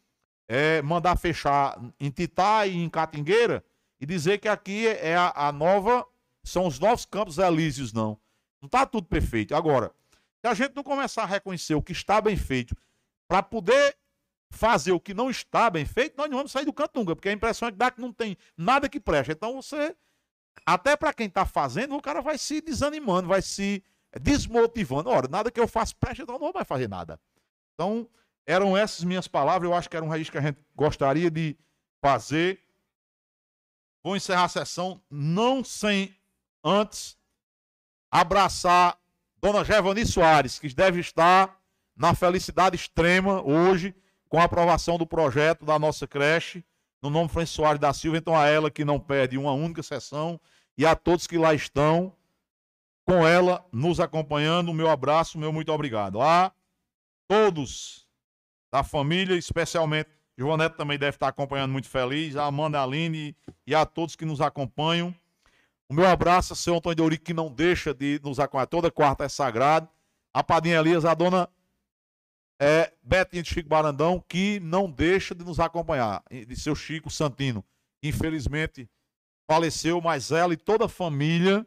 é, 0.48 0.82
mandar 0.82 1.18
fechar 1.18 1.80
em 2.00 2.10
Titá 2.10 2.66
e 2.66 2.78
em 2.78 2.90
Catingueira 2.90 3.64
e 4.00 4.06
dizer 4.06 4.40
que 4.40 4.48
aqui 4.48 4.88
é 4.88 5.16
a, 5.16 5.48
a 5.48 5.52
nova, 5.52 6.06
são 6.44 6.68
os 6.68 6.80
novos 6.80 7.06
campos 7.06 7.38
elíseos, 7.38 7.94
não. 7.94 8.20
Não 8.62 8.68
está 8.68 8.86
tudo 8.86 9.08
perfeito. 9.08 9.56
Agora, 9.56 9.92
se 10.42 10.48
a 10.48 10.54
gente 10.54 10.76
não 10.76 10.84
começar 10.84 11.24
a 11.24 11.28
reconhecer 11.28 11.76
o 11.76 11.82
que 11.82 11.92
está 11.92 12.20
bem 12.22 12.36
feito, 12.36 12.76
para 13.28 13.42
poder 13.42 13.96
fazer 14.52 14.92
o 14.92 15.00
que 15.00 15.14
não 15.14 15.30
está 15.30 15.70
bem 15.70 15.86
feito, 15.86 16.18
nós 16.18 16.30
não 16.30 16.38
vamos 16.38 16.52
sair 16.52 16.66
do 16.66 16.74
canto 16.74 16.98
nunca, 17.00 17.16
porque 17.16 17.30
a 17.30 17.34
impressão 17.34 17.68
é 17.68 17.72
que 17.72 17.78
dá 17.78 17.92
que 17.92 18.00
não 18.00 18.14
tem 18.14 18.38
nada 18.56 18.88
que 18.88 19.00
preste. 19.00 19.32
Então 19.32 19.62
você, 19.62 19.96
até 20.66 20.96
para 20.96 21.14
quem 21.14 21.28
está 21.28 21.46
fazendo, 21.46 21.96
o 21.96 22.02
cara 22.02 22.22
vai 22.22 22.38
se 22.38 22.62
desanimando, 22.62 23.28
vai 23.28 23.42
se 23.42 23.84
desmotivando. 24.22 25.10
Ora, 25.10 25.28
nada 25.28 25.52
que 25.52 25.60
eu 25.60 25.68
faça 25.68 25.94
preste, 26.00 26.22
então 26.22 26.40
não 26.40 26.52
vai 26.52 26.64
fazer 26.64 26.88
nada. 26.88 27.20
Então, 27.74 28.08
eram 28.46 28.78
essas 28.78 29.04
minhas 29.04 29.28
palavras. 29.28 29.70
Eu 29.70 29.76
acho 29.76 29.90
que 29.90 29.98
era 29.98 30.06
um 30.06 30.10
registro 30.10 30.34
que 30.34 30.38
a 30.38 30.50
gente 30.50 30.60
gostaria 30.76 31.30
de 31.30 31.58
fazer. 32.02 32.60
Vou 34.06 34.16
encerrar 34.16 34.44
a 34.44 34.50
sessão, 34.50 35.02
não 35.10 35.64
sem 35.64 36.16
antes 36.64 37.18
abraçar 38.12 39.00
Dona 39.42 39.66
Gervani 39.66 40.06
Soares, 40.06 40.60
que 40.60 40.72
deve 40.76 41.00
estar 41.00 41.60
na 41.96 42.14
felicidade 42.14 42.76
extrema 42.76 43.42
hoje 43.42 43.96
com 44.30 44.40
a 44.40 44.44
aprovação 44.44 45.00
do 45.00 45.08
projeto 45.08 45.66
da 45.66 45.80
nossa 45.80 46.06
creche, 46.06 46.64
no 47.02 47.10
nome 47.10 47.30
Francisco 47.30 47.64
Soares 47.64 47.82
da 47.82 47.92
Silva. 47.94 48.20
Então, 48.20 48.38
a 48.38 48.46
ela 48.46 48.70
que 48.70 48.86
não 48.86 49.00
perde 49.00 49.40
uma 49.40 49.54
única 49.54 49.82
sessão 49.82 50.40
e 50.78 50.86
a 50.86 50.96
todos 50.96 51.26
que 51.26 51.40
lá 51.40 51.56
estão 51.56 52.16
com 53.08 53.26
ela 53.28 53.66
nos 53.72 54.00
acompanhando. 54.00 54.72
Meu 54.72 54.88
abraço, 54.88 55.40
meu 55.40 55.52
muito 55.52 55.72
obrigado. 55.72 56.22
A 56.22 56.54
todos 57.28 58.08
da 58.72 58.84
família, 58.84 59.36
especialmente 59.36 60.12
Joanete 60.38 60.76
também 60.76 60.98
deve 60.98 61.16
estar 61.16 61.28
acompanhando 61.28 61.72
muito 61.72 61.88
feliz, 61.88 62.36
a 62.36 62.46
Amanda 62.46 62.82
Aline 62.82 63.36
e 63.66 63.74
a 63.74 63.86
todos 63.86 64.16
que 64.16 64.26
nos 64.26 64.42
acompanham. 64.42 65.16
O 65.88 65.94
meu 65.94 66.08
abraço 66.08 66.54
ao 66.54 66.58
seu 66.58 66.76
Antônio 66.76 66.96
Deurico, 66.96 67.24
que 67.24 67.34
não 67.34 67.52
deixa 67.52 67.94
de 67.94 68.20
nos 68.24 68.40
acompanhar. 68.40 68.66
Toda 68.66 68.92
quarta 68.92 69.24
é 69.24 69.30
sagrado. 69.30 69.88
A 70.34 70.44
Padinha 70.44 70.80
Elias, 70.80 71.06
a 71.06 71.14
dona 71.14 71.48
é, 72.60 72.92
Betinha 73.02 73.44
de 73.44 73.50
Chico 73.50 73.70
Barandão, 73.70 74.24
que 74.28 74.60
não 74.60 74.90
deixa 74.90 75.34
de 75.34 75.46
nos 75.46 75.60
acompanhar. 75.60 76.24
De 76.30 76.56
seu 76.56 76.76
Chico 76.76 77.10
Santino, 77.10 77.64
infelizmente 78.04 78.90
faleceu, 79.48 80.02
mas 80.02 80.32
ela 80.32 80.54
e 80.54 80.58
toda 80.58 80.86
a 80.86 80.90
família 80.90 81.66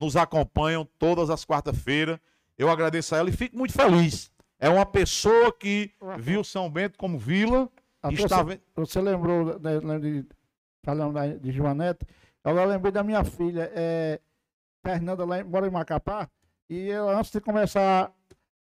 nos 0.00 0.16
acompanham 0.16 0.86
todas 0.98 1.30
as 1.30 1.44
quartas-feiras. 1.44 2.18
Eu 2.58 2.68
agradeço 2.68 3.14
a 3.14 3.18
ela 3.18 3.30
e 3.30 3.32
fico 3.32 3.56
muito 3.56 3.72
feliz. 3.72 4.30
É 4.58 4.68
uma 4.68 4.84
pessoa 4.86 5.52
que 5.52 5.92
viu 6.18 6.42
São 6.44 6.70
Bento 6.70 6.98
como 6.98 7.18
vila. 7.18 7.70
Está... 8.10 8.42
Você, 8.42 8.60
você 8.74 9.00
lembrou 9.00 9.58
né, 9.58 9.98
de, 9.98 10.26
falando 10.84 11.38
de 11.40 11.52
Joanete? 11.52 12.06
Eu 12.44 12.64
lembrei 12.66 12.92
da 12.92 13.02
minha 13.02 13.24
filha, 13.24 13.70
é, 13.74 14.20
Fernanda, 14.84 15.24
lá, 15.24 15.42
mora 15.42 15.66
em 15.66 15.70
Macapá, 15.70 16.28
e 16.68 16.90
ela, 16.90 17.18
antes 17.18 17.30
de 17.30 17.40
começar 17.40 18.12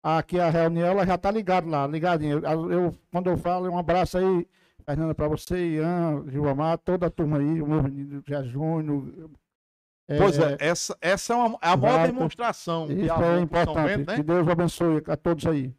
aqui 0.02 0.40
a 0.40 0.50
reunião, 0.50 0.88
ela 0.88 1.06
já 1.06 1.16
está 1.16 1.30
ligada 1.30 1.70
lá, 1.70 1.86
ligadinha. 1.86 2.34
Eu, 2.34 2.72
eu, 2.72 2.96
quando 3.12 3.30
eu 3.30 3.38
falo, 3.38 3.70
um 3.70 3.78
abraço 3.78 4.18
aí, 4.18 4.48
Fernanda, 4.84 5.14
para 5.14 5.28
você, 5.28 5.76
Ian, 5.76 6.26
Gilmar, 6.28 6.80
toda 6.80 7.06
a 7.06 7.10
turma 7.10 7.38
aí, 7.38 7.62
o 7.62 7.68
meu 7.68 7.84
menino 7.84 8.24
Jé 8.26 8.44
Júnior. 8.44 9.30
É, 10.08 10.18
pois 10.18 10.40
é, 10.40 10.58
essa, 10.60 10.98
essa 11.02 11.34
é, 11.34 11.36
uma, 11.36 11.60
é 11.62 11.68
a 11.68 11.78
maior 11.78 12.08
demonstração. 12.08 12.86
Isso 12.90 13.14
é 13.14 13.40
importante. 13.42 13.98
Bento, 13.98 14.08
né? 14.10 14.16
Que 14.16 14.24
Deus 14.24 14.48
abençoe 14.48 15.04
a 15.06 15.18
todos 15.18 15.46
aí. 15.46 15.74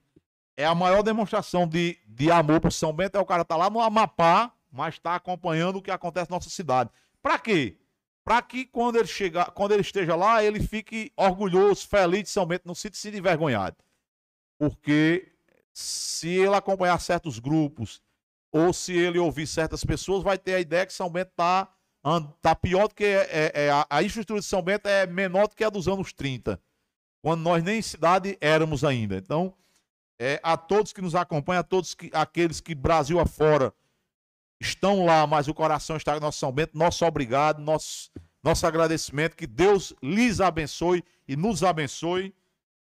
É 0.58 0.66
a 0.66 0.74
maior 0.74 1.02
demonstração 1.02 1.66
de, 1.66 1.96
de 2.06 2.30
amor 2.30 2.60
por 2.60 2.72
São 2.72 2.92
Bento, 2.92 3.16
é 3.16 3.20
o 3.20 3.24
cara 3.24 3.44
tá 3.44 3.56
lá 3.56 3.70
no 3.70 3.80
Amapá, 3.80 4.52
mas 4.70 4.94
está 4.94 5.14
acompanhando 5.14 5.76
o 5.76 5.82
que 5.82 5.90
acontece 5.90 6.30
na 6.30 6.36
nossa 6.36 6.50
cidade. 6.50 6.90
Para 7.22 7.38
quê? 7.38 7.78
para 8.28 8.42
que 8.42 8.66
quando 8.66 8.96
ele 8.96 9.06
chegar, 9.08 9.52
quando 9.52 9.72
ele 9.72 9.80
esteja 9.80 10.14
lá, 10.14 10.44
ele 10.44 10.60
fique 10.60 11.10
orgulhoso, 11.16 11.88
feliz 11.88 12.24
de 12.24 12.28
São 12.28 12.44
Bento, 12.44 12.68
não 12.68 12.74
se 12.74 12.90
sinta 12.92 13.16
envergonhado. 13.16 13.74
Porque 14.58 15.32
se 15.72 16.28
ele 16.28 16.54
acompanhar 16.54 17.00
certos 17.00 17.38
grupos 17.38 18.02
ou 18.52 18.70
se 18.74 18.92
ele 18.92 19.18
ouvir 19.18 19.46
certas 19.46 19.82
pessoas, 19.82 20.22
vai 20.22 20.36
ter 20.36 20.56
a 20.56 20.60
ideia 20.60 20.84
que 20.84 20.92
São 20.92 21.08
Bento 21.08 21.30
está 21.30 21.72
tá 22.42 22.54
pior 22.54 22.88
do 22.88 22.94
que 22.94 23.04
é, 23.04 23.28
é, 23.30 23.52
é, 23.54 23.70
a, 23.70 23.86
a 23.88 24.02
infraestrutura 24.02 24.40
de 24.40 24.46
São 24.46 24.60
Bento 24.60 24.86
é 24.86 25.06
menor 25.06 25.48
do 25.48 25.56
que 25.56 25.64
a 25.64 25.70
dos 25.70 25.88
anos 25.88 26.12
30, 26.12 26.60
quando 27.22 27.40
nós 27.40 27.64
nem 27.64 27.80
cidade 27.80 28.36
éramos 28.42 28.84
ainda. 28.84 29.16
Então, 29.16 29.54
é, 30.18 30.40
a 30.42 30.56
todos 30.56 30.92
que 30.92 31.00
nos 31.00 31.14
acompanham, 31.14 31.60
a 31.60 31.64
todos 31.64 31.94
que, 31.94 32.10
aqueles 32.12 32.60
que 32.60 32.74
Brasil 32.74 33.20
afora 33.20 33.72
estão 34.60 35.04
lá, 35.04 35.26
mas 35.26 35.46
o 35.46 35.54
coração 35.54 35.96
está 35.96 36.16
em 36.16 36.20
nosso 36.20 36.38
São 36.38 36.50
Bento. 36.50 36.76
Nosso 36.76 37.04
obrigado, 37.04 37.60
nosso, 37.60 38.10
nosso 38.42 38.66
agradecimento. 38.66 39.36
Que 39.36 39.46
Deus 39.46 39.94
lhes 40.02 40.40
abençoe 40.40 41.04
e 41.26 41.36
nos 41.36 41.62
abençoe. 41.62 42.34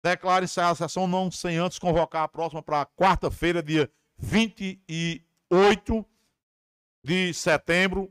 Declare 0.02 0.44
encerrar 0.44 0.70
a 0.70 0.74
sessão, 0.74 1.06
não 1.06 1.30
sem 1.30 1.58
antes 1.58 1.78
convocar 1.78 2.24
a 2.24 2.28
próxima 2.28 2.62
para 2.62 2.86
quarta-feira, 2.86 3.62
dia 3.62 3.88
28 4.18 6.04
de 7.04 7.32
setembro. 7.34 8.10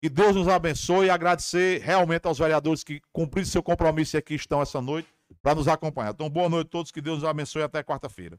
Que 0.00 0.10
Deus 0.10 0.36
nos 0.36 0.46
abençoe 0.46 1.06
e 1.06 1.10
agradecer 1.10 1.80
realmente 1.80 2.26
aos 2.26 2.38
vereadores 2.38 2.84
que 2.84 3.00
cumpriram 3.12 3.48
seu 3.48 3.62
compromisso 3.62 4.14
e 4.14 4.18
aqui 4.18 4.34
estão 4.34 4.60
essa 4.62 4.80
noite 4.80 5.15
para 5.42 5.54
nos 5.54 5.68
acompanhar. 5.68 6.12
Então, 6.12 6.28
boa 6.28 6.48
noite 6.48 6.66
a 6.68 6.70
todos, 6.70 6.90
que 6.90 7.00
Deus 7.00 7.20
nos 7.20 7.28
abençoe 7.28 7.62
até 7.62 7.82
quarta-feira. 7.82 8.38